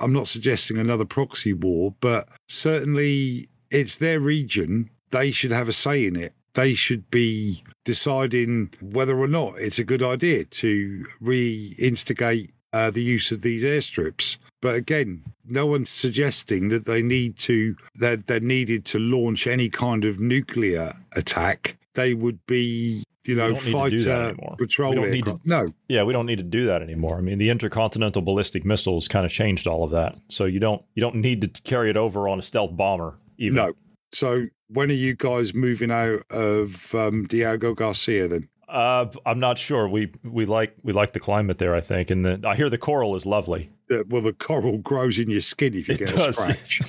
I'm 0.00 0.12
not 0.12 0.28
suggesting 0.28 0.78
another 0.78 1.04
proxy 1.04 1.52
war, 1.52 1.94
but 2.00 2.28
certainly 2.48 3.48
it's 3.70 3.98
their 3.98 4.20
region. 4.20 4.90
They 5.10 5.30
should 5.30 5.52
have 5.52 5.68
a 5.68 5.72
say 5.72 6.06
in 6.06 6.16
it. 6.16 6.32
They 6.54 6.74
should 6.74 7.10
be 7.10 7.62
deciding 7.84 8.72
whether 8.80 9.18
or 9.18 9.28
not 9.28 9.54
it's 9.58 9.78
a 9.78 9.84
good 9.84 10.02
idea 10.02 10.44
to 10.44 11.04
re 11.20 11.74
instigate 11.78 12.50
uh, 12.72 12.90
the 12.90 13.02
use 13.02 13.30
of 13.30 13.42
these 13.42 13.62
airstrips. 13.62 14.36
But 14.60 14.74
again, 14.74 15.22
no 15.46 15.66
one's 15.66 15.90
suggesting 15.90 16.68
that 16.68 16.86
they 16.86 17.02
need 17.02 17.36
to 17.38 17.76
that 17.96 18.26
they're 18.26 18.40
needed 18.40 18.84
to 18.86 18.98
launch 18.98 19.46
any 19.46 19.68
kind 19.68 20.04
of 20.04 20.20
nuclear 20.20 20.94
attack. 21.16 21.76
They 21.94 22.14
would 22.14 22.44
be, 22.46 23.02
you 23.30 23.36
know, 23.36 23.54
fighter 23.54 24.34
patrol 24.58 24.98
aircraft. 24.98 25.46
no, 25.46 25.66
yeah, 25.88 26.02
we 26.02 26.12
don't 26.12 26.26
need 26.26 26.38
to 26.38 26.44
do 26.44 26.66
that 26.66 26.82
anymore. 26.82 27.16
I 27.16 27.20
mean, 27.20 27.38
the 27.38 27.50
intercontinental 27.50 28.22
ballistic 28.22 28.64
missiles 28.64 29.08
kind 29.08 29.24
of 29.24 29.32
changed 29.32 29.66
all 29.66 29.84
of 29.84 29.90
that. 29.92 30.16
So 30.28 30.44
you 30.44 30.60
don't 30.60 30.82
you 30.94 31.00
don't 31.00 31.16
need 31.16 31.42
to 31.42 31.62
carry 31.62 31.90
it 31.90 31.96
over 31.96 32.28
on 32.28 32.38
a 32.38 32.42
stealth 32.42 32.76
bomber. 32.76 33.14
Even. 33.38 33.56
No. 33.56 33.72
So 34.12 34.46
when 34.68 34.90
are 34.90 34.94
you 34.94 35.14
guys 35.14 35.54
moving 35.54 35.90
out 35.90 36.22
of 36.30 36.94
um, 36.94 37.24
Diego 37.26 37.74
Garcia 37.74 38.28
then? 38.28 38.48
Uh, 38.68 39.06
I'm 39.26 39.40
not 39.40 39.58
sure. 39.58 39.88
We 39.88 40.12
we 40.22 40.46
like 40.46 40.74
we 40.82 40.92
like 40.92 41.12
the 41.12 41.20
climate 41.20 41.58
there. 41.58 41.74
I 41.74 41.80
think, 41.80 42.10
and 42.10 42.24
the, 42.24 42.40
I 42.46 42.54
hear 42.54 42.70
the 42.70 42.78
coral 42.78 43.16
is 43.16 43.26
lovely. 43.26 43.70
Yeah, 43.90 44.02
well, 44.08 44.22
the 44.22 44.32
coral 44.32 44.78
grows 44.78 45.18
in 45.18 45.28
your 45.28 45.40
skin 45.40 45.74
if 45.74 45.88
you 45.88 45.94
It 45.94 45.98
get 45.98 46.08
does, 46.14 46.38
a 46.38 46.54
scratch. 46.54 46.80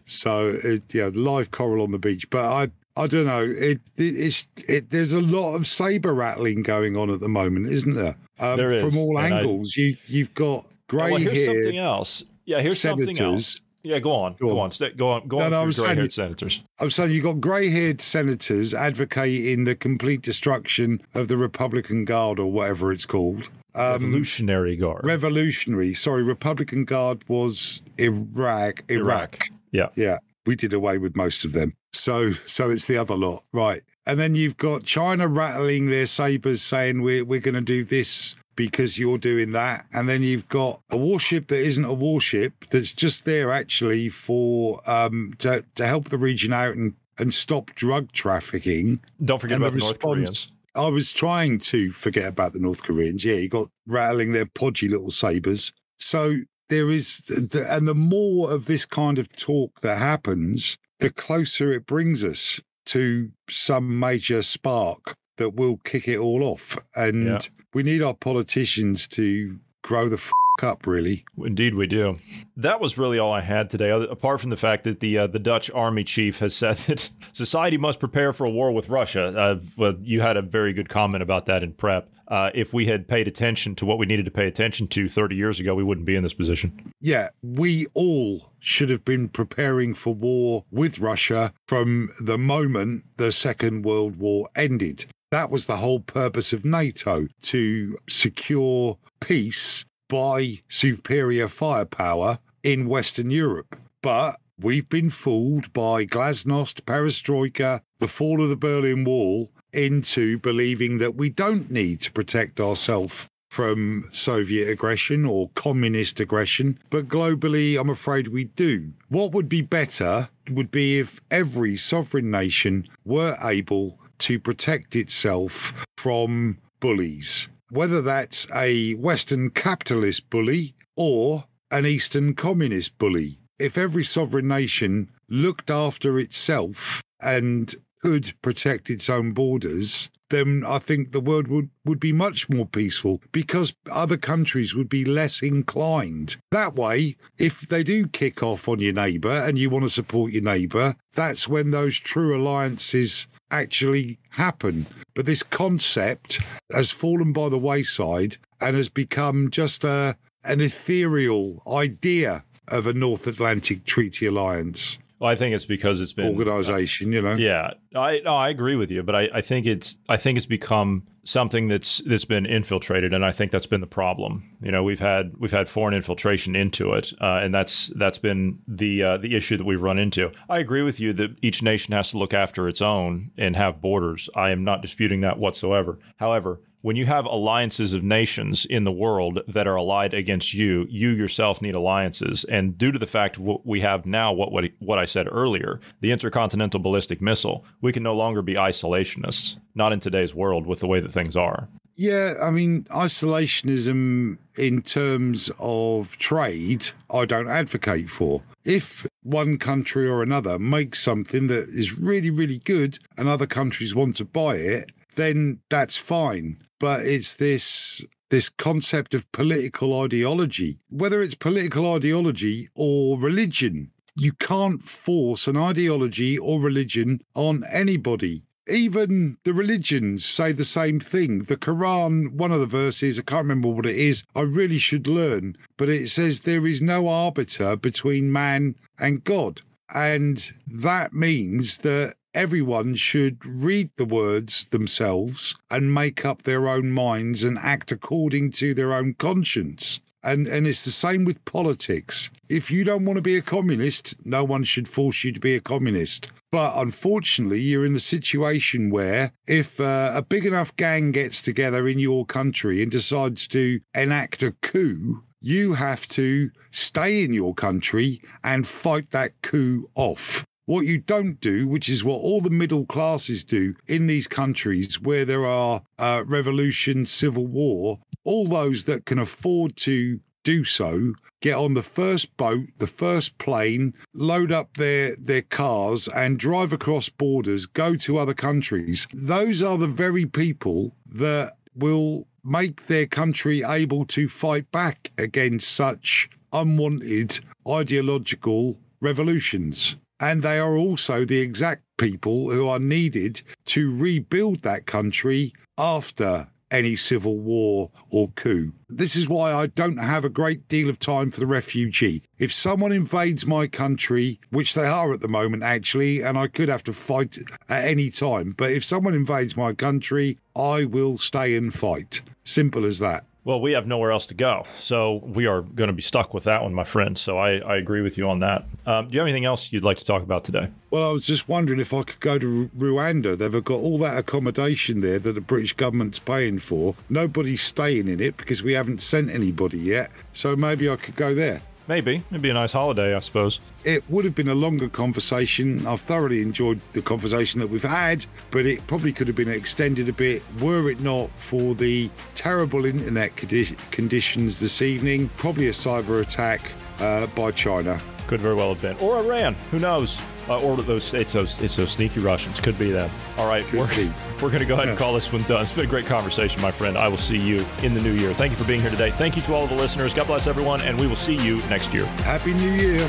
so, 0.06 0.48
it, 0.48 0.82
yeah, 0.92 1.10
live 1.14 1.52
coral 1.52 1.84
on 1.84 1.92
the 1.92 1.98
beach. 2.00 2.28
But 2.28 2.44
I 2.44 2.70
I 2.96 3.06
don't 3.08 3.26
know. 3.26 3.42
It, 3.44 3.80
it 3.96 4.02
it's 4.16 4.46
it. 4.68 4.90
There's 4.90 5.12
a 5.12 5.20
lot 5.20 5.54
of 5.54 5.66
saber 5.66 6.14
rattling 6.14 6.62
going 6.62 6.96
on 6.96 7.10
at 7.10 7.20
the 7.20 7.28
moment, 7.28 7.66
isn't 7.66 7.94
there? 7.94 8.16
Um, 8.38 8.56
There 8.56 8.70
is, 8.70 8.82
from 8.84 8.96
all 8.98 9.18
and 9.18 9.34
I- 9.34 9.38
angles. 9.40 9.76
you 9.76 9.96
you've 10.06 10.32
got 10.34 10.64
grey 10.88 11.10
well, 11.10 11.16
here's 11.20 11.36
hair 11.36 11.46
something 11.46 11.78
else. 11.78 12.24
Yeah, 12.44 12.60
here's 12.60 12.78
something 12.80 13.08
else. 13.08 13.16
senators. 13.18 13.60
Yeah, 13.86 13.98
go 13.98 14.12
on, 14.12 14.32
Go 14.40 14.48
go, 14.48 14.58
on. 14.60 14.64
on, 14.66 14.70
Stay- 14.70 14.92
go 14.92 15.10
on, 15.10 15.28
go 15.28 15.38
No, 15.38 15.44
on. 15.44 15.50
no, 15.50 15.60
I'm 15.62 15.72
saying- 15.72 15.88
gray-haired 15.88 16.12
senators. 16.12 16.62
I'm 16.78 16.88
saying 16.90 17.10
you've 17.10 17.22
got 17.24 17.38
grey 17.40 17.68
haired 17.68 18.00
senators 18.00 18.72
advocating 18.72 19.64
the 19.64 19.74
complete 19.74 20.22
destruction 20.22 21.02
of 21.14 21.28
the 21.28 21.36
Republican 21.36 22.06
Guard 22.06 22.38
or 22.38 22.50
whatever 22.50 22.92
it's 22.92 23.04
called. 23.04 23.50
Um, 23.74 23.92
Revolutionary 24.04 24.76
Guard. 24.76 25.04
revolutionary. 25.04 25.92
Sorry, 25.94 26.22
Republican 26.22 26.84
Guard 26.86 27.24
was 27.28 27.82
Iraq. 27.98 28.84
Iraq. 28.88 28.90
Iraq. 28.90 29.48
Yeah. 29.72 29.88
Yeah. 29.96 30.18
We 30.46 30.56
did 30.56 30.72
away 30.72 30.96
with 30.98 31.14
most 31.16 31.44
of 31.44 31.52
them. 31.52 31.74
So 31.94 32.32
so 32.46 32.70
it's 32.70 32.86
the 32.86 32.96
other 32.96 33.16
lot. 33.16 33.44
Right. 33.52 33.82
And 34.06 34.20
then 34.20 34.34
you've 34.34 34.56
got 34.56 34.84
China 34.84 35.28
rattling 35.28 35.86
their 35.86 36.06
sabers 36.06 36.62
saying 36.62 37.02
we're 37.02 37.24
we're 37.24 37.40
gonna 37.40 37.60
do 37.60 37.84
this 37.84 38.34
because 38.56 38.98
you're 38.98 39.18
doing 39.18 39.52
that. 39.52 39.86
And 39.92 40.08
then 40.08 40.22
you've 40.22 40.48
got 40.48 40.80
a 40.90 40.96
warship 40.96 41.48
that 41.48 41.58
isn't 41.58 41.84
a 41.84 41.92
warship 41.92 42.52
that's 42.70 42.92
just 42.92 43.24
there 43.24 43.50
actually 43.50 44.08
for 44.08 44.80
um 44.86 45.34
to, 45.38 45.64
to 45.74 45.86
help 45.86 46.08
the 46.08 46.18
region 46.18 46.52
out 46.52 46.74
and, 46.74 46.94
and 47.18 47.32
stop 47.32 47.74
drug 47.74 48.12
trafficking. 48.12 49.00
Don't 49.24 49.40
forget 49.40 49.56
And 49.56 49.64
about 49.64 49.72
the 49.72 49.78
the 49.78 49.84
North 49.84 50.00
Koreans. 50.00 50.52
I 50.76 50.88
was 50.88 51.12
trying 51.12 51.60
to 51.60 51.92
forget 51.92 52.26
about 52.26 52.52
the 52.52 52.58
North 52.58 52.82
Koreans. 52.82 53.24
Yeah, 53.24 53.34
you 53.34 53.48
got 53.48 53.68
rattling 53.86 54.32
their 54.32 54.46
podgy 54.46 54.88
little 54.88 55.12
sabers. 55.12 55.72
So 55.98 56.38
there 56.68 56.90
is, 56.90 57.22
and 57.30 57.86
the 57.86 57.94
more 57.94 58.50
of 58.50 58.66
this 58.66 58.84
kind 58.84 59.18
of 59.18 59.30
talk 59.36 59.80
that 59.80 59.98
happens, 59.98 60.76
the 61.00 61.10
closer 61.10 61.72
it 61.72 61.86
brings 61.86 62.22
us 62.24 62.60
to 62.86 63.30
some 63.48 63.98
major 63.98 64.42
spark 64.42 65.16
that 65.36 65.54
will 65.54 65.78
kick 65.84 66.06
it 66.08 66.18
all 66.18 66.42
off. 66.42 66.76
And 66.94 67.26
Yeah. 67.26 67.38
we 67.72 67.82
need 67.82 68.02
our 68.02 68.14
politicians 68.14 69.08
to 69.08 69.58
grow 69.82 70.08
the 70.08 70.16
f- 70.16 70.32
up, 70.62 70.86
really. 70.86 71.24
Indeed, 71.38 71.74
we 71.74 71.86
do. 71.86 72.16
That 72.56 72.80
was 72.80 72.96
really 72.96 73.18
all 73.18 73.32
I 73.32 73.40
had 73.40 73.70
today. 73.70 73.90
Apart 73.90 74.40
from 74.40 74.50
the 74.50 74.56
fact 74.56 74.84
that 74.84 75.00
the 75.00 75.18
uh, 75.18 75.26
the 75.26 75.38
Dutch 75.38 75.70
army 75.72 76.04
chief 76.04 76.38
has 76.38 76.54
said 76.56 76.76
that 76.76 77.10
society 77.32 77.76
must 77.76 78.00
prepare 78.00 78.32
for 78.32 78.44
a 78.44 78.50
war 78.50 78.72
with 78.72 78.88
Russia. 78.88 79.26
Uh, 79.26 79.58
well, 79.76 79.94
you 80.02 80.20
had 80.20 80.36
a 80.36 80.42
very 80.42 80.72
good 80.72 80.88
comment 80.88 81.22
about 81.22 81.46
that 81.46 81.62
in 81.62 81.72
prep. 81.72 82.08
Uh, 82.28 82.50
if 82.54 82.72
we 82.72 82.86
had 82.86 83.06
paid 83.06 83.28
attention 83.28 83.74
to 83.74 83.84
what 83.84 83.98
we 83.98 84.06
needed 84.06 84.24
to 84.24 84.30
pay 84.30 84.46
attention 84.46 84.88
to 84.88 85.08
30 85.08 85.36
years 85.36 85.60
ago, 85.60 85.74
we 85.74 85.84
wouldn't 85.84 86.06
be 86.06 86.16
in 86.16 86.22
this 86.22 86.32
position. 86.32 86.92
Yeah, 87.00 87.28
we 87.42 87.86
all 87.92 88.50
should 88.60 88.88
have 88.88 89.04
been 89.04 89.28
preparing 89.28 89.92
for 89.92 90.14
war 90.14 90.64
with 90.70 90.98
Russia 90.98 91.52
from 91.68 92.08
the 92.20 92.38
moment 92.38 93.04
the 93.18 93.30
Second 93.30 93.84
World 93.84 94.16
War 94.16 94.48
ended. 94.56 95.04
That 95.30 95.50
was 95.50 95.66
the 95.66 95.76
whole 95.76 96.00
purpose 96.00 96.52
of 96.52 96.64
NATO 96.64 97.26
to 97.42 97.98
secure 98.08 98.96
peace 99.20 99.84
by 100.08 100.58
superior 100.68 101.48
firepower 101.48 102.38
in 102.62 102.88
Western 102.88 103.30
Europe. 103.30 103.76
But 104.02 104.36
we've 104.60 104.88
been 104.88 105.10
fooled 105.10 105.72
by 105.72 106.06
glasnost, 106.06 106.82
perestroika, 106.82 107.80
the 107.98 108.08
fall 108.08 108.42
of 108.42 108.48
the 108.48 108.56
Berlin 108.56 109.04
Wall 109.04 109.50
into 109.72 110.38
believing 110.38 110.98
that 110.98 111.16
we 111.16 111.28
don't 111.30 111.70
need 111.70 112.00
to 112.02 112.12
protect 112.12 112.60
ourselves 112.60 113.26
from 113.50 114.02
Soviet 114.10 114.68
aggression 114.68 115.24
or 115.24 115.48
communist 115.54 116.18
aggression, 116.18 116.76
but 116.90 117.06
globally, 117.06 117.78
I'm 117.78 117.88
afraid 117.88 118.28
we 118.28 118.44
do. 118.44 118.92
What 119.08 119.30
would 119.30 119.48
be 119.48 119.62
better 119.62 120.28
would 120.50 120.72
be 120.72 120.98
if 120.98 121.20
every 121.30 121.76
sovereign 121.76 122.32
nation 122.32 122.88
were 123.04 123.36
able 123.44 124.00
to 124.18 124.40
protect 124.40 124.96
itself 124.96 125.86
from 125.96 126.58
bullies, 126.80 127.48
whether 127.74 128.00
that's 128.00 128.46
a 128.54 128.94
Western 128.94 129.50
capitalist 129.50 130.30
bully 130.30 130.74
or 130.96 131.44
an 131.72 131.84
Eastern 131.84 132.34
communist 132.34 132.96
bully. 132.98 133.38
If 133.58 133.76
every 133.76 134.04
sovereign 134.04 134.46
nation 134.46 135.10
looked 135.28 135.70
after 135.70 136.18
itself 136.18 137.02
and 137.20 137.74
could 138.00 138.32
protect 138.42 138.90
its 138.90 139.10
own 139.10 139.32
borders, 139.32 140.08
then 140.30 140.62
I 140.66 140.78
think 140.78 141.10
the 141.10 141.20
world 141.20 141.48
would, 141.48 141.70
would 141.84 142.00
be 142.00 142.12
much 142.12 142.48
more 142.48 142.66
peaceful 142.66 143.20
because 143.32 143.74
other 143.90 144.16
countries 144.16 144.74
would 144.74 144.88
be 144.88 145.04
less 145.04 145.42
inclined. 145.42 146.36
That 146.50 146.76
way, 146.76 147.16
if 147.38 147.62
they 147.62 147.82
do 147.82 148.06
kick 148.06 148.42
off 148.42 148.68
on 148.68 148.78
your 148.78 148.92
neighbour 148.92 149.32
and 149.32 149.58
you 149.58 149.70
want 149.70 149.84
to 149.84 149.90
support 149.90 150.32
your 150.32 150.42
neighbour, 150.42 150.94
that's 151.14 151.48
when 151.48 151.70
those 151.70 151.96
true 151.96 152.36
alliances 152.36 153.26
actually 153.50 154.18
happen. 154.30 154.86
But 155.14 155.26
this 155.26 155.42
concept 155.42 156.40
has 156.72 156.90
fallen 156.90 157.32
by 157.32 157.48
the 157.48 157.58
wayside 157.58 158.36
and 158.60 158.76
has 158.76 158.88
become 158.88 159.50
just 159.50 159.84
a 159.84 160.16
an 160.44 160.60
ethereal 160.60 161.62
idea 161.66 162.44
of 162.68 162.86
a 162.86 162.92
North 162.92 163.26
Atlantic 163.26 163.84
Treaty 163.84 164.26
Alliance 164.26 164.98
Well, 165.24 165.32
I 165.32 165.36
think 165.36 165.54
it's 165.54 165.64
because 165.64 166.02
it's 166.02 166.12
been 166.12 166.38
organization, 166.38 167.10
you 167.10 167.22
know. 167.22 167.32
Yeah, 167.32 167.70
I 167.96 168.20
no, 168.26 168.36
I 168.36 168.50
agree 168.50 168.76
with 168.76 168.90
you, 168.90 169.02
but 169.02 169.14
I, 169.14 169.30
I 169.32 169.40
think 169.40 169.64
it's 169.64 169.96
I 170.06 170.18
think 170.18 170.36
it's 170.36 170.44
become 170.44 171.04
something 171.24 171.68
that's 171.68 172.02
that's 172.04 172.26
been 172.26 172.44
infiltrated, 172.44 173.14
and 173.14 173.24
I 173.24 173.32
think 173.32 173.50
that's 173.50 173.64
been 173.64 173.80
the 173.80 173.86
problem. 173.86 174.54
You 174.60 174.70
know, 174.70 174.82
we've 174.82 175.00
had 175.00 175.32
we've 175.38 175.50
had 175.50 175.66
foreign 175.66 175.94
infiltration 175.94 176.54
into 176.54 176.92
it, 176.92 177.14
uh, 177.22 177.40
and 177.42 177.54
that's 177.54 177.90
that's 177.96 178.18
been 178.18 178.58
the 178.68 179.02
uh, 179.02 179.16
the 179.16 179.34
issue 179.34 179.56
that 179.56 179.64
we've 179.64 179.80
run 179.80 179.98
into. 179.98 180.30
I 180.50 180.58
agree 180.58 180.82
with 180.82 181.00
you 181.00 181.14
that 181.14 181.38
each 181.40 181.62
nation 181.62 181.94
has 181.94 182.10
to 182.10 182.18
look 182.18 182.34
after 182.34 182.68
its 182.68 182.82
own 182.82 183.30
and 183.38 183.56
have 183.56 183.80
borders. 183.80 184.28
I 184.36 184.50
am 184.50 184.62
not 184.62 184.82
disputing 184.82 185.22
that 185.22 185.38
whatsoever. 185.38 185.98
However. 186.18 186.60
When 186.84 186.96
you 186.96 187.06
have 187.06 187.24
alliances 187.24 187.94
of 187.94 188.04
nations 188.04 188.66
in 188.66 188.84
the 188.84 188.92
world 188.92 189.40
that 189.48 189.66
are 189.66 189.76
allied 189.76 190.12
against 190.12 190.52
you, 190.52 190.86
you 190.90 191.08
yourself 191.08 191.62
need 191.62 191.74
alliances. 191.74 192.44
And 192.44 192.76
due 192.76 192.92
to 192.92 192.98
the 192.98 193.06
fact 193.06 193.38
what 193.38 193.64
we 193.64 193.80
have 193.80 194.04
now, 194.04 194.34
what 194.34 194.52
what, 194.52 194.66
what 194.80 194.98
I 194.98 195.06
said 195.06 195.26
earlier, 195.30 195.80
the 196.02 196.12
intercontinental 196.12 196.80
ballistic 196.80 197.22
missile, 197.22 197.64
we 197.80 197.90
can 197.90 198.02
no 198.02 198.14
longer 198.14 198.42
be 198.42 198.56
isolationists. 198.56 199.56
Not 199.74 199.94
in 199.94 200.00
today's 200.00 200.34
world 200.34 200.66
with 200.66 200.80
the 200.80 200.86
way 200.86 201.00
that 201.00 201.10
things 201.10 201.38
are. 201.38 201.70
Yeah, 201.96 202.34
I 202.42 202.50
mean, 202.50 202.84
isolationism 202.90 204.36
in 204.58 204.82
terms 204.82 205.50
of 205.58 206.18
trade, 206.18 206.90
I 207.08 207.24
don't 207.24 207.48
advocate 207.48 208.10
for. 208.10 208.42
If 208.66 209.06
one 209.22 209.56
country 209.56 210.06
or 210.06 210.22
another 210.22 210.58
makes 210.58 211.02
something 211.02 211.46
that 211.46 211.66
is 211.66 211.96
really, 211.96 212.28
really 212.28 212.58
good 212.58 212.98
and 213.16 213.26
other 213.26 213.46
countries 213.46 213.94
want 213.94 214.16
to 214.16 214.26
buy 214.26 214.56
it, 214.56 214.90
then 215.14 215.60
that's 215.70 215.96
fine. 215.96 216.58
But 216.78 217.06
it's 217.06 217.34
this 217.34 218.04
this 218.30 218.48
concept 218.48 219.14
of 219.14 219.30
political 219.32 220.00
ideology, 220.00 220.78
whether 220.90 221.22
it's 221.22 221.34
political 221.34 221.92
ideology 221.92 222.68
or 222.74 223.18
religion. 223.18 223.92
You 224.16 224.32
can't 224.32 224.82
force 224.82 225.46
an 225.46 225.56
ideology 225.56 226.38
or 226.38 226.60
religion 226.60 227.20
on 227.34 227.64
anybody. 227.70 228.42
Even 228.68 229.36
the 229.44 229.52
religions 229.52 230.24
say 230.24 230.50
the 230.50 230.64
same 230.64 230.98
thing. 230.98 231.40
The 231.44 231.56
Quran, 231.56 232.32
one 232.32 232.50
of 232.50 232.60
the 232.60 232.66
verses, 232.66 233.18
I 233.18 233.22
can't 233.22 233.44
remember 233.44 233.68
what 233.68 233.86
it 233.86 233.96
is, 233.96 234.24
I 234.34 234.40
really 234.40 234.78
should 234.78 235.06
learn, 235.06 235.56
but 235.76 235.88
it 235.88 236.08
says 236.08 236.40
there 236.40 236.66
is 236.66 236.80
no 236.80 237.08
arbiter 237.08 237.76
between 237.76 238.32
man 238.32 238.76
and 238.98 239.22
God. 239.22 239.62
And 239.94 240.50
that 240.66 241.12
means 241.12 241.78
that 241.78 242.14
everyone 242.34 242.94
should 242.94 243.44
read 243.46 243.90
the 243.96 244.04
words 244.04 244.66
themselves 244.66 245.54
and 245.70 245.94
make 245.94 246.24
up 246.24 246.42
their 246.42 246.68
own 246.68 246.90
minds 246.90 247.44
and 247.44 247.58
act 247.58 247.92
according 247.92 248.50
to 248.50 248.74
their 248.74 248.92
own 248.92 249.14
conscience. 249.14 250.00
And, 250.22 250.46
and 250.46 250.66
it's 250.66 250.84
the 250.84 250.90
same 250.90 251.24
with 251.24 251.44
politics. 251.44 252.30
If 252.48 252.70
you 252.70 252.82
don't 252.82 253.04
want 253.04 253.18
to 253.18 253.22
be 253.22 253.36
a 253.36 253.42
communist, 253.42 254.14
no 254.24 254.42
one 254.42 254.64
should 254.64 254.88
force 254.88 255.22
you 255.22 255.32
to 255.32 255.40
be 255.40 255.54
a 255.54 255.60
communist. 255.60 256.30
But 256.50 256.72
unfortunately, 256.76 257.60
you're 257.60 257.84
in 257.84 257.92
the 257.92 258.00
situation 258.00 258.88
where 258.88 259.32
if 259.46 259.80
uh, 259.80 260.12
a 260.14 260.22
big 260.22 260.46
enough 260.46 260.74
gang 260.76 261.12
gets 261.12 261.42
together 261.42 261.86
in 261.86 261.98
your 261.98 262.24
country 262.24 262.82
and 262.82 262.90
decides 262.90 263.46
to 263.48 263.80
enact 263.94 264.42
a 264.42 264.52
coup, 264.62 265.24
you 265.40 265.74
have 265.74 266.08
to 266.08 266.50
stay 266.70 267.22
in 267.22 267.34
your 267.34 267.54
country 267.54 268.22
and 268.42 268.66
fight 268.66 269.10
that 269.10 269.32
coup 269.42 269.90
off. 269.94 270.46
What 270.66 270.86
you 270.86 270.98
don't 270.98 271.40
do, 271.40 271.66
which 271.68 271.88
is 271.88 272.04
what 272.04 272.20
all 272.20 272.40
the 272.40 272.50
middle 272.50 272.86
classes 272.86 273.44
do 273.44 273.74
in 273.86 274.06
these 274.06 274.26
countries 274.26 275.00
where 275.00 275.24
there 275.24 275.44
are 275.44 275.82
uh, 275.98 276.24
revolution, 276.26 277.04
civil 277.04 277.46
war, 277.46 278.00
all 278.24 278.48
those 278.48 278.84
that 278.84 279.04
can 279.04 279.18
afford 279.18 279.76
to 279.76 280.20
do 280.42 280.64
so 280.64 281.14
get 281.44 281.56
on 281.56 281.74
the 281.74 281.82
first 281.82 282.34
boat, 282.38 282.66
the 282.78 282.86
first 282.86 283.36
plane, 283.36 283.92
load 284.14 284.50
up 284.50 284.78
their 284.78 285.14
their 285.16 285.42
cars 285.42 286.08
and 286.08 286.38
drive 286.38 286.72
across 286.72 287.10
borders, 287.10 287.66
go 287.66 287.96
to 287.96 288.16
other 288.16 288.32
countries. 288.32 289.06
Those 289.12 289.62
are 289.62 289.76
the 289.76 289.86
very 289.86 290.24
people 290.24 290.96
that 291.06 291.52
will 291.74 292.26
make 292.42 292.86
their 292.86 293.06
country 293.06 293.62
able 293.62 294.06
to 294.06 294.26
fight 294.26 294.72
back 294.72 295.12
against 295.18 295.70
such 295.70 296.30
unwanted 296.50 297.40
ideological 297.68 298.78
revolutions. 299.02 299.96
And 300.20 300.42
they 300.42 300.58
are 300.58 300.76
also 300.76 301.24
the 301.24 301.40
exact 301.40 301.82
people 301.96 302.50
who 302.50 302.68
are 302.68 302.78
needed 302.78 303.42
to 303.66 303.94
rebuild 303.94 304.60
that 304.60 304.86
country 304.86 305.52
after 305.76 306.48
any 306.70 306.96
civil 306.96 307.38
war 307.38 307.90
or 308.10 308.28
coup. 308.34 308.72
This 308.88 309.14
is 309.14 309.28
why 309.28 309.52
I 309.52 309.68
don't 309.68 309.98
have 309.98 310.24
a 310.24 310.28
great 310.28 310.68
deal 310.68 310.88
of 310.88 310.98
time 310.98 311.30
for 311.30 311.38
the 311.38 311.46
refugee. 311.46 312.22
If 312.38 312.52
someone 312.52 312.90
invades 312.90 313.46
my 313.46 313.68
country, 313.68 314.40
which 314.50 314.74
they 314.74 314.86
are 314.86 315.12
at 315.12 315.20
the 315.20 315.28
moment 315.28 315.62
actually, 315.62 316.22
and 316.22 316.36
I 316.36 316.48
could 316.48 316.68
have 316.68 316.82
to 316.84 316.92
fight 316.92 317.38
at 317.68 317.84
any 317.84 318.10
time, 318.10 318.54
but 318.56 318.72
if 318.72 318.84
someone 318.84 319.14
invades 319.14 319.56
my 319.56 319.72
country, 319.72 320.38
I 320.56 320.84
will 320.84 321.16
stay 321.16 321.54
and 321.54 321.72
fight. 321.72 322.22
Simple 322.42 322.84
as 322.84 322.98
that. 322.98 323.24
Well, 323.44 323.60
we 323.60 323.72
have 323.72 323.86
nowhere 323.86 324.10
else 324.10 324.24
to 324.26 324.34
go. 324.34 324.64
So 324.80 325.20
we 325.22 325.46
are 325.46 325.60
going 325.60 325.88
to 325.88 325.94
be 325.94 326.02
stuck 326.02 326.32
with 326.32 326.44
that 326.44 326.62
one, 326.62 326.72
my 326.72 326.84
friend. 326.84 327.18
So 327.18 327.36
I, 327.36 327.58
I 327.58 327.76
agree 327.76 328.00
with 328.00 328.16
you 328.16 328.26
on 328.28 328.40
that. 328.40 328.64
Um, 328.86 329.08
do 329.08 329.12
you 329.12 329.20
have 329.20 329.26
anything 329.26 329.44
else 329.44 329.70
you'd 329.70 329.84
like 329.84 329.98
to 329.98 330.04
talk 330.04 330.22
about 330.22 330.44
today? 330.44 330.68
Well, 330.90 331.10
I 331.10 331.12
was 331.12 331.26
just 331.26 331.46
wondering 331.46 331.78
if 331.78 331.92
I 331.92 332.04
could 332.04 332.20
go 332.20 332.38
to 332.38 332.70
Rwanda. 332.76 333.36
They've 333.36 333.64
got 333.64 333.74
all 333.74 333.98
that 333.98 334.16
accommodation 334.16 335.02
there 335.02 335.18
that 335.18 335.32
the 335.32 335.42
British 335.42 335.74
government's 335.74 336.18
paying 336.18 336.58
for. 336.58 336.94
Nobody's 337.10 337.60
staying 337.60 338.08
in 338.08 338.20
it 338.20 338.38
because 338.38 338.62
we 338.62 338.72
haven't 338.72 339.02
sent 339.02 339.30
anybody 339.30 339.78
yet. 339.78 340.10
So 340.32 340.56
maybe 340.56 340.88
I 340.88 340.96
could 340.96 341.16
go 341.16 341.34
there. 341.34 341.60
Maybe. 341.86 342.22
It'd 342.30 342.40
be 342.40 342.50
a 342.50 342.54
nice 342.54 342.72
holiday, 342.72 343.14
I 343.14 343.20
suppose. 343.20 343.60
It 343.84 344.08
would 344.08 344.24
have 344.24 344.34
been 344.34 344.48
a 344.48 344.54
longer 344.54 344.88
conversation. 344.88 345.86
I've 345.86 346.00
thoroughly 346.00 346.40
enjoyed 346.40 346.80
the 346.94 347.02
conversation 347.02 347.60
that 347.60 347.68
we've 347.68 347.82
had, 347.82 348.24
but 348.50 348.64
it 348.64 348.86
probably 348.86 349.12
could 349.12 349.26
have 349.26 349.36
been 349.36 349.50
extended 349.50 350.08
a 350.08 350.12
bit 350.12 350.42
were 350.60 350.90
it 350.90 351.00
not 351.00 351.28
for 351.36 351.74
the 351.74 352.10
terrible 352.34 352.86
internet 352.86 353.36
condi- 353.36 353.76
conditions 353.90 354.60
this 354.60 354.80
evening. 354.80 355.28
Probably 355.36 355.68
a 355.68 355.72
cyber 355.72 356.22
attack 356.22 356.72
uh, 357.00 357.26
by 357.28 357.50
China. 357.50 358.00
Could 358.26 358.40
very 358.40 358.54
well 358.54 358.72
have 358.72 358.80
been. 358.80 358.96
Or 359.06 359.18
Iran. 359.18 359.54
Who 359.70 359.78
knows? 359.78 360.20
Uh, 360.48 360.60
or 360.60 360.76
those 360.76 361.12
it's 361.14 361.32
those 361.32 361.60
it's 361.60 361.76
those 361.76 361.90
sneaky 361.90 362.20
Russians. 362.20 362.60
Could 362.60 362.78
be 362.78 362.90
them. 362.90 363.10
All 363.38 363.46
right, 363.46 363.64
Could 363.66 363.80
we're, 363.80 363.96
be. 363.96 364.12
we're 364.42 364.50
going 364.50 364.60
to 364.60 364.66
go 364.66 364.74
ahead 364.74 364.88
and 364.88 364.98
call 364.98 365.14
this 365.14 365.32
one 365.32 365.42
done. 365.42 365.62
It's 365.62 365.72
been 365.72 365.84
a 365.84 365.88
great 365.88 366.06
conversation, 366.06 366.60
my 366.60 366.70
friend. 366.70 366.98
I 366.98 367.08
will 367.08 367.18
see 367.18 367.38
you 367.38 367.64
in 367.82 367.94
the 367.94 368.00
new 368.02 368.12
year. 368.12 368.32
Thank 368.34 368.52
you 368.52 368.56
for 368.56 368.66
being 368.66 368.80
here 368.80 368.90
today. 368.90 369.10
Thank 369.10 369.36
you 369.36 369.42
to 369.42 369.54
all 369.54 369.64
of 369.64 369.70
the 369.70 369.76
listeners. 369.76 370.12
God 370.12 370.26
bless 370.26 370.46
everyone, 370.46 370.80
and 370.82 370.98
we 370.98 371.06
will 371.06 371.16
see 371.16 371.36
you 371.36 371.58
next 371.68 371.94
year. 371.94 372.06
Happy 372.24 372.52
New 372.52 372.72
Year. 372.72 373.08